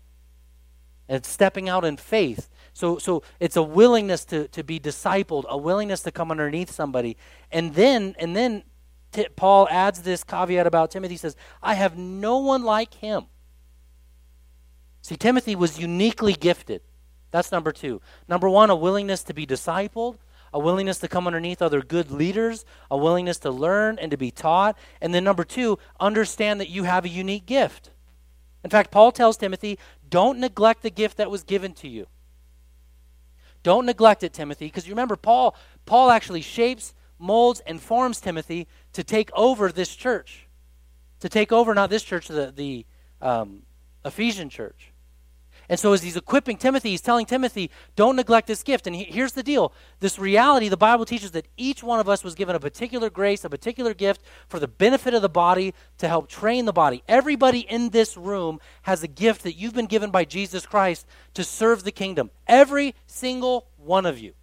And 1.09 1.15
it's 1.15 1.27
stepping 1.27 1.69
out 1.69 1.83
in 1.83 1.97
faith. 1.97 2.49
So, 2.73 2.99
so 2.99 3.23
it's 3.39 3.55
a 3.55 3.63
willingness 3.63 4.25
to, 4.25 4.47
to 4.49 4.63
be 4.63 4.79
discipled, 4.79 5.45
a 5.45 5.57
willingness 5.57 6.03
to 6.03 6.11
come 6.11 6.29
underneath 6.29 6.69
somebody. 6.69 7.17
And 7.51 7.73
then, 7.73 8.15
and 8.19 8.35
then 8.35 8.61
T- 9.11 9.27
Paul 9.35 9.67
adds 9.71 10.03
this 10.03 10.23
caveat 10.23 10.67
about 10.67 10.91
Timothy. 10.91 11.15
He 11.15 11.17
says, 11.17 11.35
I 11.63 11.73
have 11.73 11.97
no 11.97 12.37
one 12.37 12.61
like 12.61 12.93
him. 12.93 13.25
See, 15.01 15.17
Timothy 15.17 15.55
was 15.55 15.79
uniquely 15.79 16.33
gifted. 16.33 16.81
That's 17.31 17.51
number 17.51 17.71
two. 17.71 18.01
Number 18.27 18.47
one, 18.47 18.69
a 18.69 18.75
willingness 18.75 19.23
to 19.23 19.33
be 19.33 19.47
discipled, 19.47 20.17
a 20.53 20.59
willingness 20.59 20.97
to 20.99 21.07
come 21.07 21.27
underneath 21.27 21.61
other 21.61 21.81
good 21.81 22.11
leaders, 22.11 22.65
a 22.89 22.97
willingness 22.97 23.37
to 23.39 23.51
learn 23.51 23.97
and 23.99 24.11
to 24.11 24.17
be 24.17 24.31
taught. 24.31 24.77
And 25.01 25.13
then 25.13 25.23
number 25.23 25.43
two, 25.43 25.79
understand 25.99 26.59
that 26.59 26.69
you 26.69 26.83
have 26.83 27.05
a 27.05 27.09
unique 27.09 27.45
gift. 27.45 27.91
In 28.63 28.69
fact, 28.69 28.91
Paul 28.91 29.11
tells 29.11 29.37
Timothy, 29.37 29.77
don't 30.09 30.39
neglect 30.39 30.81
the 30.81 30.89
gift 30.89 31.17
that 31.17 31.31
was 31.31 31.43
given 31.43 31.73
to 31.75 31.87
you. 31.87 32.07
Don't 33.63 33.85
neglect 33.85 34.23
it, 34.23 34.33
Timothy, 34.33 34.67
because 34.67 34.87
you 34.87 34.93
remember 34.93 35.15
Paul 35.15 35.55
Paul 35.85 36.11
actually 36.11 36.41
shapes, 36.41 36.93
molds, 37.19 37.61
and 37.61 37.81
forms 37.81 38.21
Timothy 38.21 38.67
to 38.93 39.03
take 39.03 39.29
over 39.33 39.71
this 39.71 39.95
church. 39.95 40.47
To 41.21 41.29
take 41.29 41.51
over 41.51 41.73
not 41.73 41.89
this 41.89 42.03
church, 42.03 42.27
the, 42.27 42.53
the 42.55 42.85
um, 43.21 43.63
Ephesian 44.05 44.49
church. 44.49 44.86
And 45.69 45.79
so, 45.79 45.91
as 45.91 46.01
he's 46.01 46.15
equipping 46.15 46.57
Timothy, 46.57 46.91
he's 46.91 47.01
telling 47.01 47.25
Timothy, 47.25 47.69
don't 47.95 48.15
neglect 48.15 48.47
this 48.47 48.63
gift. 48.63 48.87
And 48.87 48.95
he, 48.95 49.03
here's 49.03 49.33
the 49.33 49.43
deal 49.43 49.73
this 49.99 50.17
reality, 50.17 50.69
the 50.69 50.77
Bible 50.77 51.05
teaches 51.05 51.31
that 51.31 51.47
each 51.57 51.83
one 51.83 51.99
of 51.99 52.07
us 52.07 52.23
was 52.23 52.35
given 52.35 52.55
a 52.55 52.59
particular 52.59 53.09
grace, 53.09 53.43
a 53.43 53.49
particular 53.49 53.93
gift 53.93 54.21
for 54.47 54.59
the 54.59 54.67
benefit 54.67 55.13
of 55.13 55.21
the 55.21 55.29
body 55.29 55.73
to 55.97 56.07
help 56.07 56.29
train 56.29 56.65
the 56.65 56.73
body. 56.73 57.03
Everybody 57.07 57.59
in 57.59 57.89
this 57.89 58.15
room 58.15 58.59
has 58.83 59.03
a 59.03 59.07
gift 59.07 59.43
that 59.43 59.55
you've 59.55 59.73
been 59.73 59.87
given 59.87 60.09
by 60.09 60.23
Jesus 60.23 60.65
Christ 60.65 61.05
to 61.33 61.43
serve 61.43 61.83
the 61.83 61.91
kingdom. 61.91 62.31
Every 62.47 62.95
single 63.05 63.67
one 63.77 64.05
of 64.05 64.19
you. 64.19 64.33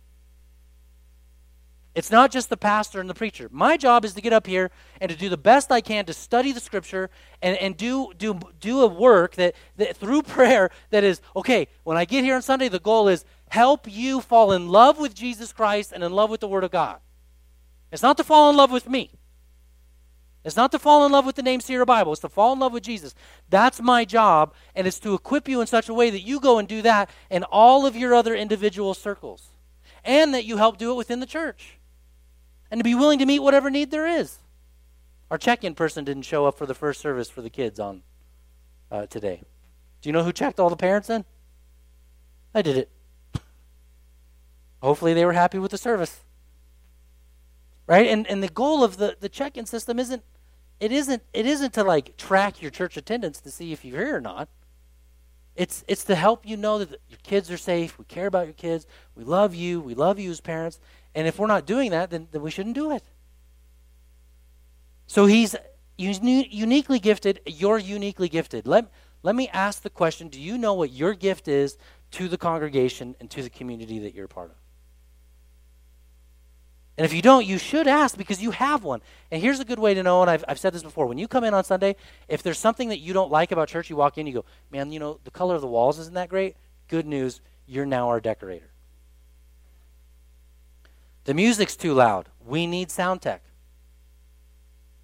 It's 1.95 2.11
not 2.11 2.33
just 2.33 2.51
the 2.51 2.57
pastor 2.57 3.01
and 3.01 3.09
the 3.09 3.15
preacher. 3.15 3.49
My 3.53 3.77
job 3.77 4.05
is 4.05 4.15
to 4.15 4.21
get 4.21 4.33
up 4.33 4.49
here 4.49 4.73
and 5.01 5.09
to 5.11 5.17
do 5.17 5.29
the 5.29 5.37
best 5.37 5.71
I 5.71 5.81
can 5.81 6.05
to 6.07 6.13
study 6.13 6.51
the 6.51 6.59
scripture 6.59 7.09
and, 7.41 7.57
and 7.59 7.77
do, 7.77 8.13
do, 8.19 8.41
do 8.59 8.81
a 8.81 8.89
work 8.89 9.37
that, 9.37 9.55
that 9.77 9.97
through 9.97 10.23
prayer 10.37 10.71
that 10.91 11.05
is, 11.05 11.21
okay, 11.37 11.69
when 11.85 11.97
I 11.97 12.05
get 12.05 12.25
here 12.25 12.35
on 12.35 12.43
Sunday, 12.43 12.69
the 12.69 12.81
goal 12.81 13.07
is 13.07 13.25
help 13.49 13.87
you 13.89 14.21
fall 14.21 14.51
in 14.51 14.69
love 14.69 14.99
with 14.99 15.15
Jesus 15.15 15.53
Christ 15.53 15.93
and 15.93 16.03
in 16.03 16.13
love 16.13 16.31
with 16.31 16.41
the 16.41 16.49
Word 16.49 16.65
of 16.65 16.73
God. 16.73 16.99
It's 17.93 18.03
not 18.03 18.17
to 18.17 18.25
fall 18.25 18.51
in 18.51 18.57
love 18.57 18.73
with 18.73 18.89
me. 18.89 19.13
It's 20.43 20.57
not 20.57 20.73
to 20.73 20.81
fall 20.81 21.07
in 21.07 21.13
love 21.13 21.25
with 21.25 21.37
the 21.37 21.43
name 21.43 21.61
Sierra 21.61 21.87
Bible. 21.87 22.13
It's 22.13 22.21
to 22.23 22.29
fall 22.29 22.53
in 22.53 22.59
love 22.59 22.73
with 22.73 22.83
Jesus. 22.83 23.15
That's 23.49 23.81
my 23.81 24.05
job, 24.05 24.53
and 24.75 24.87
it's 24.87 24.99
to 25.01 25.15
equip 25.15 25.49
you 25.49 25.61
in 25.61 25.69
such 25.69 25.89
a 25.89 25.95
way 25.95 26.11
that 26.11 26.21
you 26.21 26.41
go 26.41 26.59
and 26.59 26.67
do 26.67 26.83
that 26.83 27.09
in 27.31 27.45
all 27.45 27.87
of 27.87 27.97
your 27.97 28.15
other 28.15 28.35
individual 28.35 28.95
circles, 28.95 29.53
and 30.05 30.35
that 30.35 30.45
you 30.45 30.57
help 30.57 30.77
do 30.77 30.91
it 30.91 30.97
within 30.97 31.21
the 31.21 31.27
church 31.27 31.79
and 32.71 32.79
to 32.79 32.85
be 32.85 32.95
willing 32.95 33.19
to 33.19 33.27
meet 33.27 33.41
whatever 33.41 33.71
need 33.71 33.91
there 33.91 34.07
is. 34.07 34.39
Our 35.31 35.39
check 35.39 35.65
in 35.65 35.75
person 35.75 36.05
didn't 36.05 36.23
show 36.23 36.47
up 36.47 36.59
for 36.59 36.67
the 36.67 36.75
first 36.75 37.01
service 37.01 37.29
for 37.29 37.43
the 37.43 37.51
kids 37.51 37.81
on 37.81 38.03
uh, 38.91 39.07
today. 39.07 39.43
Do 40.01 40.09
you 40.09 40.13
know 40.13 40.23
who 40.23 40.33
checked 40.33 40.61
all 40.61 40.71
the 40.71 40.77
parents 40.77 41.09
in? 41.09 41.25
I 42.55 42.63
did 42.63 42.77
it. 42.77 42.91
Hopefully, 44.83 45.15
they 45.15 45.25
were 45.25 45.33
happy 45.33 45.59
with 45.59 45.71
the 45.71 45.79
service. 45.79 46.21
Right? 47.87 48.07
And, 48.07 48.27
and 48.27 48.43
the 48.43 48.49
goal 48.49 48.85
of 48.85 48.97
the, 48.97 49.17
the 49.19 49.29
check 49.29 49.57
in 49.57 49.67
system 49.67 49.99
isn't 49.99 50.23
it 50.81 50.93
isn't 50.93 51.23
it 51.33 51.47
isn't 51.47 51.73
to 51.75 51.85
like 51.85 52.17
track 52.17 52.61
your 52.61 52.71
church 52.71 52.97
attendance 52.97 53.41
to 53.41 53.51
see 53.51 53.73
if 53.73 53.85
you're 53.85 54.05
here 54.05 54.17
or 54.17 54.21
not. 54.21 54.49
It's 55.57 55.85
it's 55.87 56.05
to 56.05 56.15
help 56.15 56.45
you 56.45 56.57
know 56.57 56.79
that 56.79 56.91
your 57.09 57.19
kids 57.23 57.51
are 57.51 57.57
safe. 57.57 57.99
We 57.99 58.05
care 58.05 58.27
about 58.27 58.47
your 58.47 58.55
kids. 58.55 58.87
We 59.15 59.25
love 59.25 59.55
you. 59.55 59.81
We 59.81 59.95
love 59.95 60.19
you 60.19 60.31
as 60.31 60.41
parents. 60.41 60.81
And 61.15 61.29
if 61.29 61.39
we're 61.39 61.47
not 61.47 61.67
doing 61.67 61.91
that, 61.93 62.11
then, 62.11 62.29
then 62.33 62.43
we 62.43 62.51
shouldn't 62.51 62.75
do 62.75 62.91
it. 62.91 63.03
So 65.07 65.27
he's 65.27 65.55
uniquely 65.97 66.99
gifted. 66.99 67.41
You're 67.47 67.79
uniquely 67.79 68.29
gifted. 68.29 68.67
Let, 68.67 68.91
let 69.23 69.35
me 69.35 69.49
ask 69.49 69.83
the 69.83 69.91
question 69.91 70.29
Do 70.29 70.41
you 70.41 70.59
know 70.59 70.75
what 70.75 70.91
your 70.91 71.15
gift 71.15 71.49
is 71.49 71.77
to 72.13 72.29
the 72.29 72.39
congregation 72.39 73.15
and 73.21 73.31
to 73.31 73.43
the 73.43 73.51
community 73.51 74.01
that 74.01 74.15
you're 74.15 74.29
part 74.29 74.51
of? 74.51 74.57
And 76.97 77.05
if 77.05 77.13
you 77.13 77.23
don't, 77.23 77.45
you 77.45 77.59
should 77.59 77.89
ask 77.89 78.17
because 78.17 78.41
you 78.41 78.53
have 78.53 78.85
one. 78.85 79.01
And 79.33 79.43
here's 79.43 79.59
a 79.59 79.65
good 79.65 79.81
way 79.81 79.95
to 79.95 80.03
know, 80.05 80.23
and 80.23 80.31
I've, 80.31 80.45
I've 80.47 80.61
said 80.61 80.73
this 80.73 80.85
before. 80.85 81.07
When 81.07 81.19
you 81.19 81.27
come 81.27 81.43
in 81.43 81.53
on 81.53 81.65
Sunday, 81.65 81.97
if 82.29 82.45
there's 82.45 82.59
something 82.59 82.91
that 82.91 83.01
you 83.01 83.13
don't 83.13 83.33
like 83.33 83.51
about 83.51 83.67
church, 83.67 83.91
you 83.91 83.97
walk 83.97 84.17
in, 84.17 84.29
you 84.29 84.33
go, 84.33 84.45
man, 84.71 84.93
you 84.93 85.01
know, 85.01 85.19
the 85.25 85.33
color 85.33 85.57
of 85.57 85.61
the 85.61 85.67
walls 85.67 85.99
isn't 85.99 86.15
that 86.15 86.29
great. 86.29 86.57
Good 86.87 87.05
news, 87.05 87.41
you're 87.67 87.87
now 87.87 88.11
our 88.11 88.21
decorator. 88.21 88.71
The 91.25 91.35
music's 91.35 91.77
too 91.77 91.95
loud. 91.95 92.29
We 92.45 92.67
need 92.67 92.91
sound 92.91 93.23
tech. 93.23 93.43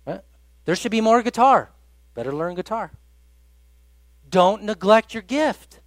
Right? 0.06 0.20
There 0.64 0.76
should 0.76 0.90
be 0.90 1.00
more 1.00 1.22
guitar. 1.22 1.70
Better 2.14 2.32
learn 2.32 2.54
guitar. 2.54 2.92
Don't 4.28 4.62
neglect 4.62 5.14
your 5.14 5.22
gift. 5.22 5.80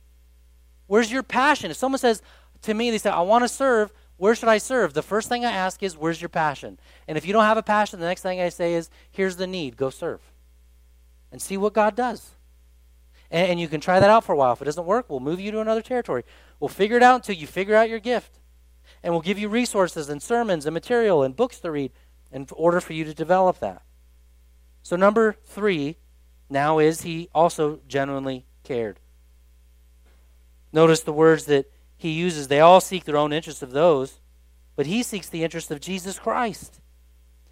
Where's 0.87 1.11
your 1.11 1.23
passion? 1.23 1.71
If 1.71 1.77
someone 1.77 1.99
says 1.99 2.21
to 2.63 2.73
me, 2.73 2.91
they 2.91 2.97
say, 2.97 3.09
I 3.09 3.21
want 3.21 3.43
to 3.43 3.47
serve, 3.47 3.93
where 4.17 4.35
should 4.35 4.49
I 4.49 4.57
serve? 4.57 4.93
The 4.93 5.01
first 5.01 5.29
thing 5.29 5.45
I 5.45 5.51
ask 5.51 5.81
is, 5.83 5.97
where's 5.97 6.21
your 6.21 6.29
passion? 6.29 6.79
And 7.07 7.17
if 7.17 7.25
you 7.25 7.33
don't 7.33 7.45
have 7.45 7.57
a 7.57 7.63
passion, 7.63 7.99
the 7.99 8.05
next 8.05 8.21
thing 8.21 8.41
I 8.41 8.49
say 8.49 8.73
is, 8.73 8.89
here's 9.11 9.37
the 9.37 9.47
need, 9.47 9.77
go 9.77 9.89
serve. 9.89 10.21
And 11.31 11.41
see 11.41 11.57
what 11.57 11.73
God 11.73 11.95
does. 11.95 12.31
And, 13.31 13.51
and 13.51 13.59
you 13.59 13.67
can 13.67 13.81
try 13.81 13.99
that 13.99 14.09
out 14.09 14.23
for 14.23 14.33
a 14.33 14.35
while. 14.35 14.53
If 14.53 14.61
it 14.61 14.65
doesn't 14.65 14.85
work, 14.85 15.09
we'll 15.09 15.19
move 15.19 15.39
you 15.39 15.51
to 15.51 15.59
another 15.59 15.81
territory. 15.81 16.23
We'll 16.59 16.69
figure 16.69 16.97
it 16.97 17.03
out 17.03 17.15
until 17.15 17.35
you 17.35 17.47
figure 17.47 17.75
out 17.75 17.89
your 17.89 17.99
gift 17.99 18.39
and 19.03 19.13
we'll 19.13 19.21
give 19.21 19.37
you 19.37 19.49
resources 19.49 20.09
and 20.09 20.21
sermons 20.21 20.65
and 20.65 20.73
material 20.73 21.23
and 21.23 21.35
books 21.35 21.59
to 21.59 21.71
read 21.71 21.91
in 22.31 22.47
order 22.53 22.79
for 22.79 22.93
you 22.93 23.03
to 23.03 23.13
develop 23.13 23.59
that. 23.59 23.81
So, 24.81 24.95
number 24.95 25.35
three 25.43 25.97
now 26.49 26.79
is 26.79 27.01
he 27.01 27.29
also 27.33 27.79
genuinely 27.87 28.45
cared. 28.63 28.99
Notice 30.71 31.01
the 31.01 31.13
words 31.13 31.45
that 31.45 31.71
he 31.95 32.11
uses. 32.11 32.47
They 32.47 32.59
all 32.59 32.81
seek 32.81 33.05
their 33.05 33.17
own 33.17 33.31
interest 33.31 33.61
of 33.61 33.71
those, 33.71 34.19
but 34.75 34.85
he 34.85 35.03
seeks 35.03 35.29
the 35.29 35.43
interest 35.43 35.71
of 35.71 35.79
Jesus 35.79 36.19
Christ. 36.19 36.79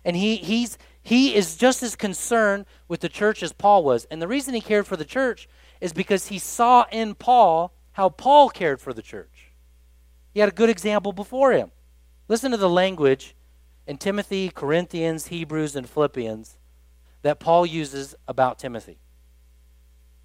And 0.03 0.15
he, 0.15 0.37
he's, 0.37 0.77
he 1.03 1.35
is 1.35 1.55
just 1.55 1.83
as 1.83 1.95
concerned 1.95 2.65
with 2.87 3.01
the 3.01 3.09
church 3.09 3.43
as 3.43 3.53
Paul 3.53 3.83
was. 3.83 4.05
And 4.05 4.21
the 4.21 4.27
reason 4.27 4.53
he 4.53 4.61
cared 4.61 4.87
for 4.87 4.97
the 4.97 5.05
church 5.05 5.47
is 5.79 5.93
because 5.93 6.27
he 6.27 6.39
saw 6.39 6.85
in 6.91 7.15
Paul 7.15 7.73
how 7.93 8.09
Paul 8.09 8.49
cared 8.49 8.81
for 8.81 8.93
the 8.93 9.01
church. 9.01 9.30
He 10.33 10.39
had 10.39 10.49
a 10.49 10.53
good 10.53 10.69
example 10.69 11.13
before 11.13 11.51
him. 11.51 11.71
Listen 12.27 12.51
to 12.51 12.57
the 12.57 12.69
language 12.69 13.35
in 13.85 13.97
Timothy, 13.97 14.49
Corinthians, 14.49 15.27
Hebrews, 15.27 15.75
and 15.75 15.89
Philippians 15.89 16.57
that 17.21 17.39
Paul 17.39 17.65
uses 17.65 18.15
about 18.27 18.57
Timothy. 18.57 18.99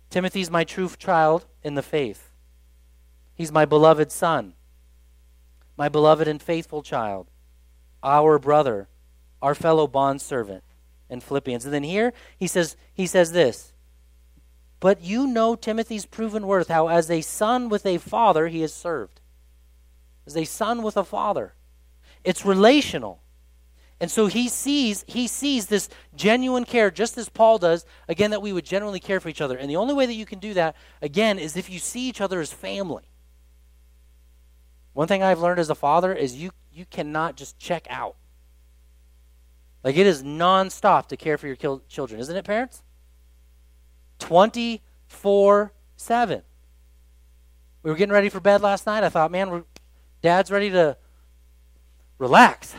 Timothy's 0.09 0.51
my 0.51 0.65
true 0.65 0.89
child 0.89 1.47
in 1.63 1.75
the 1.75 1.83
faith. 1.83 2.31
He's 3.35 3.53
my 3.53 3.65
beloved 3.65 4.13
son, 4.13 4.55
my 5.77 5.89
beloved 5.89 6.29
and 6.29 6.41
faithful 6.41 6.83
child, 6.83 7.27
our 8.03 8.39
brother, 8.39 8.89
our 9.43 9.55
fellow 9.55 9.87
bondservant 9.87 10.63
in 11.11 11.21
Philippians. 11.21 11.65
And 11.65 11.75
then 11.75 11.83
here 11.83 12.13
he 12.39 12.47
says 12.47 12.77
he 12.95 13.07
says 13.07 13.33
this. 13.33 13.73
But 14.79 15.03
you 15.03 15.27
know 15.27 15.57
Timothy's 15.57 16.07
proven 16.07 16.47
worth, 16.47 16.69
how 16.69 16.89
as 16.89 17.11
a 17.11 17.21
son 17.21 17.69
with 17.69 17.85
a 17.85 17.99
father 17.99 18.49
he 18.49 18.61
has 18.61 18.73
served 18.73 19.21
as 20.27 20.37
a 20.37 20.45
son 20.45 20.83
with 20.83 20.97
a 20.97 21.05
father. 21.05 21.55
It's 22.25 22.45
relational. 22.45 23.23
And 23.99 24.11
so 24.11 24.27
he 24.27 24.49
sees 24.49 25.05
he 25.09 25.27
sees 25.27 25.67
this 25.67 25.89
genuine 26.15 26.65
care 26.65 26.91
just 26.91 27.17
as 27.17 27.29
Paul 27.29 27.59
does 27.59 27.87
again 28.09 28.31
that 28.33 28.43
we 28.43 28.53
would 28.53 28.65
generally 28.65 29.01
care 29.01 29.21
for 29.21 29.29
each 29.29 29.41
other. 29.41 29.57
And 29.57 29.71
the 29.71 29.77
only 29.77 29.95
way 29.95 30.05
that 30.05 30.15
you 30.15 30.27
can 30.27 30.39
do 30.39 30.53
that 30.55 30.77
again 31.01 31.39
is 31.39 31.57
if 31.57 31.71
you 31.71 31.79
see 31.79 32.09
each 32.09 32.21
other 32.21 32.41
as 32.41 32.53
family. 32.53 33.05
One 34.93 35.09
thing 35.09 35.23
I've 35.23 35.41
learned 35.41 35.61
as 35.61 35.71
a 35.71 35.75
father 35.75 36.13
is 36.13 36.35
you 36.35 36.51
you 36.73 36.85
cannot 36.85 37.37
just 37.37 37.59
check 37.59 37.87
out. 37.89 38.17
Like 39.83 39.97
it 39.97 40.07
is 40.07 40.23
nonstop 40.23 41.07
to 41.09 41.17
care 41.17 41.39
for 41.39 41.47
your 41.47 41.57
children, 41.89 42.21
isn't 42.21 42.37
it, 42.37 42.45
parents? 42.45 42.83
24 44.19 45.73
7. 45.97 46.43
We 47.83 47.91
were 47.91 47.97
getting 47.97 48.13
ready 48.13 48.29
for 48.29 48.41
bed 48.41 48.63
last 48.63 48.85
night. 48.85 49.05
I 49.05 49.09
thought, 49.09 49.31
man, 49.31 49.51
we're 49.51 49.63
Dad's 50.23 50.51
ready 50.51 50.71
to 50.71 50.97
relax. 52.19 52.75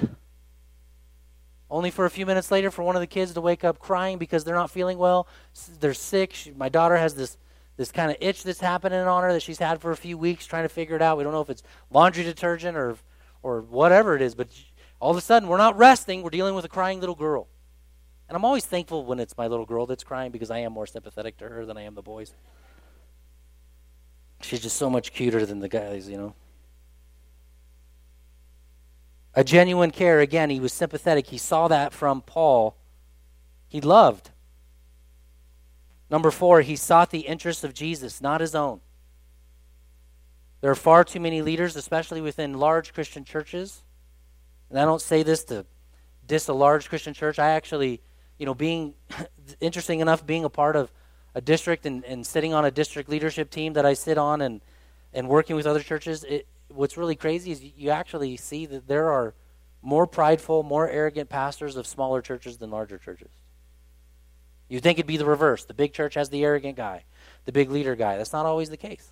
Only 1.70 1.92
for 1.92 2.06
a 2.06 2.10
few 2.10 2.26
minutes 2.26 2.50
later 2.50 2.72
for 2.72 2.84
one 2.84 2.96
of 2.96 3.02
the 3.02 3.08
kids 3.08 3.34
to 3.34 3.42
wake 3.42 3.64
up 3.64 3.80
crying 3.80 4.18
because 4.18 4.44
they're 4.44 4.56
not 4.56 4.72
feeling 4.72 4.98
well. 4.98 5.28
They're 5.80 5.94
sick. 5.94 6.34
She, 6.34 6.52
my 6.52 6.70
daughter 6.70 6.96
has 6.96 7.16
this 7.16 7.38
this 7.76 7.92
kind 7.92 8.10
of 8.10 8.18
itch 8.22 8.42
that's 8.42 8.60
happening 8.60 9.00
on 9.00 9.22
her 9.22 9.32
that 9.34 9.44
she's 9.44 9.60
had 9.60 9.80
for 9.80 9.92
a 9.92 9.96
few 9.96 10.18
weeks 10.18 10.48
trying 10.48 10.64
to 10.64 10.70
figure 10.70 10.96
it 10.96 11.02
out. 11.02 11.18
We 11.18 11.24
don't 11.24 11.34
know 11.34 11.42
if 11.42 11.50
it's 11.50 11.62
laundry 11.92 12.24
detergent 12.24 12.76
or 12.76 12.98
or 13.44 13.62
whatever 13.62 14.16
it 14.16 14.22
is, 14.22 14.34
but 14.34 14.48
all 15.00 15.12
of 15.12 15.18
a 15.18 15.22
sudden, 15.22 15.48
we're 15.48 15.58
not 15.58 15.78
resting, 15.78 16.24
we're 16.24 16.32
dealing 16.32 16.56
with 16.56 16.66
a 16.66 16.70
crying 16.70 17.00
little 17.00 17.16
girl. 17.16 17.48
And 18.28 18.36
I'm 18.36 18.44
always 18.44 18.66
thankful 18.66 19.06
when 19.06 19.20
it's 19.20 19.38
my 19.38 19.48
little 19.48 19.66
girl 19.66 19.86
that's 19.86 20.04
crying 20.04 20.32
because 20.32 20.52
I 20.52 20.60
am 20.60 20.74
more 20.74 20.88
sympathetic 20.88 21.38
to 21.38 21.48
her 21.48 21.66
than 21.66 21.78
I 21.78 21.84
am 21.84 21.96
the 21.96 22.02
boys. 22.02 22.34
She's 24.42 24.60
just 24.60 24.76
so 24.76 24.90
much 24.90 25.14
cuter 25.14 25.46
than 25.46 25.60
the 25.60 25.70
guys, 25.70 26.10
you 26.10 26.18
know. 26.18 26.34
A 29.38 29.44
genuine 29.44 29.92
care, 29.92 30.20
again, 30.20 30.50
he 30.50 30.60
was 30.60 30.74
sympathetic. 30.74 31.28
He 31.28 31.38
saw 31.38 31.68
that 31.68 31.94
from 31.94 32.22
Paul. 32.22 32.76
He 33.68 33.80
loved. 33.80 34.32
Number 36.10 36.32
four, 36.32 36.62
he 36.62 36.76
sought 36.76 37.12
the 37.12 37.20
interests 37.20 37.64
of 37.64 37.76
Jesus, 37.76 38.20
not 38.20 38.42
his 38.42 38.56
own. 38.56 38.82
There 40.60 40.72
are 40.72 40.76
far 40.76 41.04
too 41.04 41.20
many 41.20 41.44
leaders, 41.44 41.76
especially 41.76 42.20
within 42.20 42.56
large 42.56 42.96
Christian 42.96 43.24
churches. 43.24 43.84
And 44.72 44.80
I 44.80 44.86
don't 44.86 45.04
say 45.04 45.22
this 45.22 45.44
to 45.44 45.68
diss 46.26 46.48
a 46.48 46.54
large 46.54 46.90
Christian 46.90 47.14
church. 47.14 47.38
I 47.38 47.52
actually, 47.52 48.02
you 48.40 48.48
know, 48.48 48.56
being 48.56 48.96
interesting 49.62 50.00
enough, 50.00 50.26
being 50.26 50.46
a 50.46 50.50
part 50.50 50.76
of 50.76 50.92
a 51.36 51.42
district 51.42 51.86
and, 51.86 52.04
and 52.06 52.26
sitting 52.26 52.56
on 52.56 52.66
a 52.66 52.72
district 52.72 53.08
leadership 53.08 53.52
team 53.52 53.74
that 53.74 53.86
I 53.86 53.94
sit 53.94 54.18
on 54.18 54.42
and, 54.42 54.62
and 55.14 55.30
working 55.30 55.56
with 55.56 55.68
other 55.68 55.82
churches, 55.82 56.24
it, 56.24 56.48
what's 56.70 56.98
really 56.98 57.16
crazy 57.16 57.52
is 57.52 57.64
you 57.64 57.90
actually 57.90 58.38
see 58.38 58.66
that 58.66 58.88
there 58.88 59.12
are 59.12 59.34
more 59.82 60.08
prideful, 60.08 60.64
more 60.64 60.90
arrogant 60.90 61.30
pastors 61.30 61.76
of 61.76 61.88
smaller 61.88 62.22
churches 62.22 62.58
than 62.58 62.72
larger 62.72 62.98
churches. 62.98 63.32
You 64.70 64.80
think 64.80 64.98
it'd 64.98 65.08
be 65.08 65.18
the 65.18 65.26
reverse. 65.26 65.64
The 65.64 65.74
big 65.74 65.94
church 65.94 66.16
has 66.16 66.30
the 66.30 66.44
arrogant 66.44 66.76
guy, 66.76 67.04
the 67.46 67.52
big 67.52 67.72
leader 67.72 67.96
guy. 67.96 68.18
That's 68.18 68.34
not 68.34 68.46
always 68.46 68.70
the 68.70 68.78
case. 68.78 69.12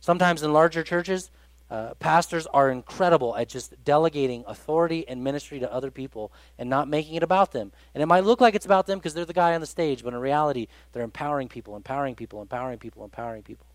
Sometimes 0.00 0.42
in 0.42 0.52
larger 0.52 0.82
churches, 0.82 1.30
uh, 1.70 1.94
pastors 1.94 2.46
are 2.48 2.70
incredible 2.70 3.34
at 3.36 3.48
just 3.48 3.72
delegating 3.84 4.44
authority 4.46 5.08
and 5.08 5.24
ministry 5.24 5.58
to 5.58 5.72
other 5.72 5.90
people 5.90 6.30
and 6.58 6.68
not 6.68 6.88
making 6.88 7.14
it 7.14 7.22
about 7.22 7.52
them. 7.52 7.72
And 7.94 8.02
it 8.02 8.06
might 8.06 8.24
look 8.24 8.40
like 8.40 8.54
it's 8.54 8.66
about 8.66 8.86
them 8.86 8.98
because 8.98 9.14
they're 9.14 9.24
the 9.24 9.32
guy 9.32 9.54
on 9.54 9.60
the 9.60 9.66
stage, 9.66 10.04
but 10.04 10.12
in 10.12 10.20
reality, 10.20 10.68
they're 10.92 11.02
empowering 11.02 11.48
people, 11.48 11.74
empowering 11.74 12.14
people, 12.14 12.42
empowering 12.42 12.78
people, 12.78 13.02
empowering 13.02 13.42
people. 13.42 13.66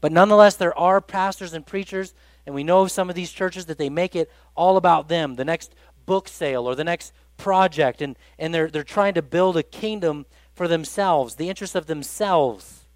But 0.00 0.12
nonetheless, 0.12 0.56
there 0.56 0.76
are 0.78 1.00
pastors 1.00 1.52
and 1.52 1.66
preachers, 1.66 2.14
and 2.44 2.54
we 2.54 2.64
know 2.64 2.82
of 2.82 2.90
some 2.90 3.08
of 3.08 3.16
these 3.16 3.32
churches 3.32 3.66
that 3.66 3.78
they 3.78 3.88
make 3.88 4.14
it 4.14 4.30
all 4.54 4.76
about 4.76 5.08
them 5.08 5.34
the 5.34 5.44
next 5.44 5.74
book 6.04 6.28
sale 6.28 6.66
or 6.66 6.74
the 6.74 6.84
next 6.84 7.12
project, 7.36 8.00
and, 8.00 8.16
and 8.38 8.54
they're, 8.54 8.70
they're 8.70 8.82
trying 8.82 9.14
to 9.14 9.22
build 9.22 9.56
a 9.56 9.62
kingdom 9.62 10.26
for 10.54 10.68
themselves, 10.68 11.34
the 11.34 11.48
interests 11.48 11.76
of 11.76 11.86
themselves. 11.86 12.86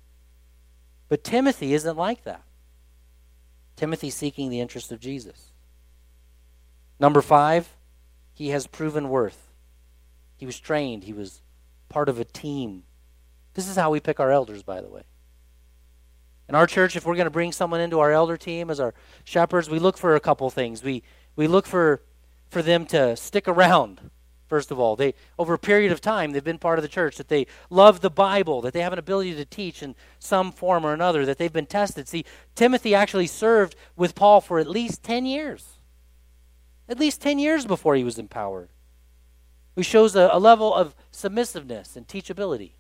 But 1.08 1.24
Timothy 1.24 1.74
isn't 1.74 1.96
like 1.96 2.24
that. 2.24 2.42
Timothy 3.76 4.10
seeking 4.10 4.50
the 4.50 4.60
interest 4.60 4.92
of 4.92 5.00
Jesus. 5.00 5.52
Number 6.98 7.22
five, 7.22 7.76
he 8.32 8.50
has 8.50 8.66
proven 8.66 9.08
worth. 9.08 9.48
He 10.36 10.46
was 10.46 10.58
trained, 10.58 11.04
he 11.04 11.12
was 11.12 11.42
part 11.88 12.08
of 12.08 12.18
a 12.18 12.24
team. 12.24 12.84
This 13.54 13.68
is 13.68 13.76
how 13.76 13.90
we 13.90 14.00
pick 14.00 14.20
our 14.20 14.30
elders, 14.30 14.62
by 14.62 14.80
the 14.80 14.88
way. 14.88 15.02
In 16.50 16.56
our 16.56 16.66
church, 16.66 16.96
if 16.96 17.06
we're 17.06 17.14
going 17.14 17.26
to 17.26 17.30
bring 17.30 17.52
someone 17.52 17.80
into 17.80 18.00
our 18.00 18.10
elder 18.10 18.36
team 18.36 18.70
as 18.70 18.80
our 18.80 18.92
shepherds, 19.22 19.70
we 19.70 19.78
look 19.78 19.96
for 19.96 20.16
a 20.16 20.20
couple 20.20 20.50
things. 20.50 20.82
We, 20.82 21.04
we 21.36 21.46
look 21.46 21.64
for, 21.64 22.02
for 22.48 22.60
them 22.60 22.86
to 22.86 23.14
stick 23.14 23.46
around 23.46 24.10
first 24.48 24.72
of 24.72 24.80
all. 24.80 24.96
They 24.96 25.14
over 25.38 25.54
a 25.54 25.58
period 25.60 25.92
of 25.92 26.00
time 26.00 26.32
they've 26.32 26.42
been 26.42 26.58
part 26.58 26.80
of 26.80 26.82
the 26.82 26.88
church, 26.88 27.18
that 27.18 27.28
they 27.28 27.46
love 27.70 28.00
the 28.00 28.10
Bible, 28.10 28.60
that 28.62 28.72
they 28.72 28.80
have 28.80 28.92
an 28.92 28.98
ability 28.98 29.36
to 29.36 29.44
teach 29.44 29.80
in 29.80 29.94
some 30.18 30.50
form 30.50 30.84
or 30.84 30.92
another, 30.92 31.24
that 31.24 31.38
they've 31.38 31.52
been 31.52 31.66
tested. 31.66 32.08
See, 32.08 32.24
Timothy 32.56 32.92
actually 32.92 33.28
served 33.28 33.76
with 33.94 34.16
Paul 34.16 34.40
for 34.40 34.58
at 34.58 34.68
least 34.68 35.04
10 35.04 35.26
years. 35.26 35.74
At 36.88 36.98
least 36.98 37.22
10 37.22 37.38
years 37.38 37.64
before 37.64 37.94
he 37.94 38.02
was 38.02 38.18
empowered. 38.18 38.70
Who 39.76 39.84
shows 39.84 40.16
a, 40.16 40.28
a 40.32 40.40
level 40.40 40.74
of 40.74 40.96
submissiveness 41.12 41.94
and 41.94 42.08
teachability. 42.08 42.72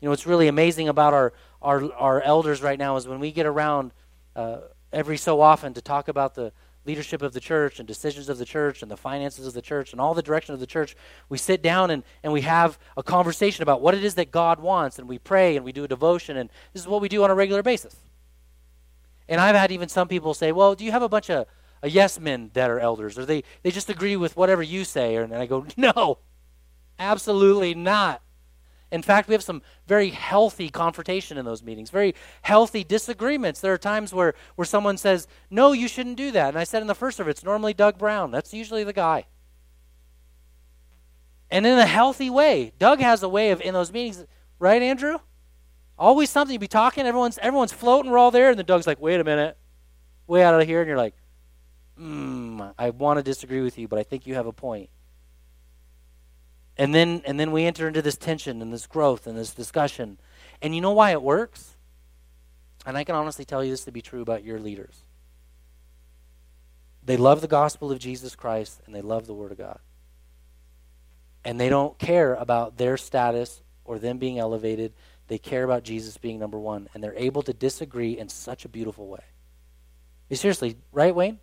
You 0.00 0.06
know, 0.06 0.10
what's 0.10 0.26
really 0.26 0.48
amazing 0.48 0.88
about 0.88 1.14
our, 1.14 1.32
our, 1.60 1.92
our 1.94 2.22
elders 2.22 2.62
right 2.62 2.78
now 2.78 2.96
is 2.96 3.08
when 3.08 3.20
we 3.20 3.32
get 3.32 3.46
around 3.46 3.92
uh, 4.36 4.58
every 4.92 5.16
so 5.16 5.40
often 5.40 5.74
to 5.74 5.82
talk 5.82 6.08
about 6.08 6.34
the, 6.34 6.52
leadership 6.88 7.20
of 7.20 7.34
the 7.34 7.40
church 7.40 7.78
and 7.78 7.86
decisions 7.86 8.30
of 8.30 8.38
the 8.38 8.46
church 8.46 8.80
and 8.80 8.90
the 8.90 8.96
finances 8.96 9.46
of 9.46 9.52
the 9.52 9.60
church 9.60 9.92
and 9.92 10.00
all 10.00 10.14
the 10.14 10.22
direction 10.22 10.54
of 10.54 10.60
the 10.60 10.66
church, 10.66 10.96
we 11.28 11.36
sit 11.36 11.62
down 11.62 11.90
and, 11.90 12.02
and 12.22 12.32
we 12.32 12.40
have 12.40 12.78
a 12.96 13.02
conversation 13.02 13.62
about 13.62 13.82
what 13.82 13.94
it 13.94 14.02
is 14.02 14.14
that 14.14 14.30
God 14.30 14.58
wants, 14.58 14.98
and 14.98 15.06
we 15.06 15.18
pray 15.18 15.54
and 15.54 15.64
we 15.64 15.70
do 15.70 15.84
a 15.84 15.88
devotion, 15.88 16.38
and 16.38 16.48
this 16.72 16.80
is 16.80 16.88
what 16.88 17.02
we 17.02 17.08
do 17.08 17.22
on 17.22 17.30
a 17.30 17.34
regular 17.34 17.62
basis. 17.62 17.94
And 19.28 19.38
I've 19.38 19.54
had 19.54 19.70
even 19.70 19.90
some 19.90 20.08
people 20.08 20.32
say, 20.32 20.50
Well, 20.50 20.74
do 20.74 20.84
you 20.84 20.90
have 20.90 21.02
a 21.02 21.08
bunch 21.08 21.28
of 21.28 21.46
a 21.82 21.90
yes 21.90 22.18
men 22.18 22.50
that 22.54 22.70
are 22.70 22.80
elders? 22.80 23.18
Or 23.18 23.26
they, 23.26 23.44
they 23.62 23.70
just 23.70 23.90
agree 23.90 24.16
with 24.16 24.34
whatever 24.36 24.62
you 24.62 24.84
say? 24.84 25.16
And 25.16 25.34
I 25.34 25.44
go, 25.44 25.66
No, 25.76 26.18
absolutely 26.98 27.74
not. 27.74 28.22
In 28.90 29.02
fact, 29.02 29.28
we 29.28 29.34
have 29.34 29.42
some 29.42 29.62
very 29.86 30.08
healthy 30.10 30.70
confrontation 30.70 31.36
in 31.36 31.44
those 31.44 31.62
meetings, 31.62 31.90
very 31.90 32.14
healthy 32.42 32.84
disagreements. 32.84 33.60
There 33.60 33.72
are 33.72 33.78
times 33.78 34.14
where, 34.14 34.34
where 34.54 34.64
someone 34.64 34.96
says, 34.96 35.26
No, 35.50 35.72
you 35.72 35.88
shouldn't 35.88 36.16
do 36.16 36.30
that. 36.30 36.48
And 36.48 36.58
I 36.58 36.64
said 36.64 36.80
in 36.80 36.88
the 36.88 36.94
first 36.94 37.18
service, 37.18 37.32
it's 37.32 37.44
normally 37.44 37.74
Doug 37.74 37.98
Brown. 37.98 38.30
That's 38.30 38.54
usually 38.54 38.84
the 38.84 38.94
guy. 38.94 39.26
And 41.50 41.66
in 41.66 41.78
a 41.78 41.86
healthy 41.86 42.30
way. 42.30 42.72
Doug 42.78 43.00
has 43.00 43.22
a 43.22 43.28
way 43.28 43.50
of, 43.50 43.60
in 43.60 43.74
those 43.74 43.92
meetings, 43.92 44.24
right, 44.58 44.80
Andrew? 44.80 45.18
Always 45.98 46.30
something. 46.30 46.52
You 46.52 46.58
be 46.58 46.68
talking, 46.68 47.06
everyone's, 47.06 47.38
everyone's 47.38 47.72
floating, 47.72 48.10
we're 48.10 48.18
all 48.18 48.30
there, 48.30 48.50
and 48.50 48.58
then 48.58 48.66
Doug's 48.66 48.86
like, 48.86 49.00
Wait 49.00 49.20
a 49.20 49.24
minute. 49.24 49.58
Way 50.26 50.42
out 50.42 50.58
of 50.58 50.66
here. 50.66 50.80
And 50.80 50.88
you're 50.88 50.96
like, 50.96 51.14
Hmm, 51.98 52.62
I 52.78 52.90
want 52.90 53.18
to 53.18 53.22
disagree 53.22 53.60
with 53.60 53.76
you, 53.76 53.86
but 53.86 53.98
I 53.98 54.02
think 54.02 54.26
you 54.26 54.34
have 54.34 54.46
a 54.46 54.52
point. 54.52 54.88
And 56.78 56.94
then 56.94 57.22
and 57.26 57.38
then 57.38 57.50
we 57.50 57.64
enter 57.64 57.88
into 57.88 58.00
this 58.00 58.16
tension 58.16 58.62
and 58.62 58.72
this 58.72 58.86
growth 58.86 59.26
and 59.26 59.36
this 59.36 59.52
discussion. 59.52 60.18
And 60.62 60.74
you 60.74 60.80
know 60.80 60.92
why 60.92 61.10
it 61.10 61.22
works? 61.22 61.76
And 62.86 62.96
I 62.96 63.04
can 63.04 63.16
honestly 63.16 63.44
tell 63.44 63.64
you 63.64 63.72
this 63.72 63.84
to 63.84 63.92
be 63.92 64.00
true 64.00 64.22
about 64.22 64.44
your 64.44 64.60
leaders. 64.60 65.02
They 67.02 67.16
love 67.16 67.40
the 67.40 67.48
gospel 67.48 67.90
of 67.90 67.98
Jesus 67.98 68.36
Christ 68.36 68.80
and 68.86 68.94
they 68.94 69.02
love 69.02 69.26
the 69.26 69.34
word 69.34 69.50
of 69.50 69.58
God. 69.58 69.80
And 71.44 71.58
they 71.58 71.68
don't 71.68 71.98
care 71.98 72.34
about 72.34 72.76
their 72.76 72.96
status 72.96 73.62
or 73.84 73.98
them 73.98 74.18
being 74.18 74.38
elevated. 74.38 74.92
They 75.26 75.38
care 75.38 75.64
about 75.64 75.82
Jesus 75.82 76.16
being 76.16 76.38
number 76.38 76.58
one. 76.58 76.88
And 76.92 77.02
they're 77.02 77.14
able 77.14 77.42
to 77.42 77.52
disagree 77.52 78.18
in 78.18 78.28
such 78.28 78.64
a 78.64 78.68
beautiful 78.68 79.08
way. 79.08 79.24
Seriously, 80.30 80.76
right, 80.92 81.14
Wayne? 81.14 81.38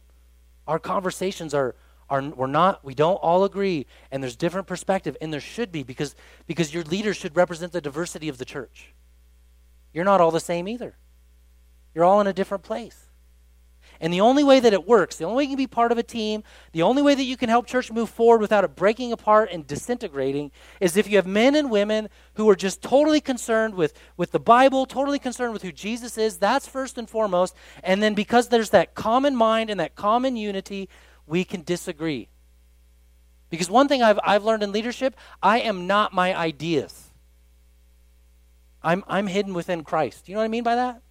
Our 0.67 0.79
conversations 0.79 1.53
are 1.53 1.75
are 2.09 2.21
we're 2.21 2.47
not 2.47 2.83
we 2.83 2.93
don't 2.93 3.15
all 3.15 3.43
agree 3.43 3.85
and 4.11 4.21
there's 4.21 4.35
different 4.35 4.67
perspective 4.67 5.17
and 5.21 5.33
there 5.33 5.39
should 5.39 5.71
be 5.71 5.83
because 5.83 6.15
because 6.45 6.73
your 6.73 6.83
leaders 6.83 7.17
should 7.17 7.35
represent 7.35 7.71
the 7.71 7.81
diversity 7.81 8.29
of 8.29 8.37
the 8.37 8.45
church. 8.45 8.93
You're 9.93 10.05
not 10.05 10.21
all 10.21 10.31
the 10.31 10.39
same 10.39 10.67
either. 10.67 10.97
You're 11.93 12.03
all 12.03 12.21
in 12.21 12.27
a 12.27 12.33
different 12.33 12.63
place. 12.63 13.05
And 14.01 14.11
the 14.11 14.21
only 14.21 14.43
way 14.43 14.59
that 14.59 14.73
it 14.73 14.87
works 14.87 15.15
the 15.15 15.23
only 15.23 15.37
way 15.37 15.43
you 15.43 15.49
can 15.49 15.57
be 15.57 15.67
part 15.67 15.91
of 15.91 15.97
a 15.97 16.03
team 16.03 16.43
the 16.73 16.81
only 16.81 17.01
way 17.01 17.15
that 17.15 17.23
you 17.23 17.37
can 17.37 17.49
help 17.49 17.65
church 17.65 17.91
move 17.91 18.09
forward 18.09 18.41
without 18.41 18.63
it 18.63 18.75
breaking 18.75 19.11
apart 19.11 19.49
and 19.51 19.65
disintegrating 19.65 20.51
is 20.81 20.97
if 20.97 21.09
you 21.09 21.15
have 21.15 21.25
men 21.25 21.55
and 21.55 21.71
women 21.71 22.09
who 22.33 22.49
are 22.49 22.55
just 22.55 22.81
totally 22.81 23.21
concerned 23.21 23.73
with 23.73 23.93
with 24.17 24.31
the 24.31 24.39
bible 24.39 24.85
totally 24.85 25.19
concerned 25.19 25.53
with 25.53 25.61
who 25.61 25.71
jesus 25.71 26.17
is 26.17 26.37
that's 26.37 26.67
first 26.67 26.97
and 26.97 27.09
foremost 27.09 27.55
and 27.83 28.03
then 28.03 28.13
because 28.13 28.49
there's 28.49 28.71
that 28.71 28.95
common 28.95 29.35
mind 29.35 29.69
and 29.69 29.79
that 29.79 29.95
common 29.95 30.35
unity 30.35 30.89
we 31.27 31.43
can 31.43 31.63
disagree. 31.63 32.29
Because 33.49 33.69
one 33.69 33.87
thing 33.87 34.01
I've, 34.01 34.19
I've 34.23 34.43
learned 34.43 34.63
in 34.63 34.71
leadership, 34.71 35.15
I 35.41 35.59
am 35.59 35.87
not 35.87 36.13
my 36.13 36.35
ideas. 36.35 37.11
I'm, 38.83 39.03
I'm 39.07 39.27
hidden 39.27 39.53
within 39.53 39.83
Christ. 39.83 40.27
You 40.27 40.35
know 40.35 40.39
what 40.39 40.45
I 40.45 40.49
mean 40.49 40.63
by 40.63 40.75
that? 40.75 41.01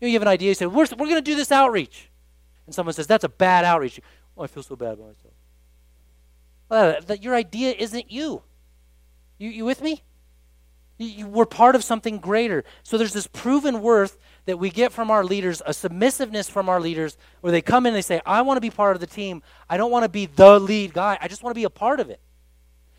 You, 0.00 0.06
know, 0.06 0.08
you 0.08 0.14
have 0.14 0.22
an 0.22 0.28
idea, 0.28 0.50
you 0.50 0.54
say, 0.54 0.66
we're, 0.66 0.86
we're 0.96 1.06
going 1.06 1.14
to 1.14 1.20
do 1.20 1.34
this 1.34 1.50
outreach. 1.50 2.10
And 2.66 2.74
someone 2.74 2.92
says, 2.92 3.06
that's 3.06 3.24
a 3.24 3.28
bad 3.28 3.64
outreach. 3.64 4.00
Oh, 4.36 4.42
I 4.44 4.46
feel 4.46 4.62
so 4.62 4.76
bad 4.76 4.94
about 4.94 5.08
myself. 5.08 5.34
Well, 6.68 7.00
that 7.06 7.22
your 7.22 7.34
idea 7.34 7.74
isn't 7.76 8.10
you. 8.10 8.42
You, 9.38 9.50
you 9.50 9.64
with 9.64 9.82
me? 9.82 10.02
You, 10.98 11.06
you, 11.06 11.26
we're 11.26 11.46
part 11.46 11.74
of 11.74 11.82
something 11.82 12.18
greater. 12.18 12.64
So 12.82 12.98
there's 12.98 13.14
this 13.14 13.26
proven 13.26 13.80
worth 13.80 14.18
that 14.48 14.56
we 14.56 14.70
get 14.70 14.92
from 14.92 15.10
our 15.10 15.24
leaders, 15.24 15.60
a 15.66 15.74
submissiveness 15.74 16.48
from 16.48 16.70
our 16.70 16.80
leaders, 16.80 17.18
where 17.42 17.50
they 17.50 17.60
come 17.60 17.84
in 17.84 17.90
and 17.90 17.96
they 17.96 18.00
say, 18.00 18.18
I 18.24 18.40
want 18.40 18.56
to 18.56 18.62
be 18.62 18.70
part 18.70 18.96
of 18.96 19.00
the 19.00 19.06
team. 19.06 19.42
I 19.68 19.76
don't 19.76 19.90
want 19.90 20.04
to 20.04 20.08
be 20.08 20.24
the 20.24 20.58
lead 20.58 20.94
guy. 20.94 21.18
I 21.20 21.28
just 21.28 21.42
want 21.42 21.54
to 21.54 21.58
be 21.58 21.64
a 21.64 21.70
part 21.70 22.00
of 22.00 22.08
it. 22.08 22.18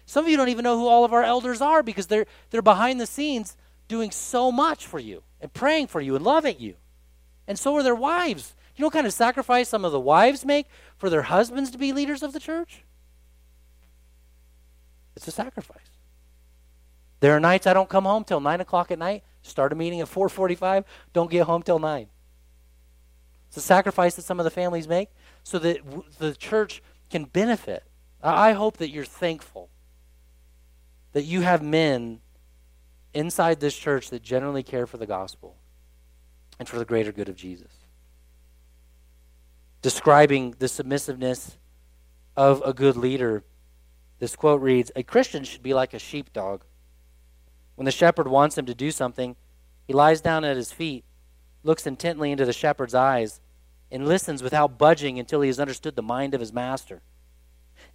Some 0.06 0.26
of 0.26 0.30
you 0.30 0.38
don't 0.38 0.50
even 0.50 0.64
know 0.64 0.78
who 0.78 0.88
all 0.88 1.06
of 1.06 1.12
our 1.12 1.24
elders 1.24 1.60
are 1.60 1.82
because 1.82 2.06
they're, 2.06 2.28
they're 2.52 2.62
behind 2.62 3.02
the 3.02 3.08
scenes 3.08 3.58
doing 3.88 4.12
so 4.12 4.52
much 4.52 4.86
for 4.86 5.00
you 5.00 5.24
and 5.42 5.52
praying 5.52 5.88
for 5.88 6.00
you 6.00 6.16
and 6.16 6.24
loving 6.24 6.60
you. 6.60 6.76
And 7.48 7.58
so 7.58 7.76
are 7.78 7.82
their 7.82 7.96
wives. 7.96 8.54
You 8.76 8.84
know 8.84 8.88
what 8.90 8.94
kind 8.94 9.08
of 9.08 9.14
sacrifice 9.14 9.70
some 9.70 9.84
of 9.84 9.92
the 9.92 10.00
wives 10.00 10.46
make 10.46 10.68
for 10.98 11.10
their 11.10 11.24
husbands 11.24 11.72
to 11.72 11.80
be 11.80 11.92
leaders 11.94 12.22
of 12.22 12.32
the 12.32 12.40
church? 12.40 12.84
It's 15.16 15.28
a 15.28 15.32
sacrifice. 15.32 15.82
There 17.22 17.36
are 17.36 17.40
nights 17.40 17.66
I 17.66 17.74
don't 17.74 17.90
come 17.90 18.06
home 18.06 18.24
till 18.24 18.40
9 18.40 18.62
o'clock 18.62 18.92
at 18.92 19.00
night 19.00 19.24
Start 19.42 19.72
a 19.72 19.76
meeting 19.76 20.02
at 20.02 20.08
4:45. 20.08 20.86
Don't 21.14 21.32
get 21.32 21.46
home 21.46 21.64
till 21.64 21.80
nine. 21.80 22.10
It's 23.48 23.58
a 23.58 23.62
sacrifice 23.62 24.16
that 24.16 24.24
some 24.24 24.40
of 24.40 24.44
the 24.44 24.52
families 24.52 24.88
make 24.88 25.10
so 25.44 25.58
that 25.60 25.84
w- 25.84 26.04
the 26.20 26.36
church 26.36 26.84
can 27.10 27.26
benefit. 27.26 27.84
I 28.22 28.52
hope 28.52 28.78
that 28.78 28.90
you're 28.90 29.06
thankful 29.06 29.70
that 31.14 31.24
you 31.24 31.42
have 31.42 31.64
men 31.64 32.22
inside 33.14 33.60
this 33.60 33.76
church 33.76 34.10
that 34.10 34.22
generally 34.22 34.64
care 34.64 34.86
for 34.86 34.98
the 34.98 35.08
gospel 35.08 35.56
and 36.60 36.68
for 36.68 36.78
the 36.78 36.86
greater 36.86 37.12
good 37.12 37.30
of 37.30 37.36
Jesus. 37.36 37.72
Describing 39.82 40.56
the 40.60 40.68
submissiveness 40.68 41.58
of 42.36 42.62
a 42.66 42.74
good 42.74 42.98
leader, 42.98 43.44
this 44.20 44.36
quote 44.36 44.62
reads 44.62 44.92
A 44.96 45.04
Christian 45.04 45.44
should 45.44 45.64
be 45.64 45.74
like 45.74 45.94
a 45.94 46.00
sheepdog. 46.00 46.64
When 47.80 47.86
the 47.86 47.92
shepherd 47.92 48.28
wants 48.28 48.58
him 48.58 48.66
to 48.66 48.76
do 48.76 48.92
something, 48.92 49.38
he 49.88 49.94
lies 49.94 50.20
down 50.20 50.44
at 50.44 50.58
his 50.58 50.70
feet, 50.70 51.06
looks 51.64 51.88
intently 51.88 52.30
into 52.30 52.44
the 52.44 52.52
shepherd's 52.52 52.94
eyes, 52.94 53.40
and 53.90 54.06
listens 54.06 54.44
without 54.44 54.78
budging 54.78 55.18
until 55.18 55.40
he 55.40 55.48
has 55.48 55.62
understood 55.62 55.96
the 55.96 56.02
mind 56.02 56.34
of 56.34 56.42
his 56.42 56.52
master. 56.52 57.02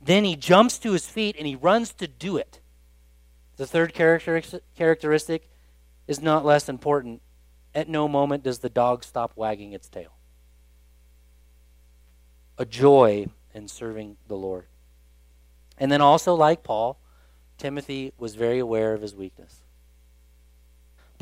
Then 0.01 0.25
he 0.25 0.37
jumps 0.37 0.79
to 0.79 0.93
his 0.93 1.07
feet 1.07 1.37
and 1.37 1.47
he 1.47 1.55
runs 1.55 1.93
to 1.93 2.09
do 2.09 2.39
it. 2.39 2.61
The 3.59 3.67
third 3.67 3.93
characteristic 3.93 5.51
is 6.09 6.23
not 6.23 6.47
less 6.47 6.71
important. 6.71 7.21
At 7.75 7.87
no 7.87 8.09
moment 8.09 8.43
does 8.43 8.61
the 8.61 8.71
dog 8.71 9.05
stop 9.05 9.33
wagging 9.37 9.75
its 9.75 9.91
tail. 9.91 10.15
A 12.57 12.65
joy 12.65 13.27
in 13.53 13.69
serving 13.69 14.17
the 14.29 14.37
Lord. 14.37 14.65
And 15.77 15.93
then 15.93 16.01
also, 16.01 16.35
like 16.35 16.63
Paul, 16.63 16.99
Timothy 17.59 18.15
was 18.17 18.35
very 18.35 18.59
aware 18.59 18.95
of 18.95 19.03
his 19.03 19.15
weakness. 19.15 19.61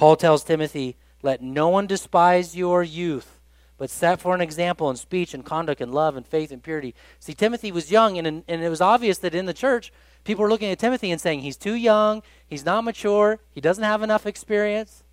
Paul 0.03 0.16
tells 0.16 0.42
Timothy, 0.42 0.96
Let 1.22 1.42
no 1.42 1.68
one 1.68 1.86
despise 1.86 2.57
your 2.57 2.82
youth, 2.82 3.38
but 3.78 3.88
set 3.88 4.20
for 4.20 4.34
an 4.34 4.40
example 4.40 4.90
in 4.90 4.96
speech 4.96 5.32
and 5.32 5.44
conduct 5.44 5.80
and 5.80 5.94
love 5.94 6.16
and 6.16 6.26
faith 6.26 6.50
and 6.50 6.61
purity. 6.61 6.96
See, 7.20 7.34
Timothy 7.34 7.70
was 7.70 7.92
young, 7.92 8.18
and, 8.18 8.26
and 8.26 8.64
it 8.64 8.68
was 8.68 8.80
obvious 8.80 9.18
that 9.18 9.32
in 9.32 9.46
the 9.46 9.55
church, 9.55 9.92
people 10.24 10.42
were 10.42 10.48
looking 10.48 10.72
at 10.72 10.80
Timothy 10.80 11.12
and 11.12 11.20
saying, 11.20 11.42
He's 11.42 11.57
too 11.57 11.74
young, 11.74 12.24
he's 12.48 12.64
not 12.64 12.82
mature, 12.82 13.38
he 13.53 13.61
doesn't 13.61 13.84
have 13.84 14.03
enough 14.03 14.26
experience. 14.26 15.05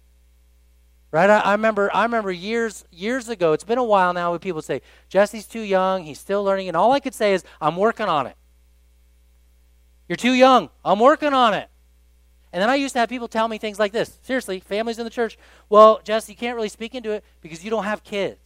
Right? 1.11 1.29
I, 1.29 1.37
I, 1.37 1.51
remember 1.51 1.91
I 1.93 2.01
remember 2.01 2.31
years 2.31 2.83
years 2.89 3.29
ago, 3.29 3.53
it's 3.53 3.63
been 3.63 3.77
a 3.77 3.83
while 3.83 4.11
now 4.11 4.31
when 4.31 4.39
people 4.39 4.63
say, 4.63 4.81
Jesse's 5.07 5.45
too 5.45 5.61
young, 5.61 6.03
he's 6.03 6.19
still 6.19 6.43
learning, 6.43 6.67
and 6.67 6.75
all 6.75 6.93
I 6.93 6.99
could 6.99 7.13
say 7.13 7.35
is, 7.35 7.43
I'm 7.61 7.77
working 7.77 8.07
on 8.07 8.25
it. 8.25 8.35
You're 10.07 10.15
too 10.15 10.33
young. 10.33 10.71
I'm 10.83 10.99
working 10.99 11.35
on 11.35 11.53
it. 11.53 11.69
And 12.52 12.62
then 12.62 12.70
I 12.70 12.76
used 12.76 12.93
to 12.93 13.00
have 13.00 13.10
people 13.10 13.28
tell 13.28 13.47
me 13.47 13.58
things 13.58 13.78
like 13.78 13.91
this. 13.91 14.20
Seriously, 14.24 14.60
families 14.60 14.97
in 14.97 15.06
the 15.06 15.12
church, 15.12 15.38
well, 15.70 16.02
Jesse, 16.04 16.34
you 16.34 16.38
can't 16.38 16.56
really 16.56 16.70
speak 16.70 16.95
into 16.95 17.12
it 17.12 17.24
because 17.41 17.64
you 17.64 17.70
don't 17.70 17.84
have 17.84 18.04
kids. 18.04 18.39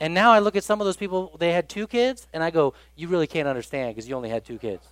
And 0.00 0.14
now 0.14 0.30
I 0.30 0.38
look 0.38 0.54
at 0.54 0.64
some 0.64 0.80
of 0.80 0.84
those 0.84 0.96
people, 0.96 1.36
they 1.38 1.52
had 1.52 1.68
two 1.68 1.86
kids, 1.86 2.28
and 2.32 2.42
I 2.42 2.50
go, 2.50 2.74
you 2.94 3.08
really 3.08 3.26
can't 3.26 3.48
understand 3.48 3.94
because 3.94 4.08
you 4.08 4.14
only 4.14 4.28
had 4.28 4.44
two 4.44 4.58
kids. 4.58 4.86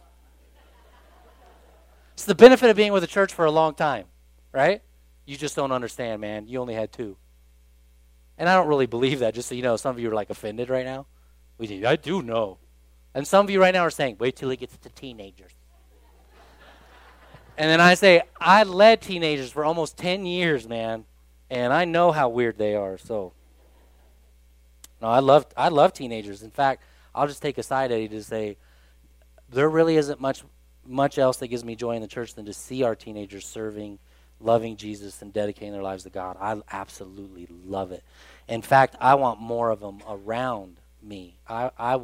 It's 2.14 2.24
the 2.24 2.34
benefit 2.34 2.70
of 2.70 2.76
being 2.76 2.92
with 2.92 3.04
a 3.04 3.06
church 3.06 3.32
for 3.32 3.44
a 3.44 3.50
long 3.50 3.74
time, 3.74 4.06
right? 4.52 4.82
You 5.26 5.36
just 5.36 5.54
don't 5.54 5.70
understand, 5.70 6.20
man. 6.20 6.48
You 6.48 6.60
only 6.60 6.74
had 6.74 6.92
two. 6.92 7.16
And 8.38 8.48
I 8.48 8.54
don't 8.54 8.68
really 8.68 8.86
believe 8.86 9.20
that, 9.20 9.34
just 9.34 9.48
so 9.48 9.54
you 9.54 9.62
know. 9.62 9.76
Some 9.76 9.94
of 9.94 10.00
you 10.00 10.10
are 10.10 10.14
like 10.14 10.30
offended 10.30 10.70
right 10.70 10.84
now. 10.84 11.06
We 11.58 11.66
do, 11.66 11.86
I 11.86 11.96
do 11.96 12.22
know. 12.22 12.58
And 13.14 13.26
some 13.26 13.46
of 13.46 13.50
you 13.50 13.60
right 13.60 13.72
now 13.72 13.82
are 13.82 13.90
saying, 13.90 14.16
wait 14.18 14.36
till 14.36 14.50
he 14.50 14.56
gets 14.56 14.76
to 14.78 14.88
teenagers. 14.90 15.52
And 17.58 17.70
then 17.70 17.80
I 17.80 17.94
say, 17.94 18.22
I 18.40 18.64
led 18.64 19.00
teenagers 19.00 19.50
for 19.50 19.64
almost 19.64 19.96
10 19.96 20.26
years, 20.26 20.68
man. 20.68 21.04
And 21.48 21.72
I 21.72 21.84
know 21.84 22.12
how 22.12 22.28
weird 22.28 22.58
they 22.58 22.74
are, 22.74 22.98
so. 22.98 23.32
No, 25.00 25.08
I 25.08 25.20
love 25.20 25.46
I 25.56 25.68
love 25.68 25.92
teenagers. 25.92 26.42
In 26.42 26.50
fact, 26.50 26.82
I'll 27.14 27.26
just 27.26 27.42
take 27.42 27.58
a 27.58 27.62
side 27.62 27.92
Eddie 27.92 28.08
to 28.08 28.22
say 28.22 28.56
there 29.50 29.68
really 29.68 29.96
isn't 29.96 30.20
much 30.20 30.42
much 30.86 31.18
else 31.18 31.36
that 31.38 31.48
gives 31.48 31.64
me 31.64 31.76
joy 31.76 31.96
in 31.96 32.02
the 32.02 32.08
church 32.08 32.34
than 32.34 32.46
to 32.46 32.52
see 32.52 32.82
our 32.82 32.94
teenagers 32.94 33.44
serving, 33.46 33.98
loving 34.40 34.76
Jesus, 34.76 35.20
and 35.22 35.32
dedicating 35.32 35.72
their 35.72 35.82
lives 35.82 36.04
to 36.04 36.10
God. 36.10 36.36
I 36.40 36.60
absolutely 36.72 37.48
love 37.64 37.92
it. 37.92 38.04
In 38.48 38.62
fact, 38.62 38.96
I 39.00 39.14
want 39.16 39.40
more 39.40 39.70
of 39.70 39.80
them 39.80 40.00
around 40.08 40.76
me. 41.02 41.36
I, 41.48 41.70
I, 41.78 42.00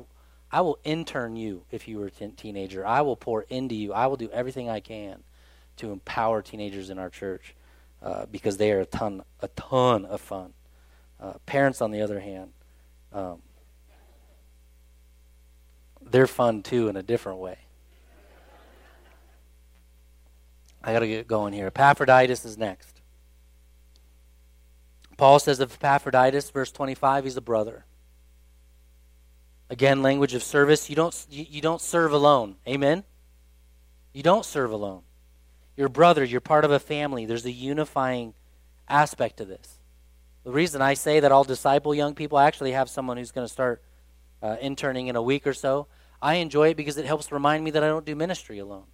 I 0.51 0.61
will 0.61 0.79
intern 0.85 1.37
you 1.37 1.63
if 1.71 1.87
you 1.87 1.99
were 1.99 2.07
a 2.07 2.11
teenager. 2.11 2.85
I 2.85 3.03
will 3.03 3.17
pour 3.17 3.43
into 3.43 3.75
you. 3.75 3.93
I 3.93 4.07
will 4.07 4.17
do 4.17 4.29
everything 4.31 4.69
I 4.69 4.81
can 4.81 5.23
to 5.77 5.93
empower 5.93 6.43
teenagers 6.43 6.91
in 6.91 6.99
our 6.99 7.11
church 7.11 7.55
uh, 8.03 8.27
because 8.31 8.57
they 8.57 8.73
are 8.73 8.81
a 8.81 8.87
ton, 8.87 9.23
a 9.41 9.49
ton 9.49 10.05
of 10.05 10.21
fun. 10.21 10.53
Uh, 11.21 11.35
parents, 11.47 11.81
on 11.81 11.91
the 11.91 12.01
other 12.03 12.21
hand, 12.21 12.53
um, 13.13 13.41
they're 16.01 16.27
fun 16.27 16.63
too 16.63 16.89
in 16.89 16.97
a 16.97 17.03
different 17.03 17.39
way. 17.39 17.59
I 20.85 20.93
got 20.93 21.01
to 21.01 21.07
get 21.07 21.29
going 21.29 21.53
here. 21.53 21.69
Epaphroditus 21.69 22.45
is 22.45 22.59
next. 22.59 23.01
Paul 25.17 25.39
says 25.39 25.61
of 25.61 25.73
Epaphroditus, 25.73 26.51
verse 26.51 26.73
25, 26.73 27.25
he's 27.25 27.37
a 27.37 27.41
brother. 27.41 27.85
Again, 29.71 30.03
language 30.03 30.35
of 30.35 30.43
service. 30.43 30.91
You 30.91 30.97
don't, 30.97 31.27
you, 31.31 31.47
you 31.49 31.61
don't 31.61 31.81
serve 31.81 32.13
alone. 32.13 32.57
Amen? 32.67 33.05
You 34.13 34.23
don't 34.23 34.45
serve 34.45 34.73
alone. 34.73 35.03
You're 35.77 35.89
brother. 35.89 36.25
You're 36.25 36.41
part 36.41 36.65
of 36.65 36.71
a 36.71 36.79
family. 36.79 37.27
There's 37.27 37.47
a 37.47 37.53
unifying 37.53 38.35
aspect 38.89 39.39
to 39.39 39.45
this. 39.45 39.79
The 40.45 40.51
reason 40.51 40.83
I 40.83 40.95
say 40.95 41.21
that 41.21 41.31
I'll 41.31 41.45
disciple 41.45 41.95
young 41.95 42.15
people, 42.15 42.37
I 42.37 42.47
actually 42.47 42.73
have 42.73 42.91
someone 42.91 43.17
who's 43.17 43.31
going 43.31 43.47
to 43.47 43.53
start 43.53 43.83
uh, 44.43 44.57
interning 44.61 45.07
in 45.07 45.17
a 45.17 45.23
week 45.23 45.47
or 45.47 45.55
so. 45.55 45.87
I 46.21 46.35
enjoy 46.35 46.71
it 46.71 46.77
because 46.77 46.99
it 46.99 47.07
helps 47.07 47.31
remind 47.31 47.65
me 47.65 47.71
that 47.73 47.83
I 47.83 47.87
don't 47.87 48.05
do 48.05 48.17
ministry 48.17 48.59
alone. 48.59 48.87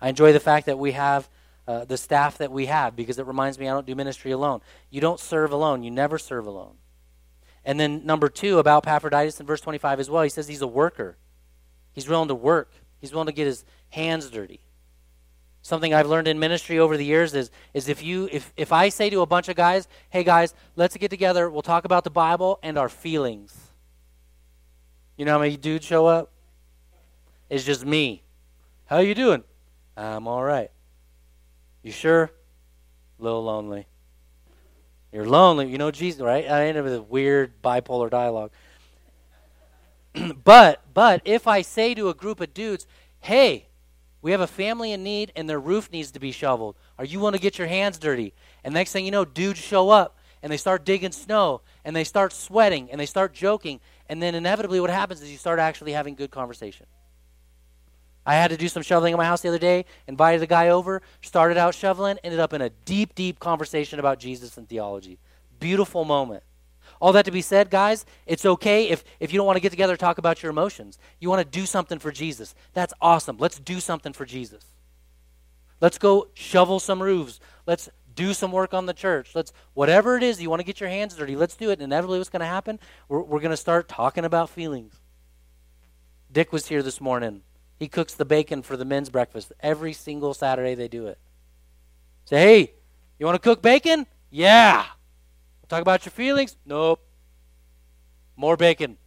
I 0.00 0.08
enjoy 0.08 0.32
the 0.32 0.40
fact 0.40 0.66
that 0.66 0.78
we 0.78 0.92
have 0.92 1.28
uh, 1.68 1.84
the 1.84 1.96
staff 1.96 2.38
that 2.38 2.50
we 2.50 2.66
have 2.66 2.96
because 2.96 3.18
it 3.18 3.26
reminds 3.26 3.58
me 3.58 3.68
I 3.68 3.72
don't 3.72 3.86
do 3.86 3.94
ministry 3.94 4.32
alone. 4.32 4.60
You 4.90 5.00
don't 5.00 5.20
serve 5.20 5.52
alone, 5.52 5.82
you 5.82 5.90
never 5.90 6.18
serve 6.18 6.46
alone. 6.46 6.74
And 7.64 7.78
then, 7.78 8.06
number 8.06 8.28
two, 8.28 8.58
about 8.58 8.84
Epaphroditus 8.84 9.38
in 9.38 9.46
verse 9.46 9.60
25 9.60 10.00
as 10.00 10.10
well, 10.10 10.22
he 10.22 10.30
says 10.30 10.48
he's 10.48 10.62
a 10.62 10.66
worker. 10.66 11.18
He's 11.92 12.08
willing 12.08 12.28
to 12.28 12.34
work, 12.34 12.72
he's 12.98 13.12
willing 13.12 13.26
to 13.26 13.32
get 13.32 13.46
his 13.46 13.64
hands 13.90 14.30
dirty. 14.30 14.60
Something 15.70 15.94
I've 15.94 16.08
learned 16.08 16.26
in 16.26 16.40
ministry 16.40 16.80
over 16.80 16.96
the 16.96 17.04
years 17.04 17.32
is, 17.32 17.48
is 17.74 17.88
if 17.88 18.02
you 18.02 18.28
if, 18.32 18.52
if 18.56 18.72
I 18.72 18.88
say 18.88 19.08
to 19.08 19.20
a 19.20 19.26
bunch 19.26 19.48
of 19.48 19.54
guys, 19.54 19.86
hey 20.08 20.24
guys, 20.24 20.52
let's 20.74 20.96
get 20.96 21.10
together, 21.10 21.48
we'll 21.48 21.62
talk 21.62 21.84
about 21.84 22.02
the 22.02 22.10
Bible 22.10 22.58
and 22.64 22.76
our 22.76 22.88
feelings. 22.88 23.56
You 25.16 25.26
know 25.26 25.30
how 25.30 25.38
many 25.38 25.56
dudes 25.56 25.86
show 25.86 26.08
up? 26.08 26.32
It's 27.48 27.62
just 27.62 27.86
me. 27.86 28.24
How 28.86 28.96
are 28.96 29.04
you 29.04 29.14
doing? 29.14 29.44
I'm 29.96 30.26
all 30.26 30.42
right. 30.42 30.72
You 31.84 31.92
sure? 31.92 32.32
A 33.20 33.22
little 33.22 33.44
lonely. 33.44 33.86
You're 35.12 35.24
lonely. 35.24 35.70
You 35.70 35.78
know 35.78 35.92
Jesus, 35.92 36.20
right? 36.20 36.50
I 36.50 36.66
end 36.66 36.78
up 36.78 36.84
with 36.84 36.94
a 36.94 37.02
weird 37.02 37.62
bipolar 37.62 38.10
dialogue. 38.10 38.50
but 40.42 40.82
but 40.92 41.22
if 41.24 41.46
I 41.46 41.62
say 41.62 41.94
to 41.94 42.08
a 42.08 42.14
group 42.14 42.40
of 42.40 42.52
dudes, 42.52 42.88
"Hey, 43.20 43.68
we 44.22 44.32
have 44.32 44.40
a 44.40 44.46
family 44.46 44.92
in 44.92 45.02
need 45.02 45.32
and 45.36 45.48
their 45.48 45.60
roof 45.60 45.90
needs 45.90 46.10
to 46.12 46.20
be 46.20 46.32
shoveled. 46.32 46.76
Are 46.98 47.04
you 47.04 47.20
want 47.20 47.36
to 47.36 47.42
get 47.42 47.58
your 47.58 47.68
hands 47.68 47.98
dirty?" 47.98 48.34
And 48.64 48.74
next 48.74 48.92
thing 48.92 49.04
you 49.04 49.10
know, 49.10 49.24
dudes 49.24 49.58
show 49.58 49.90
up 49.90 50.16
and 50.42 50.50
they 50.50 50.56
start 50.56 50.84
digging 50.84 51.12
snow 51.12 51.62
and 51.84 51.94
they 51.94 52.04
start 52.04 52.32
sweating 52.32 52.90
and 52.90 53.00
they 53.00 53.06
start 53.06 53.32
joking 53.32 53.80
and 54.08 54.22
then 54.22 54.34
inevitably 54.34 54.80
what 54.80 54.90
happens 54.90 55.22
is 55.22 55.30
you 55.30 55.38
start 55.38 55.58
actually 55.58 55.92
having 55.92 56.14
good 56.14 56.30
conversation. 56.30 56.86
I 58.26 58.34
had 58.34 58.50
to 58.50 58.56
do 58.56 58.68
some 58.68 58.82
shoveling 58.82 59.12
in 59.12 59.16
my 59.16 59.24
house 59.24 59.40
the 59.40 59.48
other 59.48 59.58
day, 59.58 59.86
invited 60.06 60.42
a 60.42 60.46
guy 60.46 60.68
over, 60.68 61.00
started 61.22 61.56
out 61.56 61.74
shoveling, 61.74 62.18
ended 62.22 62.38
up 62.40 62.52
in 62.52 62.60
a 62.60 62.70
deep, 62.70 63.14
deep 63.14 63.38
conversation 63.38 63.98
about 63.98 64.18
Jesus 64.18 64.56
and 64.56 64.68
theology. 64.68 65.18
Beautiful 65.58 66.04
moment. 66.04 66.42
All 67.00 67.12
that 67.12 67.24
to 67.24 67.30
be 67.30 67.40
said, 67.40 67.70
guys, 67.70 68.04
it's 68.26 68.44
okay 68.44 68.88
if, 68.88 69.02
if 69.18 69.32
you 69.32 69.38
don't 69.38 69.46
want 69.46 69.56
to 69.56 69.62
get 69.62 69.70
together 69.70 69.96
talk 69.96 70.18
about 70.18 70.42
your 70.42 70.50
emotions. 70.50 70.98
You 71.18 71.30
want 71.30 71.40
to 71.40 71.58
do 71.58 71.64
something 71.64 71.98
for 71.98 72.12
Jesus. 72.12 72.54
That's 72.74 72.92
awesome. 73.00 73.38
Let's 73.38 73.58
do 73.58 73.80
something 73.80 74.12
for 74.12 74.26
Jesus. 74.26 74.64
Let's 75.80 75.96
go 75.96 76.28
shovel 76.34 76.78
some 76.78 77.02
roofs. 77.02 77.40
Let's 77.66 77.88
do 78.14 78.34
some 78.34 78.52
work 78.52 78.74
on 78.74 78.84
the 78.84 78.92
church. 78.92 79.34
Let's, 79.34 79.52
whatever 79.72 80.16
it 80.16 80.22
is, 80.22 80.42
you 80.42 80.50
want 80.50 80.60
to 80.60 80.66
get 80.66 80.78
your 80.78 80.90
hands 80.90 81.14
dirty, 81.14 81.36
let's 81.36 81.56
do 81.56 81.70
it. 81.70 81.74
And 81.74 81.82
inevitably, 81.82 82.18
what's 82.18 82.28
going 82.28 82.40
to 82.40 82.46
happen? 82.46 82.78
We're, 83.08 83.22
we're 83.22 83.40
going 83.40 83.50
to 83.50 83.56
start 83.56 83.88
talking 83.88 84.26
about 84.26 84.50
feelings. 84.50 85.00
Dick 86.30 86.52
was 86.52 86.68
here 86.68 86.82
this 86.82 87.00
morning. 87.00 87.40
He 87.78 87.88
cooks 87.88 88.12
the 88.12 88.26
bacon 88.26 88.60
for 88.60 88.76
the 88.76 88.84
men's 88.84 89.08
breakfast. 89.08 89.52
Every 89.60 89.94
single 89.94 90.34
Saturday 90.34 90.74
they 90.74 90.88
do 90.88 91.06
it. 91.06 91.18
Say, 92.26 92.36
hey, 92.36 92.72
you 93.18 93.24
want 93.24 93.36
to 93.36 93.48
cook 93.48 93.62
bacon? 93.62 94.06
Yeah. 94.28 94.84
Talk 95.70 95.82
about 95.82 96.04
your 96.04 96.10
feelings? 96.10 96.56
Nope. 96.66 97.00
More 98.36 98.56
bacon. 98.56 98.98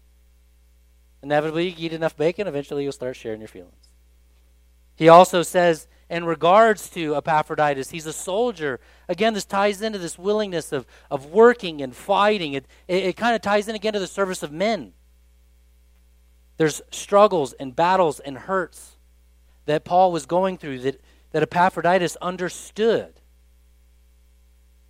Inevitably, 1.21 1.69
you 1.69 1.75
eat 1.77 1.93
enough 1.93 2.15
bacon, 2.15 2.47
eventually 2.47 2.83
you'll 2.83 2.93
start 2.93 3.17
sharing 3.17 3.41
your 3.41 3.49
feelings. 3.49 3.89
He 4.95 5.09
also 5.09 5.43
says 5.43 5.87
in 6.09 6.23
regards 6.23 6.89
to 6.91 7.15
Epaphroditus. 7.17 7.89
He's 7.89 8.05
a 8.05 8.13
soldier. 8.13 8.79
Again, 9.09 9.33
this 9.33 9.43
ties 9.43 9.81
into 9.81 9.99
this 9.99 10.17
willingness 10.17 10.71
of, 10.71 10.85
of 11.11 11.25
working 11.25 11.81
and 11.81 11.93
fighting. 11.93 12.53
It, 12.53 12.65
it, 12.87 13.03
it 13.03 13.17
kind 13.17 13.35
of 13.35 13.41
ties 13.41 13.67
in 13.67 13.75
again 13.75 13.93
to 13.93 13.99
the 13.99 14.07
service 14.07 14.41
of 14.41 14.51
men. 14.51 14.93
There's 16.55 16.81
struggles 16.91 17.53
and 17.53 17.75
battles 17.75 18.21
and 18.21 18.37
hurts 18.37 18.95
that 19.65 19.83
Paul 19.83 20.13
was 20.13 20.25
going 20.25 20.57
through 20.57 20.79
that, 20.79 21.01
that 21.31 21.43
Epaphroditus 21.43 22.15
understood. 22.21 23.19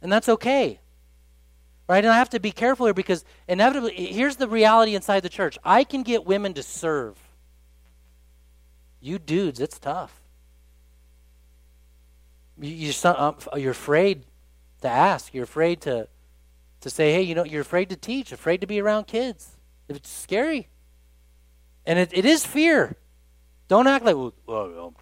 And 0.01 0.11
that's 0.11 0.30
okay. 0.30 0.82
Right? 1.88 2.04
And 2.04 2.14
I 2.14 2.18
have 2.18 2.30
to 2.30 2.40
be 2.40 2.52
careful 2.52 2.86
here 2.86 2.94
because 2.94 3.26
inevitably, 3.48 3.94
here's 3.94 4.38
the 4.38 4.48
reality 4.48 4.96
inside 4.96 5.22
the 5.22 5.30
church 5.30 5.58
I 5.64 5.84
can 5.84 6.04
get 6.04 6.26
women 6.26 6.54
to 6.54 6.64
serve. 6.64 7.18
You 9.02 9.20
dudes, 9.20 9.60
it's 9.60 9.78
tough. 9.80 10.22
You, 12.60 12.94
um, 13.04 13.36
you're 13.58 13.72
afraid 13.72 14.24
to 14.82 14.88
ask. 14.88 15.34
You're 15.34 15.44
afraid 15.44 15.82
to, 15.82 16.08
to 16.82 16.90
say, 16.90 17.12
hey, 17.12 17.22
you 17.22 17.36
know, 17.36 17.44
you're 17.44 17.62
afraid 17.62 17.90
to 17.90 17.98
teach, 17.98 18.32
afraid 18.32 18.62
to 18.62 18.68
be 18.68 18.80
around 18.80 19.08
kids. 19.08 19.58
It's 19.90 20.10
scary. 20.10 20.70
And 21.86 22.00
it, 22.00 22.12
it 22.14 22.24
is 22.26 22.46
fear. 22.46 22.96
Don't 23.68 23.88
act 23.88 24.06
like, 24.06 24.16
well, 24.16 24.34
well, 24.46 24.94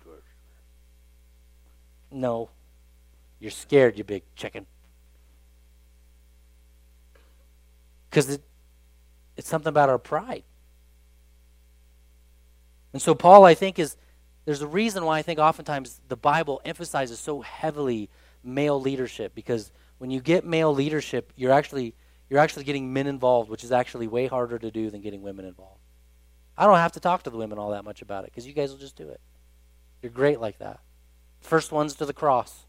no. 2.09 2.49
You're 3.39 3.51
scared, 3.51 3.97
you 3.97 4.03
big 4.03 4.23
chicken. 4.35 4.65
Because 8.11 8.29
it, 8.29 8.43
it's 9.35 9.47
something 9.47 9.69
about 9.69 9.89
our 9.89 9.97
pride. 9.97 10.43
And 12.93 13.01
so, 13.01 13.15
Paul, 13.15 13.45
I 13.45 13.55
think, 13.55 13.79
is 13.79 13.97
there's 14.45 14.61
a 14.61 14.67
reason 14.67 15.05
why 15.05 15.17
I 15.17 15.21
think 15.21 15.39
oftentimes 15.39 15.99
the 16.07 16.15
Bible 16.15 16.61
emphasizes 16.63 17.19
so 17.19 17.41
heavily 17.41 18.09
male 18.43 18.79
leadership 18.79 19.33
because 19.33 19.71
when 19.97 20.11
you 20.11 20.19
get 20.19 20.45
male 20.45 20.73
leadership, 20.73 21.31
you're 21.35 21.51
actually 21.51 21.95
you're 22.29 22.39
actually 22.39 22.63
getting 22.63 22.93
men 22.93 23.07
involved, 23.07 23.49
which 23.49 23.63
is 23.63 23.71
actually 23.71 24.07
way 24.07 24.27
harder 24.27 24.57
to 24.57 24.71
do 24.71 24.89
than 24.89 25.01
getting 25.01 25.21
women 25.21 25.45
involved. 25.45 25.81
I 26.57 26.65
don't 26.65 26.77
have 26.77 26.93
to 26.93 26.99
talk 26.99 27.23
to 27.23 27.29
the 27.29 27.37
women 27.37 27.57
all 27.57 27.71
that 27.71 27.83
much 27.83 28.01
about 28.01 28.23
it 28.23 28.31
because 28.31 28.47
you 28.47 28.53
guys 28.53 28.71
will 28.71 28.77
just 28.77 28.95
do 28.95 29.09
it. 29.09 29.19
You're 30.01 30.11
great 30.11 30.39
like 30.39 30.59
that. 30.59 30.79
First 31.41 31.71
ones 31.71 31.93
to 31.95 32.05
the 32.05 32.13
cross. 32.13 32.65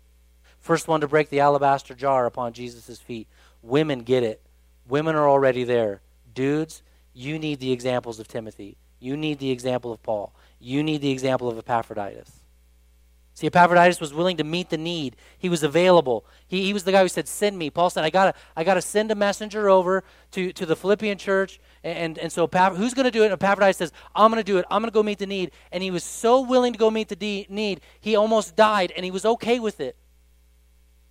First 0.60 0.88
one 0.88 1.00
to 1.00 1.08
break 1.08 1.28
the 1.28 1.40
alabaster 1.40 1.94
jar 1.94 2.26
upon 2.26 2.52
Jesus' 2.52 2.98
feet. 2.98 3.28
Women 3.62 4.00
get 4.00 4.22
it. 4.22 4.42
Women 4.88 5.14
are 5.14 5.28
already 5.28 5.64
there. 5.64 6.00
Dudes, 6.34 6.82
you 7.12 7.38
need 7.38 7.60
the 7.60 7.72
examples 7.72 8.18
of 8.18 8.28
Timothy. 8.28 8.76
You 8.98 9.16
need 9.16 9.38
the 9.38 9.50
example 9.50 9.92
of 9.92 10.02
Paul. 10.02 10.34
You 10.60 10.82
need 10.82 11.00
the 11.00 11.10
example 11.10 11.48
of 11.48 11.58
Epaphroditus. 11.58 12.42
See, 13.34 13.46
Epaphroditus 13.46 13.98
was 13.98 14.12
willing 14.12 14.36
to 14.36 14.44
meet 14.44 14.68
the 14.68 14.76
need. 14.76 15.16
He 15.38 15.48
was 15.48 15.62
available. 15.62 16.26
He, 16.46 16.64
he 16.64 16.72
was 16.74 16.84
the 16.84 16.92
guy 16.92 17.02
who 17.02 17.08
said, 17.08 17.26
Send 17.26 17.58
me. 17.58 17.70
Paul 17.70 17.88
said, 17.88 18.04
I 18.04 18.10
got 18.10 18.26
to 18.26 18.40
I 18.54 18.62
gotta 18.62 18.82
send 18.82 19.10
a 19.10 19.14
messenger 19.14 19.70
over 19.70 20.04
to, 20.32 20.52
to 20.52 20.66
the 20.66 20.76
Philippian 20.76 21.16
church. 21.16 21.58
And, 21.82 21.98
and, 21.98 22.18
and 22.18 22.32
so, 22.32 22.46
who's 22.46 22.94
going 22.94 23.04
to 23.04 23.10
do 23.10 23.22
it? 23.22 23.26
And 23.26 23.32
Epaphroditus 23.32 23.78
says, 23.78 23.92
I'm 24.14 24.30
going 24.30 24.42
to 24.42 24.44
do 24.44 24.58
it. 24.58 24.66
I'm 24.70 24.82
going 24.82 24.90
to 24.90 24.94
go 24.94 25.02
meet 25.02 25.18
the 25.18 25.26
need. 25.26 25.50
And 25.72 25.82
he 25.82 25.90
was 25.90 26.04
so 26.04 26.42
willing 26.42 26.74
to 26.74 26.78
go 26.78 26.90
meet 26.90 27.08
the 27.08 27.16
de- 27.16 27.46
need, 27.48 27.80
he 28.00 28.14
almost 28.14 28.54
died, 28.54 28.92
and 28.94 29.04
he 29.04 29.10
was 29.10 29.24
okay 29.24 29.58
with 29.58 29.80
it. 29.80 29.96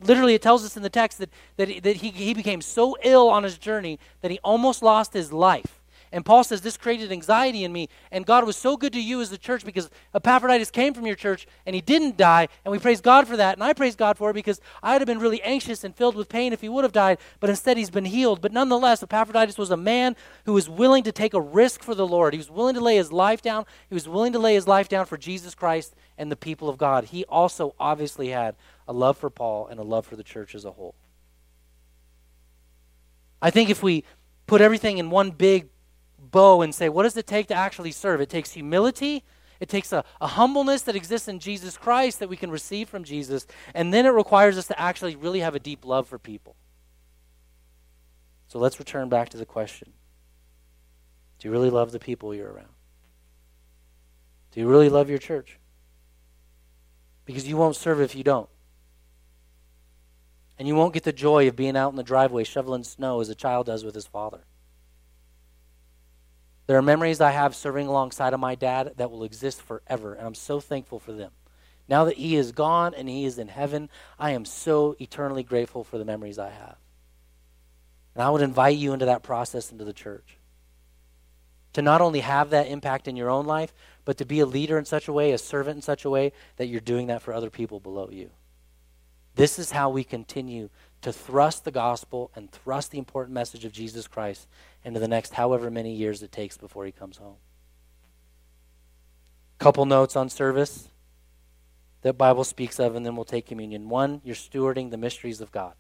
Literally, 0.01 0.33
it 0.33 0.41
tells 0.41 0.65
us 0.65 0.77
in 0.77 0.83
the 0.83 0.89
text 0.89 1.19
that, 1.19 1.29
that, 1.57 1.83
that 1.83 1.97
he, 1.97 2.09
he 2.09 2.33
became 2.33 2.61
so 2.61 2.97
ill 3.03 3.29
on 3.29 3.43
his 3.43 3.57
journey 3.57 3.99
that 4.21 4.31
he 4.31 4.39
almost 4.43 4.81
lost 4.81 5.13
his 5.13 5.31
life. 5.31 5.81
And 6.13 6.25
Paul 6.25 6.43
says, 6.43 6.61
This 6.61 6.75
created 6.75 7.11
anxiety 7.11 7.63
in 7.63 7.71
me. 7.71 7.87
And 8.11 8.25
God 8.25 8.45
was 8.45 8.57
so 8.57 8.75
good 8.75 8.91
to 8.93 9.01
you 9.01 9.21
as 9.21 9.29
the 9.29 9.37
church 9.37 9.63
because 9.63 9.89
Epaphroditus 10.13 10.69
came 10.69 10.93
from 10.93 11.05
your 11.05 11.15
church 11.15 11.47
and 11.65 11.73
he 11.73 11.81
didn't 11.81 12.17
die. 12.17 12.49
And 12.65 12.71
we 12.71 12.79
praise 12.79 12.99
God 12.99 13.27
for 13.27 13.37
that. 13.37 13.55
And 13.55 13.63
I 13.63 13.73
praise 13.73 13.95
God 13.95 14.17
for 14.17 14.29
it 14.29 14.33
because 14.33 14.59
I 14.83 14.93
would 14.93 15.01
have 15.01 15.07
been 15.07 15.19
really 15.19 15.41
anxious 15.41 15.83
and 15.83 15.95
filled 15.95 16.15
with 16.15 16.27
pain 16.27 16.51
if 16.51 16.61
he 16.61 16.69
would 16.69 16.83
have 16.83 16.91
died. 16.91 17.17
But 17.39 17.49
instead, 17.49 17.77
he's 17.77 17.89
been 17.89 18.05
healed. 18.05 18.41
But 18.41 18.51
nonetheless, 18.51 19.01
Epaphroditus 19.01 19.57
was 19.57 19.71
a 19.71 19.77
man 19.77 20.17
who 20.45 20.53
was 20.53 20.67
willing 20.67 21.03
to 21.03 21.13
take 21.13 21.33
a 21.33 21.41
risk 21.41 21.81
for 21.81 21.95
the 21.95 22.07
Lord. 22.07 22.33
He 22.33 22.37
was 22.39 22.51
willing 22.51 22.75
to 22.75 22.81
lay 22.81 22.97
his 22.97 23.13
life 23.13 23.41
down. 23.41 23.65
He 23.87 23.93
was 23.93 24.09
willing 24.09 24.33
to 24.33 24.39
lay 24.39 24.53
his 24.53 24.67
life 24.67 24.89
down 24.89 25.05
for 25.05 25.17
Jesus 25.17 25.55
Christ 25.55 25.95
and 26.17 26.29
the 26.29 26.35
people 26.35 26.67
of 26.67 26.77
God. 26.77 27.05
He 27.05 27.23
also 27.25 27.73
obviously 27.79 28.29
had 28.29 28.55
a 28.91 28.93
love 28.93 29.17
for 29.17 29.29
Paul 29.29 29.67
and 29.67 29.79
a 29.79 29.83
love 29.83 30.05
for 30.05 30.17
the 30.17 30.23
church 30.23 30.53
as 30.53 30.65
a 30.65 30.71
whole. 30.71 30.95
I 33.41 33.49
think 33.49 33.69
if 33.69 33.81
we 33.81 34.03
put 34.47 34.59
everything 34.59 34.97
in 34.97 35.09
one 35.09 35.31
big 35.31 35.69
bow 36.19 36.61
and 36.61 36.75
say, 36.75 36.89
what 36.89 37.03
does 37.03 37.15
it 37.15 37.25
take 37.25 37.47
to 37.47 37.53
actually 37.53 37.93
serve? 37.93 38.19
It 38.19 38.29
takes 38.29 38.51
humility. 38.51 39.23
It 39.61 39.69
takes 39.69 39.93
a, 39.93 40.03
a 40.19 40.27
humbleness 40.27 40.81
that 40.81 40.95
exists 40.97 41.29
in 41.29 41.39
Jesus 41.39 41.77
Christ 41.77 42.19
that 42.19 42.27
we 42.27 42.35
can 42.35 42.51
receive 42.51 42.89
from 42.89 43.05
Jesus. 43.05 43.47
And 43.73 43.93
then 43.93 44.05
it 44.05 44.09
requires 44.09 44.57
us 44.57 44.67
to 44.67 44.77
actually 44.77 45.15
really 45.15 45.39
have 45.39 45.55
a 45.55 45.59
deep 45.59 45.85
love 45.85 46.05
for 46.05 46.19
people. 46.19 46.57
So 48.49 48.59
let's 48.59 48.77
return 48.77 49.07
back 49.07 49.29
to 49.29 49.37
the 49.37 49.45
question 49.45 49.93
Do 51.39 51.47
you 51.47 51.51
really 51.53 51.69
love 51.69 51.93
the 51.93 51.99
people 51.99 52.35
you're 52.35 52.51
around? 52.51 52.75
Do 54.51 54.59
you 54.59 54.67
really 54.67 54.89
love 54.89 55.09
your 55.09 55.19
church? 55.19 55.59
Because 57.23 57.47
you 57.47 57.55
won't 57.55 57.77
serve 57.77 58.01
if 58.01 58.15
you 58.15 58.25
don't. 58.25 58.49
And 60.61 60.67
you 60.67 60.75
won't 60.75 60.93
get 60.93 61.01
the 61.01 61.11
joy 61.11 61.47
of 61.47 61.55
being 61.55 61.75
out 61.75 61.89
in 61.89 61.95
the 61.95 62.03
driveway 62.03 62.43
shoveling 62.43 62.83
snow 62.83 63.19
as 63.19 63.29
a 63.29 63.33
child 63.33 63.65
does 63.65 63.83
with 63.83 63.95
his 63.95 64.05
father. 64.05 64.41
There 66.67 66.77
are 66.77 66.83
memories 66.83 67.19
I 67.19 67.31
have 67.31 67.55
serving 67.55 67.87
alongside 67.87 68.31
of 68.31 68.39
my 68.39 68.53
dad 68.53 68.93
that 68.97 69.09
will 69.09 69.23
exist 69.23 69.59
forever, 69.59 70.13
and 70.13 70.27
I'm 70.27 70.35
so 70.35 70.59
thankful 70.59 70.99
for 70.99 71.13
them. 71.13 71.31
Now 71.87 72.05
that 72.05 72.17
he 72.17 72.35
is 72.35 72.51
gone 72.51 72.93
and 72.93 73.09
he 73.09 73.25
is 73.25 73.39
in 73.39 73.47
heaven, 73.47 73.89
I 74.19 74.33
am 74.33 74.45
so 74.45 74.95
eternally 74.99 75.41
grateful 75.41 75.83
for 75.83 75.97
the 75.97 76.05
memories 76.05 76.37
I 76.37 76.51
have. 76.51 76.77
And 78.13 78.21
I 78.21 78.29
would 78.29 78.43
invite 78.43 78.77
you 78.77 78.93
into 78.93 79.07
that 79.07 79.23
process 79.23 79.71
into 79.71 79.83
the 79.83 79.93
church. 79.93 80.37
To 81.73 81.81
not 81.81 82.01
only 82.01 82.19
have 82.19 82.51
that 82.51 82.67
impact 82.67 83.07
in 83.07 83.15
your 83.15 83.31
own 83.31 83.47
life, 83.47 83.73
but 84.05 84.19
to 84.19 84.25
be 84.25 84.41
a 84.41 84.45
leader 84.45 84.77
in 84.77 84.85
such 84.85 85.07
a 85.07 85.13
way, 85.13 85.31
a 85.31 85.39
servant 85.39 85.77
in 85.77 85.81
such 85.81 86.05
a 86.05 86.09
way, 86.11 86.33
that 86.57 86.67
you're 86.67 86.81
doing 86.81 87.07
that 87.07 87.23
for 87.23 87.33
other 87.33 87.49
people 87.49 87.79
below 87.79 88.09
you. 88.11 88.29
This 89.35 89.57
is 89.57 89.71
how 89.71 89.89
we 89.89 90.03
continue 90.03 90.69
to 91.01 91.11
thrust 91.11 91.63
the 91.63 91.71
gospel 91.71 92.31
and 92.35 92.51
thrust 92.51 92.91
the 92.91 92.97
important 92.97 93.33
message 93.33 93.65
of 93.65 93.71
Jesus 93.71 94.07
Christ 94.07 94.47
into 94.83 94.99
the 94.99 95.07
next 95.07 95.33
however 95.33 95.71
many 95.71 95.93
years 95.93 96.21
it 96.21 96.31
takes 96.31 96.57
before 96.57 96.85
he 96.85 96.91
comes 96.91 97.17
home. 97.17 97.37
Couple 99.57 99.85
notes 99.85 100.15
on 100.15 100.29
service 100.29 100.89
that 102.01 102.17
Bible 102.17 102.43
speaks 102.43 102.79
of, 102.79 102.95
and 102.95 103.05
then 103.05 103.15
we'll 103.15 103.25
take 103.25 103.45
communion. 103.45 103.89
One, 103.89 104.21
you're 104.23 104.35
stewarding 104.35 104.89
the 104.89 104.97
mysteries 104.97 105.39
of 105.39 105.51
God. 105.51 105.73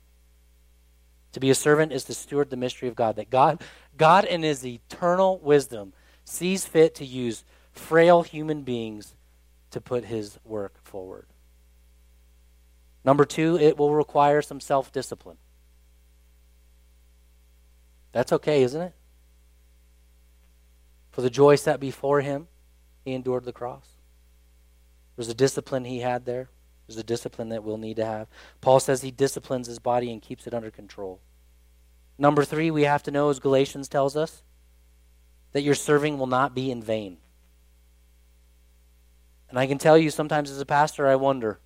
To 1.33 1.39
be 1.39 1.49
a 1.49 1.55
servant 1.55 1.91
is 1.91 2.03
to 2.05 2.13
steward 2.13 2.49
the 2.49 2.57
mystery 2.57 2.87
of 2.89 2.95
God. 2.95 3.15
That 3.15 3.29
God, 3.29 3.61
God 3.97 4.25
in 4.25 4.43
his 4.43 4.65
eternal 4.65 5.39
wisdom 5.39 5.93
sees 6.25 6.65
fit 6.65 6.93
to 6.95 7.05
use 7.05 7.43
frail 7.71 8.21
human 8.21 8.61
beings 8.61 9.15
to 9.71 9.81
put 9.81 10.05
his 10.05 10.37
work 10.43 10.83
forward. 10.83 11.25
Number 13.03 13.25
two, 13.25 13.57
it 13.57 13.77
will 13.77 13.93
require 13.93 14.41
some 14.41 14.59
self 14.59 14.91
discipline. 14.91 15.37
That's 18.11 18.33
okay, 18.33 18.63
isn't 18.63 18.81
it? 18.81 18.93
For 21.11 21.21
the 21.21 21.29
joy 21.29 21.55
set 21.55 21.79
before 21.79 22.21
him, 22.21 22.47
he 23.03 23.13
endured 23.13 23.45
the 23.45 23.53
cross. 23.53 23.97
There's 25.15 25.29
a 25.29 25.33
discipline 25.33 25.85
he 25.85 25.99
had 25.99 26.25
there. 26.25 26.49
There's 26.87 26.97
a 26.97 27.03
discipline 27.03 27.49
that 27.49 27.63
we'll 27.63 27.77
need 27.77 27.97
to 27.97 28.05
have. 28.05 28.27
Paul 28.59 28.79
says 28.79 29.01
he 29.01 29.11
disciplines 29.11 29.67
his 29.67 29.79
body 29.79 30.11
and 30.11 30.21
keeps 30.21 30.45
it 30.47 30.53
under 30.53 30.71
control. 30.71 31.19
Number 32.17 32.43
three, 32.43 32.69
we 32.69 32.83
have 32.83 33.03
to 33.03 33.11
know, 33.11 33.29
as 33.29 33.39
Galatians 33.39 33.87
tells 33.87 34.15
us, 34.15 34.43
that 35.53 35.63
your 35.63 35.75
serving 35.75 36.17
will 36.17 36.27
not 36.27 36.53
be 36.53 36.71
in 36.71 36.81
vain. 36.81 37.17
And 39.49 39.59
I 39.59 39.67
can 39.67 39.77
tell 39.77 39.97
you, 39.97 40.09
sometimes 40.09 40.49
as 40.49 40.61
a 40.61 40.65
pastor, 40.65 41.07
I 41.07 41.15
wonder 41.15 41.59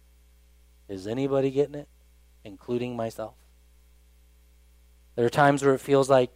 is 0.88 1.08
anybody 1.08 1.52
getting 1.52 1.76
it, 1.76 1.88
including 2.44 2.96
myself? 2.96 3.36
There 5.16 5.26
are 5.26 5.30
times 5.30 5.64
where 5.64 5.74
it 5.74 5.80
feels 5.80 6.10
like 6.10 6.32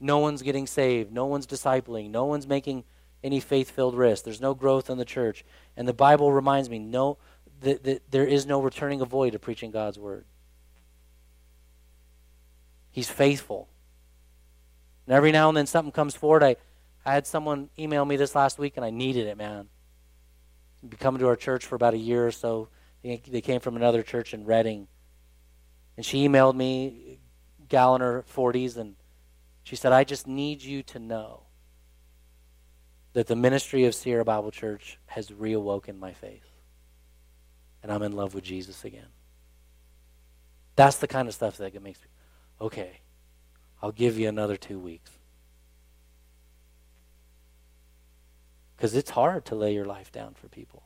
no 0.00 0.18
one's 0.18 0.42
getting 0.42 0.66
saved, 0.66 1.12
no 1.12 1.26
one's 1.26 1.46
discipling, 1.46 2.10
no 2.10 2.24
one's 2.24 2.46
making 2.46 2.84
any 3.22 3.40
faith 3.40 3.70
filled 3.70 3.94
risk. 3.94 4.24
There's 4.24 4.40
no 4.40 4.54
growth 4.54 4.90
in 4.90 4.98
the 4.98 5.04
church. 5.04 5.44
And 5.76 5.88
the 5.88 5.94
Bible 5.94 6.32
reminds 6.32 6.68
me 6.68 6.78
no, 6.78 7.16
that, 7.60 7.82
that 7.84 8.10
there 8.10 8.26
is 8.26 8.44
no 8.44 8.60
returning 8.60 9.00
a 9.00 9.06
void 9.06 9.32
to 9.32 9.38
preaching 9.38 9.70
God's 9.70 9.98
word. 9.98 10.26
He's 12.90 13.08
faithful. 13.08 13.68
And 15.06 15.14
every 15.14 15.32
now 15.32 15.48
and 15.48 15.56
then 15.56 15.66
something 15.66 15.90
comes 15.92 16.14
forward. 16.14 16.42
I, 16.42 16.56
I 17.04 17.14
had 17.14 17.26
someone 17.26 17.70
email 17.78 18.04
me 18.04 18.16
this 18.16 18.34
last 18.34 18.58
week 18.58 18.74
and 18.76 18.84
I 18.84 18.90
needed 18.90 19.26
it, 19.26 19.36
man. 19.36 19.68
Be 20.86 20.96
coming 20.96 21.18
to 21.20 21.28
our 21.28 21.36
church 21.36 21.64
for 21.64 21.76
about 21.76 21.94
a 21.94 21.98
year 21.98 22.26
or 22.26 22.30
so. 22.30 22.68
They 23.04 23.42
came 23.42 23.60
from 23.60 23.76
another 23.76 24.02
church 24.02 24.32
in 24.32 24.46
Reading. 24.46 24.88
And 25.96 26.06
she 26.06 26.26
emailed 26.26 26.54
me 26.54 27.18
gal 27.68 27.94
in 27.94 28.00
her 28.00 28.24
40s, 28.34 28.78
and 28.78 28.96
she 29.62 29.76
said, 29.76 29.92
I 29.92 30.04
just 30.04 30.26
need 30.26 30.62
you 30.62 30.82
to 30.84 30.98
know 30.98 31.42
that 33.12 33.26
the 33.26 33.36
ministry 33.36 33.84
of 33.84 33.94
Sierra 33.94 34.24
Bible 34.24 34.50
Church 34.50 34.98
has 35.06 35.28
reawoken 35.28 35.98
my 35.98 36.12
faith. 36.12 36.46
and 37.82 37.92
I'm 37.92 38.02
in 38.02 38.12
love 38.12 38.34
with 38.34 38.44
Jesus 38.44 38.84
again. 38.84 39.08
That's 40.74 40.96
the 40.96 41.06
kind 41.06 41.28
of 41.28 41.34
stuff 41.34 41.58
that 41.58 41.74
makes 41.82 42.00
me, 42.00 42.06
okay, 42.58 43.00
I'll 43.82 43.92
give 43.92 44.18
you 44.18 44.26
another 44.26 44.56
two 44.56 44.78
weeks. 44.78 45.10
Because 48.74 48.94
it's 48.94 49.10
hard 49.10 49.44
to 49.46 49.54
lay 49.54 49.74
your 49.74 49.84
life 49.84 50.10
down 50.10 50.32
for 50.32 50.48
people. 50.48 50.83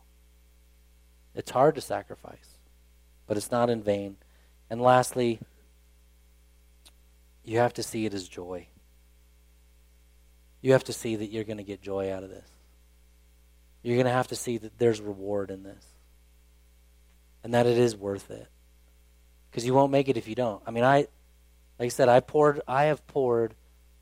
It's 1.39 1.53
hard 1.53 1.77
to 1.77 1.81
sacrifice, 1.81 2.59
but 3.29 3.37
it's 3.37 3.53
not 3.53 3.71
in 3.71 3.81
vain. 3.81 4.17
And 4.69 4.83
lastly, 4.83 5.39
you 7.45 7.61
have 7.61 7.73
to 7.75 7.83
see 7.83 8.05
it 8.05 8.13
as 8.13 8.29
joy. 8.29 8.67
You 10.61 10.73
have 10.73 10.83
to 10.85 10.93
see 10.93 11.15
that 11.15 11.31
you're 11.31 11.45
going 11.45 11.59
to 11.59 11.63
get 11.63 11.81
joy 11.81 12.13
out 12.13 12.25
of 12.25 12.31
this. 12.31 12.51
You're 13.83 13.95
going 13.95 14.07
to 14.07 14.13
have 14.13 14.27
to 14.29 14.37
see 14.37 14.59
that 14.59 14.79
there's 14.79 15.01
reward 15.01 15.53
in 15.53 15.63
this 15.63 15.87
and 17.45 17.55
that 17.55 17.67
it 17.67 17.79
is 17.79 17.95
worth 17.97 18.33
it. 18.33 18.49
Because 19.49 19.65
you 19.65 19.73
won't 19.73 19.93
make 19.93 20.09
it 20.09 20.17
if 20.17 20.27
you 20.27 20.35
don't. 20.35 20.61
I 20.67 20.73
mean, 20.73 20.83
I, 20.83 21.07
like 21.79 21.87
I 21.87 21.89
said, 21.89 22.09
I 22.09 22.19
poured, 22.19 22.61
I 22.67 22.87
have 22.87 23.07
poured 23.07 23.55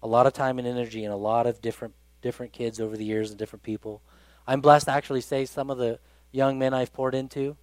a 0.03 0.09
lot 0.09 0.27
of 0.27 0.33
time 0.33 0.59
and 0.59 0.67
energy 0.67 1.05
in 1.05 1.11
a 1.11 1.17
lot 1.17 1.47
of 1.47 1.61
different 1.61 1.95
different 2.23 2.53
kids 2.53 2.81
over 2.81 2.97
the 2.97 3.05
years 3.05 3.31
and 3.31 3.39
different 3.39 3.63
people. 3.63 4.01
I'm 4.47 4.61
blessed 4.63 4.87
to 4.87 4.93
actually 4.93 5.21
say 5.21 5.45
some 5.45 5.71
of 5.71 5.77
the 5.79 6.01
young 6.37 6.59
men 6.59 6.75
I've 6.75 6.93
poured 6.93 7.15
into 7.15 7.57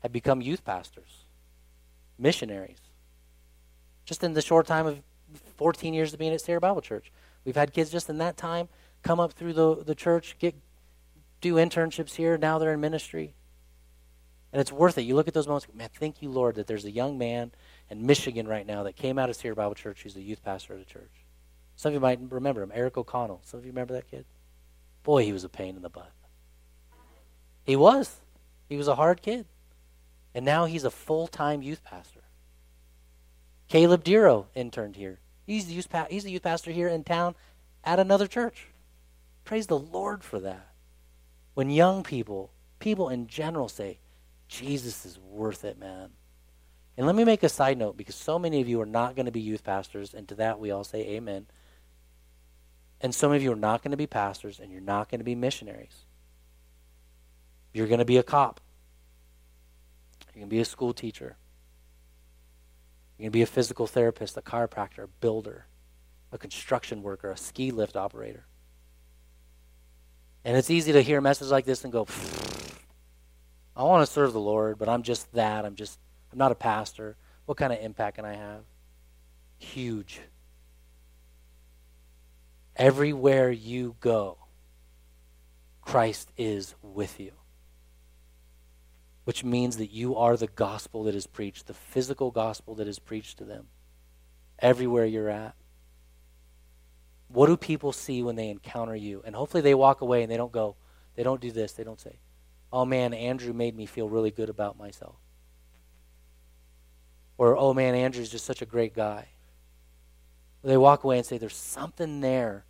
have 0.00 0.12
become 0.12 0.40
youth 0.40 0.64
pastors, 0.64 1.24
missionaries. 2.18 2.80
Just 4.04 4.24
in 4.24 4.32
the 4.32 4.42
short 4.42 4.66
time 4.66 4.86
of 4.86 5.00
14 5.56 5.92
years 5.92 6.12
of 6.12 6.18
being 6.18 6.32
at 6.32 6.40
Sierra 6.40 6.60
Bible 6.60 6.80
Church, 6.80 7.12
we've 7.44 7.56
had 7.56 7.72
kids 7.72 7.90
just 7.90 8.08
in 8.08 8.18
that 8.18 8.36
time 8.36 8.68
come 9.02 9.20
up 9.20 9.32
through 9.32 9.52
the, 9.52 9.82
the 9.84 9.94
church, 9.94 10.36
get 10.38 10.54
do 11.40 11.54
internships 11.54 12.14
here. 12.14 12.38
Now 12.38 12.58
they're 12.58 12.72
in 12.72 12.80
ministry. 12.80 13.34
And 14.52 14.60
it's 14.60 14.70
worth 14.70 14.96
it. 14.98 15.02
You 15.02 15.16
look 15.16 15.28
at 15.28 15.34
those 15.34 15.48
moments, 15.48 15.66
man, 15.74 15.88
thank 15.98 16.22
you, 16.22 16.30
Lord, 16.30 16.56
that 16.56 16.66
there's 16.66 16.84
a 16.84 16.90
young 16.90 17.18
man 17.18 17.52
in 17.90 18.06
Michigan 18.06 18.46
right 18.46 18.66
now 18.66 18.84
that 18.84 18.96
came 18.96 19.18
out 19.18 19.28
of 19.28 19.36
Sierra 19.36 19.56
Bible 19.56 19.74
Church 19.74 20.02
who's 20.02 20.14
a 20.14 20.22
youth 20.22 20.42
pastor 20.44 20.74
at 20.74 20.80
a 20.80 20.84
church. 20.84 21.24
Some 21.74 21.90
of 21.90 21.94
you 21.94 22.00
might 22.00 22.20
remember 22.28 22.62
him, 22.62 22.70
Eric 22.74 22.96
O'Connell. 22.96 23.40
Some 23.44 23.58
of 23.58 23.66
you 23.66 23.72
remember 23.72 23.94
that 23.94 24.10
kid? 24.10 24.24
Boy, 25.02 25.24
he 25.24 25.32
was 25.32 25.42
a 25.42 25.48
pain 25.48 25.74
in 25.74 25.82
the 25.82 25.88
butt. 25.88 26.12
He 27.64 27.76
was. 27.76 28.20
He 28.68 28.76
was 28.76 28.88
a 28.88 28.96
hard 28.96 29.22
kid. 29.22 29.46
And 30.34 30.44
now 30.44 30.64
he's 30.64 30.84
a 30.84 30.90
full 30.90 31.26
time 31.26 31.62
youth 31.62 31.84
pastor. 31.84 32.20
Caleb 33.68 34.04
Diro 34.04 34.46
interned 34.54 34.96
here. 34.96 35.18
He's 35.46 35.66
the, 35.66 35.74
youth 35.74 35.88
pa- 35.88 36.06
he's 36.08 36.24
the 36.24 36.30
youth 36.30 36.42
pastor 36.42 36.70
here 36.70 36.88
in 36.88 37.04
town 37.04 37.34
at 37.84 37.98
another 37.98 38.26
church. 38.26 38.68
Praise 39.44 39.66
the 39.66 39.78
Lord 39.78 40.22
for 40.22 40.38
that. 40.40 40.68
When 41.54 41.70
young 41.70 42.02
people, 42.02 42.50
people 42.78 43.08
in 43.08 43.26
general 43.26 43.68
say, 43.68 43.98
Jesus 44.48 45.04
is 45.04 45.18
worth 45.18 45.64
it, 45.64 45.78
man. 45.78 46.10
And 46.96 47.06
let 47.06 47.16
me 47.16 47.24
make 47.24 47.42
a 47.42 47.48
side 47.48 47.78
note 47.78 47.96
because 47.96 48.14
so 48.14 48.38
many 48.38 48.60
of 48.60 48.68
you 48.68 48.80
are 48.80 48.86
not 48.86 49.16
going 49.16 49.26
to 49.26 49.32
be 49.32 49.40
youth 49.40 49.64
pastors, 49.64 50.12
and 50.14 50.28
to 50.28 50.34
that 50.36 50.60
we 50.60 50.70
all 50.70 50.84
say 50.84 51.00
amen. 51.00 51.46
And 53.00 53.14
some 53.14 53.32
of 53.32 53.42
you 53.42 53.52
are 53.52 53.56
not 53.56 53.82
going 53.82 53.90
to 53.92 53.96
be 53.96 54.06
pastors, 54.06 54.60
and 54.60 54.70
you're 54.70 54.80
not 54.80 55.10
going 55.10 55.20
to 55.20 55.24
be 55.24 55.34
missionaries. 55.34 56.04
You're 57.72 57.86
going 57.86 57.98
to 57.98 58.04
be 58.04 58.18
a 58.18 58.22
cop. 58.22 58.60
You're 60.34 60.40
going 60.40 60.50
to 60.50 60.54
be 60.54 60.60
a 60.60 60.64
school 60.64 60.92
teacher. 60.92 61.36
You're 63.16 63.24
going 63.24 63.32
to 63.32 63.36
be 63.38 63.42
a 63.42 63.46
physical 63.46 63.86
therapist, 63.86 64.36
a 64.36 64.42
chiropractor, 64.42 65.04
a 65.04 65.08
builder, 65.20 65.66
a 66.32 66.38
construction 66.38 67.02
worker, 67.02 67.30
a 67.30 67.36
ski 67.36 67.70
lift 67.70 67.96
operator. 67.96 68.46
And 70.44 70.56
it's 70.56 70.70
easy 70.70 70.92
to 70.92 71.02
hear 71.02 71.18
a 71.18 71.22
message 71.22 71.48
like 71.48 71.64
this 71.64 71.84
and 71.84 71.92
go, 71.92 72.06
I 73.76 73.84
want 73.84 74.06
to 74.06 74.12
serve 74.12 74.32
the 74.32 74.40
Lord, 74.40 74.78
but 74.78 74.88
I'm 74.88 75.02
just 75.02 75.32
that. 75.32 75.64
I'm 75.64 75.76
just, 75.76 75.98
I'm 76.32 76.38
not 76.38 76.52
a 76.52 76.56
pastor. 76.56 77.16
What 77.46 77.58
kind 77.58 77.72
of 77.72 77.80
impact 77.80 78.16
can 78.16 78.24
I 78.24 78.34
have? 78.34 78.62
Huge. 79.58 80.20
Everywhere 82.74 83.50
you 83.50 83.96
go, 84.00 84.38
Christ 85.82 86.32
is 86.36 86.74
with 86.82 87.20
you. 87.20 87.32
Which 89.24 89.44
means 89.44 89.76
that 89.76 89.90
you 89.90 90.16
are 90.16 90.36
the 90.36 90.48
gospel 90.48 91.04
that 91.04 91.14
is 91.14 91.26
preached, 91.26 91.66
the 91.66 91.74
physical 91.74 92.30
gospel 92.30 92.74
that 92.76 92.88
is 92.88 92.98
preached 92.98 93.38
to 93.38 93.44
them. 93.44 93.68
Everywhere 94.58 95.06
you're 95.06 95.28
at. 95.28 95.54
What 97.28 97.46
do 97.46 97.56
people 97.56 97.92
see 97.92 98.22
when 98.22 98.36
they 98.36 98.50
encounter 98.50 98.96
you? 98.96 99.22
And 99.24 99.34
hopefully 99.34 99.62
they 99.62 99.74
walk 99.74 100.00
away 100.00 100.22
and 100.22 100.30
they 100.30 100.36
don't 100.36 100.52
go, 100.52 100.76
they 101.14 101.22
don't 101.22 101.40
do 101.40 101.50
this, 101.50 101.72
they 101.72 101.84
don't 101.84 102.00
say, 102.00 102.18
oh 102.72 102.84
man, 102.84 103.14
Andrew 103.14 103.52
made 103.52 103.76
me 103.76 103.86
feel 103.86 104.08
really 104.08 104.30
good 104.30 104.48
about 104.48 104.76
myself. 104.76 105.16
Or, 107.38 107.56
oh 107.56 107.74
man, 107.74 107.94
Andrew's 107.94 108.28
just 108.28 108.44
such 108.44 108.62
a 108.62 108.66
great 108.66 108.94
guy. 108.94 109.28
They 110.62 110.76
walk 110.76 111.04
away 111.04 111.18
and 111.18 111.26
say, 111.26 111.38
there's 111.38 111.56
something 111.56 112.20
there. 112.20 112.64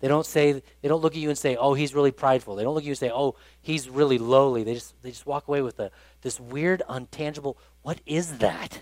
They 0.00 0.08
don't 0.08 0.26
say, 0.26 0.52
they 0.52 0.88
don't 0.88 1.02
look 1.02 1.14
at 1.14 1.20
you 1.20 1.28
and 1.28 1.36
say, 1.36 1.56
oh, 1.56 1.74
he's 1.74 1.94
really 1.94 2.12
prideful. 2.12 2.54
They 2.54 2.62
don't 2.62 2.74
look 2.74 2.82
at 2.82 2.86
you 2.86 2.92
and 2.92 2.98
say, 2.98 3.10
oh, 3.12 3.34
he's 3.60 3.88
really 3.88 4.18
lowly. 4.18 4.62
They 4.62 4.74
just, 4.74 5.00
they 5.02 5.10
just 5.10 5.26
walk 5.26 5.48
away 5.48 5.60
with 5.60 5.80
a, 5.80 5.90
this 6.22 6.38
weird, 6.38 6.82
untangible, 6.88 7.56
what 7.82 8.00
is 8.06 8.38
that? 8.38 8.80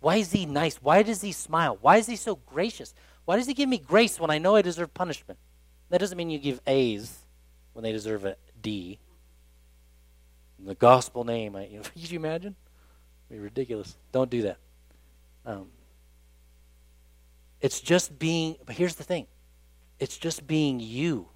Why 0.00 0.16
is 0.16 0.32
he 0.32 0.46
nice? 0.46 0.76
Why 0.76 1.02
does 1.02 1.20
he 1.20 1.32
smile? 1.32 1.76
Why 1.80 1.98
is 1.98 2.06
he 2.06 2.16
so 2.16 2.36
gracious? 2.36 2.94
Why 3.26 3.36
does 3.36 3.46
he 3.46 3.54
give 3.54 3.68
me 3.68 3.76
grace 3.76 4.18
when 4.18 4.30
I 4.30 4.38
know 4.38 4.56
I 4.56 4.62
deserve 4.62 4.94
punishment? 4.94 5.38
That 5.90 5.98
doesn't 5.98 6.16
mean 6.16 6.30
you 6.30 6.38
give 6.38 6.60
A's 6.66 7.26
when 7.74 7.82
they 7.82 7.92
deserve 7.92 8.24
a 8.24 8.36
D. 8.62 8.98
In 10.58 10.66
the 10.66 10.74
gospel 10.74 11.24
name, 11.24 11.54
I, 11.54 11.66
you 11.66 11.76
know, 11.78 11.82
could 11.82 12.10
you 12.10 12.18
imagine? 12.18 12.56
It'd 13.28 13.38
be 13.40 13.44
ridiculous. 13.44 13.96
Don't 14.10 14.30
do 14.30 14.42
that. 14.42 14.56
Um, 15.44 15.68
it's 17.60 17.80
just 17.80 18.18
being, 18.18 18.56
but 18.64 18.74
here's 18.74 18.94
the 18.94 19.04
thing 19.04 19.26
it's 20.00 20.16
just 20.16 20.46
being 20.46 20.80
you, 20.80 21.28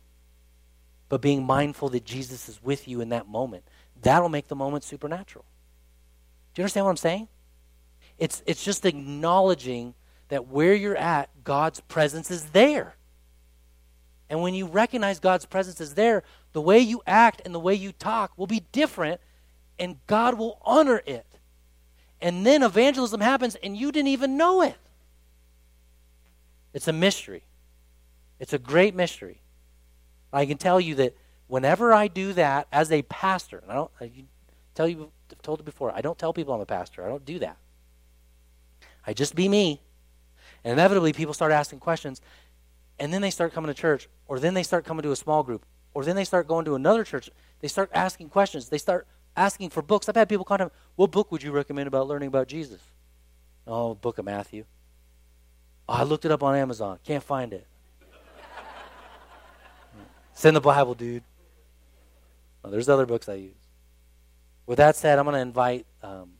but 1.08 1.20
being 1.20 1.44
mindful 1.44 1.90
that 1.90 2.04
Jesus 2.04 2.48
is 2.48 2.60
with 2.62 2.88
you 2.88 3.00
in 3.00 3.10
that 3.10 3.28
moment. 3.28 3.62
That'll 4.02 4.30
make 4.30 4.48
the 4.48 4.56
moment 4.56 4.82
supernatural. 4.82 5.44
Do 6.54 6.60
you 6.60 6.64
understand 6.64 6.86
what 6.86 6.90
I'm 6.90 6.96
saying? 6.96 7.28
It's, 8.18 8.42
it's 8.46 8.64
just 8.64 8.86
acknowledging 8.86 9.94
that 10.28 10.48
where 10.48 10.74
you're 10.74 10.96
at, 10.96 11.28
God's 11.44 11.80
presence 11.80 12.30
is 12.30 12.46
there. 12.46 12.96
And 14.30 14.40
when 14.40 14.54
you 14.54 14.66
recognize 14.66 15.20
God's 15.20 15.44
presence 15.44 15.80
is 15.80 15.94
there, 15.94 16.22
the 16.52 16.60
way 16.60 16.78
you 16.78 17.02
act 17.06 17.42
and 17.44 17.54
the 17.54 17.60
way 17.60 17.74
you 17.74 17.92
talk 17.92 18.32
will 18.36 18.46
be 18.46 18.64
different, 18.72 19.20
and 19.78 19.98
God 20.06 20.38
will 20.38 20.58
honor 20.62 21.02
it. 21.04 21.26
And 22.20 22.46
then 22.46 22.62
evangelism 22.62 23.20
happens, 23.20 23.56
and 23.56 23.76
you 23.76 23.92
didn't 23.92 24.08
even 24.08 24.38
know 24.38 24.62
it. 24.62 24.78
It's 26.72 26.88
a 26.88 26.92
mystery. 26.92 27.44
It's 28.38 28.52
a 28.52 28.58
great 28.58 28.94
mystery. 28.94 29.40
I 30.32 30.46
can 30.46 30.58
tell 30.58 30.80
you 30.80 30.96
that 30.96 31.16
whenever 31.46 31.92
I 31.92 32.08
do 32.08 32.32
that 32.32 32.66
as 32.72 32.90
a 32.90 33.02
pastor, 33.02 33.58
and 33.58 33.70
I 33.70 33.74
don't 33.74 33.90
I 34.00 34.10
tell 34.74 34.88
you, 34.88 35.10
I've 35.30 35.42
told 35.42 35.60
you 35.60 35.64
before, 35.64 35.92
I 35.94 36.00
don't 36.00 36.18
tell 36.18 36.32
people 36.32 36.54
I'm 36.54 36.60
a 36.60 36.66
pastor. 36.66 37.04
I 37.04 37.08
don't 37.08 37.24
do 37.24 37.38
that. 37.38 37.56
I 39.06 39.12
just 39.12 39.34
be 39.34 39.48
me. 39.48 39.80
And 40.64 40.72
inevitably, 40.72 41.12
people 41.12 41.34
start 41.34 41.52
asking 41.52 41.80
questions, 41.80 42.20
and 42.98 43.12
then 43.12 43.20
they 43.22 43.30
start 43.30 43.52
coming 43.52 43.68
to 43.68 43.74
church, 43.74 44.08
or 44.26 44.38
then 44.38 44.54
they 44.54 44.62
start 44.62 44.84
coming 44.84 45.02
to 45.02 45.12
a 45.12 45.16
small 45.16 45.42
group, 45.42 45.64
or 45.92 46.04
then 46.04 46.16
they 46.16 46.24
start 46.24 46.48
going 46.48 46.64
to 46.64 46.74
another 46.74 47.04
church. 47.04 47.30
They 47.60 47.68
start 47.68 47.90
asking 47.94 48.30
questions. 48.30 48.68
They 48.68 48.78
start 48.78 49.06
asking 49.36 49.70
for 49.70 49.82
books. 49.82 50.08
I've 50.08 50.16
had 50.16 50.28
people 50.28 50.44
contact 50.44 50.72
me, 50.72 50.78
what 50.96 51.10
book 51.10 51.30
would 51.30 51.42
you 51.42 51.52
recommend 51.52 51.86
about 51.86 52.08
learning 52.08 52.28
about 52.28 52.48
Jesus? 52.48 52.80
Oh, 53.66 53.94
book 53.94 54.18
of 54.18 54.24
Matthew. 54.24 54.64
Oh, 55.88 55.94
I 55.94 56.02
looked 56.02 56.24
it 56.24 56.30
up 56.30 56.42
on 56.42 56.56
Amazon. 56.56 56.98
Can't 57.04 57.22
find 57.22 57.52
it. 57.52 57.66
Send 60.34 60.56
the 60.56 60.60
Bible, 60.60 60.94
dude. 60.94 61.22
Oh, 62.64 62.70
there's 62.70 62.88
other 62.88 63.06
books 63.06 63.28
I 63.28 63.34
use. 63.34 63.54
With 64.66 64.78
that 64.78 64.96
said, 64.96 65.18
I'm 65.18 65.24
going 65.24 65.34
to 65.34 65.40
invite 65.40 65.86
um, 66.02 66.32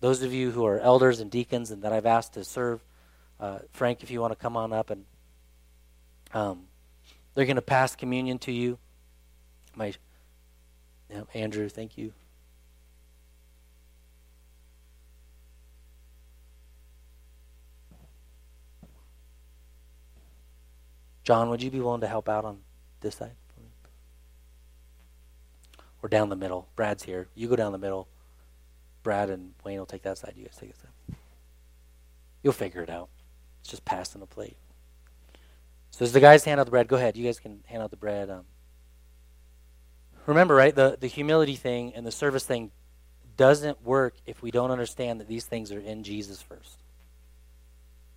those 0.00 0.22
of 0.22 0.32
you 0.32 0.50
who 0.50 0.66
are 0.66 0.78
elders 0.78 1.20
and 1.20 1.30
deacons 1.30 1.70
and 1.70 1.82
that 1.82 1.92
I've 1.92 2.06
asked 2.06 2.34
to 2.34 2.44
serve. 2.44 2.80
Uh, 3.40 3.60
Frank, 3.72 4.02
if 4.02 4.10
you 4.10 4.20
want 4.20 4.32
to 4.32 4.36
come 4.36 4.56
on 4.56 4.72
up 4.72 4.90
and 4.90 5.04
um, 6.34 6.64
they're 7.34 7.46
going 7.46 7.56
to 7.56 7.62
pass 7.62 7.96
communion 7.96 8.38
to 8.40 8.52
you. 8.52 8.78
My 9.74 9.94
yeah, 11.08 11.22
Andrew, 11.34 11.68
thank 11.68 11.96
you. 11.96 12.12
John, 21.22 21.48
would 21.50 21.62
you 21.62 21.70
be 21.70 21.80
willing 21.80 22.00
to 22.00 22.06
help 22.06 22.28
out 22.28 22.44
on 22.44 22.58
this 23.00 23.16
side? 23.16 23.32
Or 26.02 26.08
down 26.08 26.28
the 26.28 26.36
middle. 26.36 26.68
Brad's 26.76 27.02
here. 27.02 27.28
You 27.34 27.48
go 27.48 27.56
down 27.56 27.72
the 27.72 27.78
middle. 27.78 28.08
Brad 29.02 29.30
and 29.30 29.54
Wayne 29.64 29.78
will 29.78 29.86
take 29.86 30.02
that 30.02 30.18
side. 30.18 30.34
You 30.36 30.44
guys 30.44 30.56
take 30.56 30.70
this 30.70 30.80
side. 30.80 31.16
You'll 32.42 32.52
figure 32.52 32.82
it 32.82 32.90
out. 32.90 33.08
It's 33.60 33.70
just 33.70 33.84
passing 33.84 34.20
the 34.20 34.26
plate. 34.26 34.56
So 35.90 36.04
as 36.04 36.12
the 36.12 36.20
guys 36.20 36.44
hand 36.44 36.60
out 36.60 36.64
the 36.64 36.70
bread, 36.70 36.86
go 36.86 36.96
ahead. 36.96 37.16
You 37.16 37.24
guys 37.24 37.40
can 37.40 37.64
hand 37.66 37.82
out 37.82 37.90
the 37.90 37.96
bread. 37.96 38.30
Um, 38.30 38.44
Remember, 40.28 40.54
right? 40.54 40.74
The, 40.74 40.98
the 41.00 41.06
humility 41.06 41.56
thing 41.56 41.94
and 41.94 42.06
the 42.06 42.12
service 42.12 42.44
thing 42.44 42.70
doesn't 43.38 43.82
work 43.82 44.14
if 44.26 44.42
we 44.42 44.50
don't 44.50 44.70
understand 44.70 45.20
that 45.20 45.26
these 45.26 45.46
things 45.46 45.72
are 45.72 45.80
in 45.80 46.02
Jesus 46.02 46.42
first. 46.42 46.82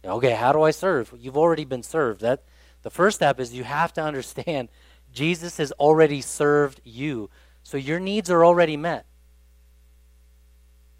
Okay, 0.04 0.32
how 0.32 0.52
do 0.52 0.62
I 0.62 0.72
serve? 0.72 1.14
You've 1.18 1.38
already 1.38 1.64
been 1.64 1.84
served. 1.84 2.20
That 2.20 2.44
the 2.84 2.90
first 2.90 3.16
step 3.16 3.40
is 3.40 3.54
you 3.54 3.64
have 3.64 3.94
to 3.94 4.02
understand 4.02 4.70
Jesus 5.12 5.58
has 5.58 5.72
already 5.74 6.22
served 6.22 6.82
you. 6.84 7.30
So 7.64 7.78
your 7.78 8.00
needs 8.00 8.30
are 8.30 8.44
already 8.44 8.78
met. 8.78 9.06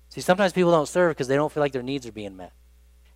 See, 0.10 0.22
sometimes 0.22 0.54
people 0.54 0.72
don't 0.72 0.88
serve 0.88 1.12
because 1.12 1.28
they 1.28 1.36
don't 1.36 1.52
feel 1.52 1.62
like 1.62 1.72
their 1.72 1.82
needs 1.82 2.06
are 2.06 2.12
being 2.12 2.36
met. 2.36 2.52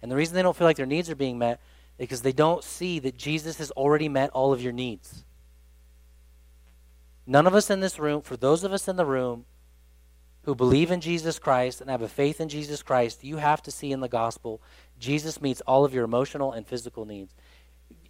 And 0.01 0.11
the 0.11 0.15
reason 0.15 0.35
they 0.35 0.41
don't 0.41 0.55
feel 0.55 0.67
like 0.67 0.77
their 0.77 0.85
needs 0.85 1.09
are 1.09 1.15
being 1.15 1.37
met 1.37 1.59
is 1.97 2.07
because 2.07 2.21
they 2.21 2.31
don't 2.31 2.63
see 2.63 2.99
that 2.99 3.17
Jesus 3.17 3.57
has 3.57 3.71
already 3.71 4.07
met 4.07 4.29
all 4.31 4.53
of 4.53 4.61
your 4.61 4.71
needs. 4.71 5.25
None 7.27 7.47
of 7.47 7.55
us 7.55 7.69
in 7.69 7.79
this 7.79 7.99
room, 7.99 8.21
for 8.21 8.37
those 8.37 8.63
of 8.63 8.71
us 8.71 8.87
in 8.87 8.95
the 8.95 9.05
room 9.05 9.45
who 10.43 10.53
believe 10.53 10.91
in 10.91 11.01
Jesus 11.01 11.39
Christ 11.39 11.81
and 11.81 11.89
have 11.89 12.03
a 12.03 12.07
faith 12.07 12.39
in 12.39 12.49
Jesus 12.49 12.83
Christ, 12.83 13.23
you 13.23 13.37
have 13.37 13.63
to 13.63 13.71
see 13.71 13.91
in 13.91 13.99
the 13.99 14.07
gospel 14.07 14.61
Jesus 14.99 15.41
meets 15.41 15.61
all 15.61 15.83
of 15.83 15.93
your 15.93 16.05
emotional 16.05 16.53
and 16.53 16.67
physical 16.67 17.03
needs. 17.03 17.33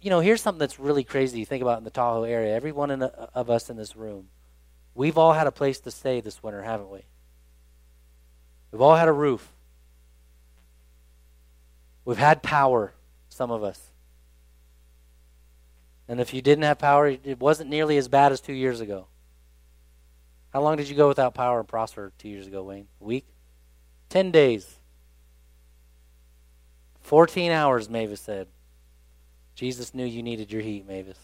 You 0.06 0.10
know, 0.10 0.20
here's 0.20 0.40
something 0.40 0.60
that's 0.60 0.78
really 0.78 1.02
crazy 1.02 1.40
to 1.40 1.48
think 1.48 1.62
about 1.62 1.78
in 1.78 1.84
the 1.84 1.90
Tahoe 1.90 2.22
area. 2.22 2.54
Every 2.54 2.70
one 2.70 2.92
uh, 3.02 3.26
of 3.34 3.50
us 3.50 3.70
in 3.70 3.76
this 3.76 3.96
room, 3.96 4.28
we've 4.94 5.18
all 5.18 5.32
had 5.32 5.48
a 5.48 5.50
place 5.50 5.80
to 5.80 5.90
stay 5.90 6.20
this 6.20 6.44
winter, 6.44 6.62
haven't 6.62 6.92
we? 6.92 7.00
We've 8.70 8.80
all 8.80 8.94
had 8.94 9.08
a 9.08 9.12
roof. 9.12 9.52
We've 12.04 12.16
had 12.16 12.40
power, 12.40 12.94
some 13.30 13.50
of 13.50 13.64
us. 13.64 13.90
And 16.06 16.20
if 16.20 16.32
you 16.32 16.40
didn't 16.40 16.62
have 16.62 16.78
power, 16.78 17.08
it 17.08 17.40
wasn't 17.40 17.70
nearly 17.70 17.96
as 17.96 18.06
bad 18.06 18.30
as 18.30 18.40
two 18.40 18.54
years 18.54 18.78
ago. 18.78 19.08
How 20.52 20.62
long 20.62 20.76
did 20.76 20.88
you 20.88 20.94
go 20.94 21.08
without 21.08 21.34
power 21.34 21.58
and 21.58 21.66
prosper 21.66 22.12
two 22.16 22.28
years 22.28 22.46
ago, 22.46 22.62
Wayne? 22.62 22.86
A 23.00 23.04
week? 23.04 23.26
Ten 24.08 24.30
days. 24.30 24.78
14 27.00 27.50
hours, 27.50 27.90
Mavis 27.90 28.20
said. 28.20 28.46
Jesus 29.56 29.94
knew 29.94 30.04
you 30.04 30.22
needed 30.22 30.52
your 30.52 30.62
heat, 30.62 30.86
Mavis. 30.86 31.18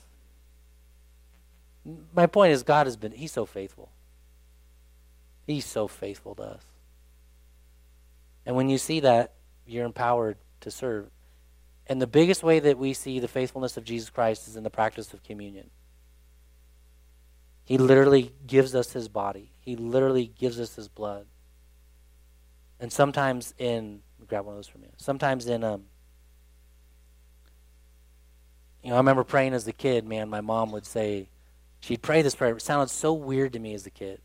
My 2.14 2.26
point 2.26 2.52
is, 2.52 2.62
God 2.62 2.86
has 2.86 2.96
been, 2.96 3.12
He's 3.12 3.30
so 3.30 3.44
faithful. 3.44 3.90
He's 5.46 5.66
so 5.66 5.86
faithful 5.86 6.34
to 6.36 6.42
us. 6.42 6.62
And 8.46 8.56
when 8.56 8.68
you 8.68 8.78
see 8.78 9.00
that, 9.00 9.34
you're 9.66 9.84
empowered 9.84 10.38
to 10.60 10.70
serve. 10.70 11.10
And 11.86 12.00
the 12.00 12.06
biggest 12.06 12.42
way 12.42 12.58
that 12.60 12.78
we 12.78 12.94
see 12.94 13.18
the 13.20 13.28
faithfulness 13.28 13.76
of 13.76 13.84
Jesus 13.84 14.08
Christ 14.08 14.48
is 14.48 14.56
in 14.56 14.62
the 14.62 14.70
practice 14.70 15.12
of 15.12 15.22
communion. 15.22 15.70
He 17.64 17.76
literally 17.76 18.32
gives 18.46 18.74
us 18.74 18.92
his 18.92 19.08
body, 19.08 19.50
he 19.60 19.76
literally 19.76 20.26
gives 20.26 20.58
us 20.58 20.74
his 20.74 20.88
blood. 20.88 21.26
And 22.80 22.92
sometimes 22.92 23.54
in, 23.58 24.00
grab 24.26 24.44
one 24.44 24.54
of 24.54 24.58
those 24.58 24.66
for 24.66 24.78
me. 24.78 24.88
Sometimes 24.96 25.46
in, 25.46 25.62
um, 25.62 25.84
you 28.82 28.90
know, 28.90 28.96
I 28.96 28.98
remember 28.98 29.24
praying 29.24 29.54
as 29.54 29.66
a 29.66 29.72
kid, 29.72 30.06
man, 30.06 30.28
my 30.28 30.40
mom 30.40 30.72
would 30.72 30.86
say, 30.86 31.28
she'd 31.80 32.02
pray 32.02 32.22
this 32.22 32.34
prayer. 32.34 32.56
It 32.56 32.62
sounded 32.62 32.90
so 32.90 33.12
weird 33.12 33.52
to 33.52 33.58
me 33.58 33.74
as 33.74 33.86
a 33.86 33.90
kid. 33.90 34.20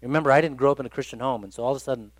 Remember, 0.00 0.32
I 0.32 0.40
didn't 0.40 0.56
grow 0.56 0.72
up 0.72 0.80
in 0.80 0.86
a 0.86 0.90
Christian 0.90 1.20
home, 1.20 1.44
and 1.44 1.54
so 1.54 1.62
all 1.62 1.70
of 1.72 1.76
a 1.76 1.80
sudden, 1.80 2.10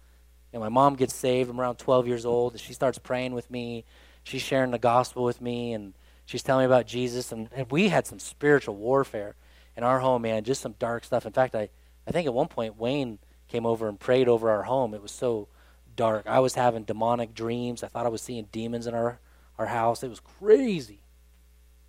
you 0.53 0.59
know, 0.59 0.61
my 0.61 0.69
mom 0.69 0.95
gets 0.95 1.15
saved. 1.15 1.51
I'm 1.51 1.61
around 1.61 1.77
12 1.77 2.07
years 2.07 2.25
old, 2.25 2.53
and 2.53 2.61
she 2.61 2.73
starts 2.73 2.99
praying 2.99 3.35
with 3.35 3.51
me. 3.51 3.85
She's 4.23 4.43
sharing 4.43 4.71
the 4.71 4.79
gospel 4.79 5.25
with 5.25 5.41
me, 5.41 5.73
and 5.73 5.95
she's 6.27 6.43
telling 6.43 6.63
me 6.63 6.67
about 6.67 6.87
Jesus. 6.87 7.33
And, 7.33 7.49
and 7.55 7.71
we 7.71 7.89
had 7.89 8.07
some 8.07 8.19
spiritual 8.19 8.77
warfare 8.77 9.35
in 9.77 9.83
our 9.83 10.01
home, 10.01 10.23
man, 10.23 10.45
just 10.45 10.61
some 10.61 10.75
dark 10.79 11.05
stuff. 11.05 11.27
In 11.27 11.33
fact, 11.33 11.55
I, 11.55 11.71
I 12.07 12.11
think 12.13 12.27
at 12.27 12.35
one 12.35 12.49
point 12.49 12.79
Wayne 12.79 13.19
came 13.49 13.67
over 13.67 13.89
and 13.89 13.99
prayed 13.99 14.29
over 14.29 14.51
our 14.51 14.63
home. 14.63 14.95
It 14.95 15.03
was 15.03 15.13
so 15.13 15.49
dark. 15.97 16.27
I 16.27 16.41
was 16.41 16.55
having 16.55 16.85
demonic 16.85 17.35
dreams. 17.35 17.83
I 17.83 17.89
thought 17.89 18.07
I 18.07 18.11
was 18.11 18.23
seeing 18.23 18.49
demons 18.53 18.87
in 18.87 18.95
our, 18.95 19.19
our 19.59 19.67
house. 19.67 20.03
It 20.03 20.09
was 20.09 20.21
crazy. 20.21 21.02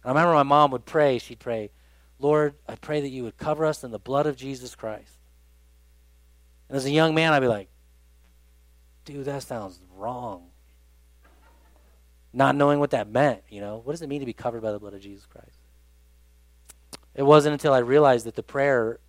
I 0.04 0.10
remember 0.10 0.34
my 0.34 0.44
mom 0.44 0.72
would 0.72 0.86
pray. 0.86 1.20
She'd 1.20 1.40
pray, 1.40 1.72
Lord, 2.20 2.56
I 2.68 2.76
pray 2.76 3.02
that 3.02 3.10
you 3.10 3.24
would 3.24 3.38
cover 3.38 3.66
us 3.66 3.84
in 3.84 3.92
the 3.92 4.00
blood 4.00 4.26
of 4.26 4.36
Jesus 4.36 4.76
Christ. 4.76 5.18
And 6.68 6.78
as 6.78 6.86
a 6.86 6.92
young 6.92 7.14
man, 7.14 7.34
I'd 7.34 7.40
be 7.40 7.48
like, 7.48 7.70
dude, 9.06 9.26
that 9.26 9.44
sounds 9.44 9.80
wrong. 9.96 10.48
Not 12.34 12.56
knowing 12.56 12.80
what 12.80 12.92
that 12.92 13.08
meant, 13.08 13.44
you 13.50 13.62
know. 13.62 13.82
What 13.84 13.94
does 13.94 14.02
it 14.02 14.10
mean 14.10 14.22
to 14.22 14.26
be 14.26 14.34
covered 14.34 14.62
by 14.62 14.72
the 14.72 14.80
blood 14.80 14.94
of 14.94 15.02
Jesus 15.02 15.26
Christ? 15.26 15.58
It 17.16 17.24
wasn't 17.24 17.54
until 17.54 17.74
I 17.74 17.80
realized 17.80 18.26
that 18.26 18.36
the 18.36 18.44
prayer 18.44 19.00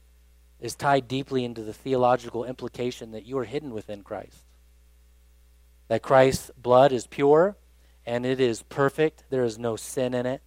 is 0.60 0.74
tied 0.74 1.08
deeply 1.08 1.44
into 1.44 1.62
the 1.62 1.72
theological 1.72 2.44
implication 2.44 3.12
that 3.12 3.24
you 3.24 3.38
are 3.38 3.44
hidden 3.44 3.72
within 3.72 4.02
Christ. 4.02 4.44
That 5.88 6.02
Christ's 6.02 6.50
blood 6.56 6.92
is 6.92 7.06
pure 7.06 7.56
and 8.06 8.26
it 8.26 8.40
is 8.40 8.62
perfect, 8.62 9.24
there 9.30 9.44
is 9.44 9.58
no 9.58 9.76
sin 9.76 10.12
in 10.12 10.26
it. 10.26 10.42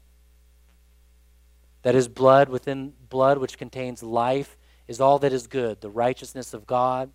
That 1.87 1.95
his 1.95 2.09
blood 2.09 2.49
within 2.49 2.91
blood, 3.07 3.37
which 3.37 3.57
contains 3.57 4.03
life, 4.03 4.57
is 4.89 4.99
all 4.99 5.19
that 5.19 5.31
is 5.31 5.47
good 5.47 5.79
the 5.79 5.89
righteousness 5.89 6.53
of 6.53 6.67
God, 6.67 7.11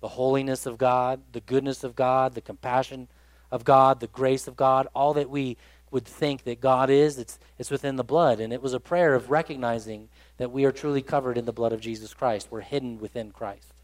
the 0.00 0.08
holiness 0.08 0.64
of 0.64 0.78
God, 0.78 1.20
the 1.32 1.42
goodness 1.42 1.84
of 1.84 1.94
God, 1.94 2.32
the 2.32 2.40
compassion 2.40 3.08
of 3.50 3.64
God, 3.64 4.00
the 4.00 4.06
grace 4.06 4.48
of 4.48 4.56
God, 4.56 4.88
all 4.94 5.12
that 5.12 5.28
we 5.28 5.58
would 5.90 6.06
think 6.06 6.44
that 6.44 6.58
God 6.58 6.88
is, 6.88 7.18
it's, 7.18 7.38
it's 7.58 7.70
within 7.70 7.96
the 7.96 8.02
blood. 8.02 8.40
And 8.40 8.50
it 8.50 8.62
was 8.62 8.72
a 8.72 8.80
prayer 8.80 9.14
of 9.14 9.28
recognizing 9.28 10.08
that 10.38 10.50
we 10.50 10.64
are 10.64 10.72
truly 10.72 11.02
covered 11.02 11.36
in 11.36 11.44
the 11.44 11.52
blood 11.52 11.74
of 11.74 11.82
Jesus 11.82 12.14
Christ. 12.14 12.48
We're 12.50 12.62
hidden 12.62 13.00
within 13.00 13.30
Christ. 13.30 13.74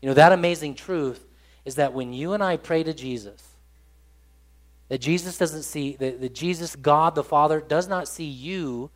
You 0.00 0.08
know, 0.08 0.14
that 0.14 0.32
amazing 0.32 0.74
truth 0.74 1.22
is 1.66 1.74
that 1.74 1.92
when 1.92 2.14
you 2.14 2.32
and 2.32 2.42
I 2.42 2.56
pray 2.56 2.82
to 2.82 2.94
Jesus, 2.94 3.55
that 4.88 4.98
Jesus 4.98 5.38
doesn't 5.38 5.64
see, 5.64 5.96
that, 5.96 6.20
that 6.20 6.34
Jesus, 6.34 6.76
God 6.76 7.14
the 7.14 7.24
Father, 7.24 7.60
does 7.60 7.88
not 7.88 8.08
see 8.08 8.24
you 8.24 8.90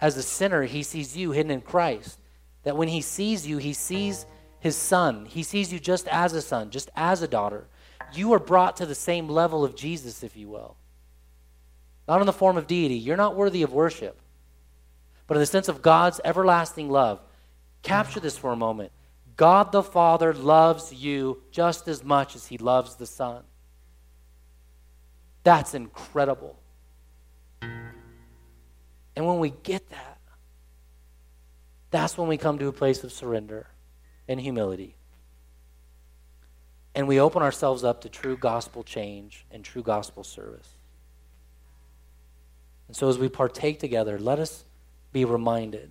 as 0.00 0.16
a 0.16 0.22
sinner. 0.22 0.64
He 0.64 0.82
sees 0.82 1.16
you 1.16 1.30
hidden 1.30 1.52
in 1.52 1.60
Christ. 1.60 2.18
That 2.64 2.76
when 2.76 2.88
he 2.88 3.00
sees 3.00 3.46
you, 3.46 3.58
he 3.58 3.72
sees 3.72 4.26
his 4.58 4.76
son. 4.76 5.26
He 5.26 5.42
sees 5.42 5.72
you 5.72 5.78
just 5.78 6.08
as 6.08 6.32
a 6.32 6.42
son, 6.42 6.70
just 6.70 6.90
as 6.96 7.22
a 7.22 7.28
daughter. 7.28 7.66
You 8.12 8.32
are 8.32 8.38
brought 8.38 8.76
to 8.76 8.86
the 8.86 8.94
same 8.94 9.28
level 9.28 9.64
of 9.64 9.76
Jesus, 9.76 10.22
if 10.22 10.36
you 10.36 10.48
will. 10.48 10.76
Not 12.08 12.20
in 12.20 12.26
the 12.26 12.32
form 12.32 12.56
of 12.56 12.66
deity. 12.66 12.94
You're 12.94 13.16
not 13.16 13.36
worthy 13.36 13.62
of 13.62 13.72
worship. 13.72 14.20
But 15.26 15.36
in 15.36 15.40
the 15.40 15.46
sense 15.46 15.68
of 15.68 15.82
God's 15.82 16.20
everlasting 16.24 16.90
love. 16.90 17.20
Capture 17.82 18.20
this 18.20 18.36
for 18.36 18.52
a 18.52 18.56
moment. 18.56 18.92
God 19.36 19.72
the 19.72 19.82
Father 19.82 20.34
loves 20.34 20.92
you 20.92 21.42
just 21.50 21.88
as 21.88 22.04
much 22.04 22.36
as 22.36 22.46
he 22.46 22.58
loves 22.58 22.96
the 22.96 23.06
Son. 23.06 23.42
That's 25.44 25.74
incredible. 25.74 26.58
And 27.60 29.26
when 29.26 29.38
we 29.38 29.50
get 29.62 29.88
that, 29.90 30.18
that's 31.90 32.16
when 32.16 32.28
we 32.28 32.38
come 32.38 32.58
to 32.58 32.68
a 32.68 32.72
place 32.72 33.04
of 33.04 33.12
surrender 33.12 33.66
and 34.26 34.40
humility. 34.40 34.96
And 36.94 37.08
we 37.08 37.20
open 37.20 37.42
ourselves 37.42 37.84
up 37.84 38.02
to 38.02 38.08
true 38.08 38.36
gospel 38.36 38.82
change 38.82 39.46
and 39.50 39.64
true 39.64 39.82
gospel 39.82 40.24
service. 40.24 40.68
And 42.88 42.96
so 42.96 43.08
as 43.08 43.18
we 43.18 43.28
partake 43.28 43.78
together, 43.78 44.18
let 44.18 44.38
us 44.38 44.64
be 45.12 45.24
reminded 45.24 45.90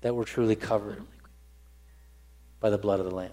that 0.00 0.14
we're 0.14 0.24
truly 0.24 0.56
covered 0.56 1.02
by 2.60 2.70
the 2.70 2.78
blood 2.78 3.00
of 3.00 3.06
the 3.06 3.14
Lamb. 3.14 3.32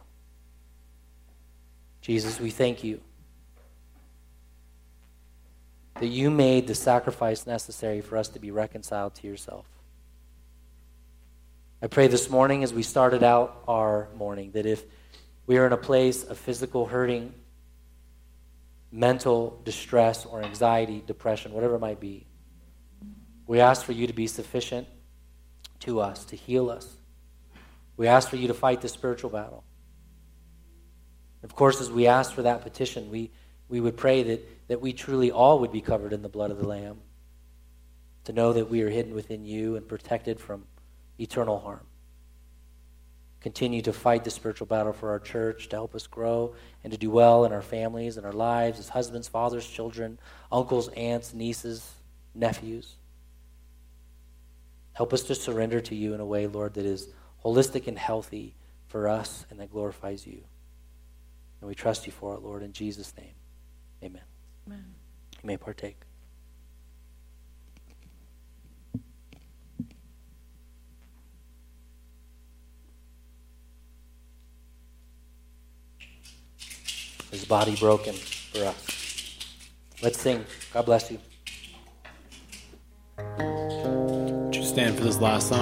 Jesus, 2.02 2.40
we 2.40 2.50
thank 2.50 2.84
you 2.84 3.02
that 6.02 6.08
you 6.08 6.32
made 6.32 6.66
the 6.66 6.74
sacrifice 6.74 7.46
necessary 7.46 8.02
for 8.02 8.18
us 8.18 8.28
to 8.30 8.40
be 8.40 8.50
reconciled 8.50 9.14
to 9.14 9.28
yourself. 9.28 9.68
I 11.80 11.86
pray 11.86 12.08
this 12.08 12.28
morning 12.28 12.64
as 12.64 12.74
we 12.74 12.82
started 12.82 13.22
out 13.22 13.64
our 13.68 14.08
morning 14.18 14.50
that 14.54 14.66
if 14.66 14.84
we 15.46 15.60
are 15.60 15.68
in 15.68 15.74
a 15.74 15.78
place 15.78 16.24
of 16.24 16.40
physical 16.40 16.88
hurting, 16.88 17.36
mental 18.92 19.62
distress, 19.64 20.26
or 20.26 20.42
anxiety, 20.42 21.04
depression, 21.06 21.54
whatever 21.54 21.76
it 21.76 21.80
might 21.80 22.00
be, 22.00 22.26
we 23.46 23.60
ask 23.60 23.86
for 23.86 23.92
you 23.92 24.08
to 24.08 24.14
be 24.14 24.26
sufficient 24.26 24.88
to 25.82 26.00
us, 26.00 26.26
to 26.26 26.36
heal 26.36 26.72
us. 26.72 26.98
We 27.96 28.08
ask 28.08 28.28
for 28.28 28.38
you 28.38 28.48
to 28.48 28.56
fight 28.56 28.82
the 28.82 28.90
spiritual 28.90 29.30
battle. 29.30 29.64
Of 31.44 31.56
course, 31.56 31.80
as 31.80 31.92
we 31.92 32.08
ask 32.08 32.34
for 32.34 32.42
that 32.42 32.64
petition, 32.64 33.12
we, 33.12 33.30
we 33.70 33.80
would 33.80 33.98
pray 33.98 34.24
that, 34.24 34.61
that 34.72 34.80
we 34.80 34.94
truly 34.94 35.32
all 35.32 35.60
would 35.60 35.72
be 35.74 35.82
covered 35.82 36.14
in 36.14 36.22
the 36.22 36.30
blood 36.30 36.50
of 36.50 36.58
the 36.58 36.66
Lamb, 36.66 37.02
to 38.24 38.32
know 38.32 38.54
that 38.54 38.70
we 38.70 38.82
are 38.84 38.90
hidden 38.90 39.14
within 39.14 39.44
you 39.44 39.76
and 39.76 39.86
protected 39.86 40.40
from 40.40 40.64
eternal 41.20 41.60
harm. 41.60 41.86
Continue 43.42 43.82
to 43.82 43.92
fight 43.92 44.24
the 44.24 44.32
spiritual 44.32 44.68
battle 44.68 44.94
for 44.94 45.10
our 45.10 45.20
church 45.20 45.68
to 45.68 45.76
help 45.76 45.94
us 45.94 46.08
grow 46.08 46.56
and 46.86 46.94
to 46.94 46.98
do 46.98 47.10
well 47.10 47.44
in 47.44 47.52
our 47.52 47.62
families 47.62 48.16
and 48.16 48.26
our 48.26 48.32
lives 48.32 48.80
as 48.80 48.88
husbands, 48.88 49.28
fathers, 49.28 49.68
children, 49.68 50.18
uncles, 50.54 50.88
aunts, 50.96 51.34
nieces, 51.34 51.92
nephews. 52.34 52.96
Help 54.94 55.12
us 55.12 55.24
to 55.24 55.36
surrender 55.36 55.82
to 55.82 55.96
you 55.96 56.14
in 56.14 56.22
a 56.22 56.26
way, 56.26 56.48
Lord, 56.48 56.76
that 56.76 56.86
is 56.86 57.10
holistic 57.44 57.88
and 57.88 58.00
healthy 58.00 58.56
for 58.88 59.10
us 59.10 59.46
and 59.50 59.60
that 59.60 59.70
glorifies 59.70 60.26
you. 60.26 60.40
And 61.60 61.68
we 61.68 61.76
trust 61.76 62.06
you 62.06 62.14
for 62.14 62.36
it, 62.36 62.42
Lord, 62.42 62.64
in 62.64 62.72
Jesus' 62.72 63.14
name. 63.18 63.34
Amen. 64.02 64.31
Amen. 64.72 64.86
You 65.42 65.48
may 65.48 65.58
partake. 65.58 65.98
His 77.32 77.46
body 77.46 77.76
broken 77.78 78.14
for 78.14 78.66
us. 78.66 79.38
Let's 80.02 80.20
sing. 80.20 80.46
God 80.74 80.86
bless 80.86 81.12
you. 81.12 81.20
Would 83.18 84.56
you 84.56 84.64
stand 84.64 84.98
for 84.98 85.04
this 85.04 85.20
last 85.20 85.50
song? 85.50 85.62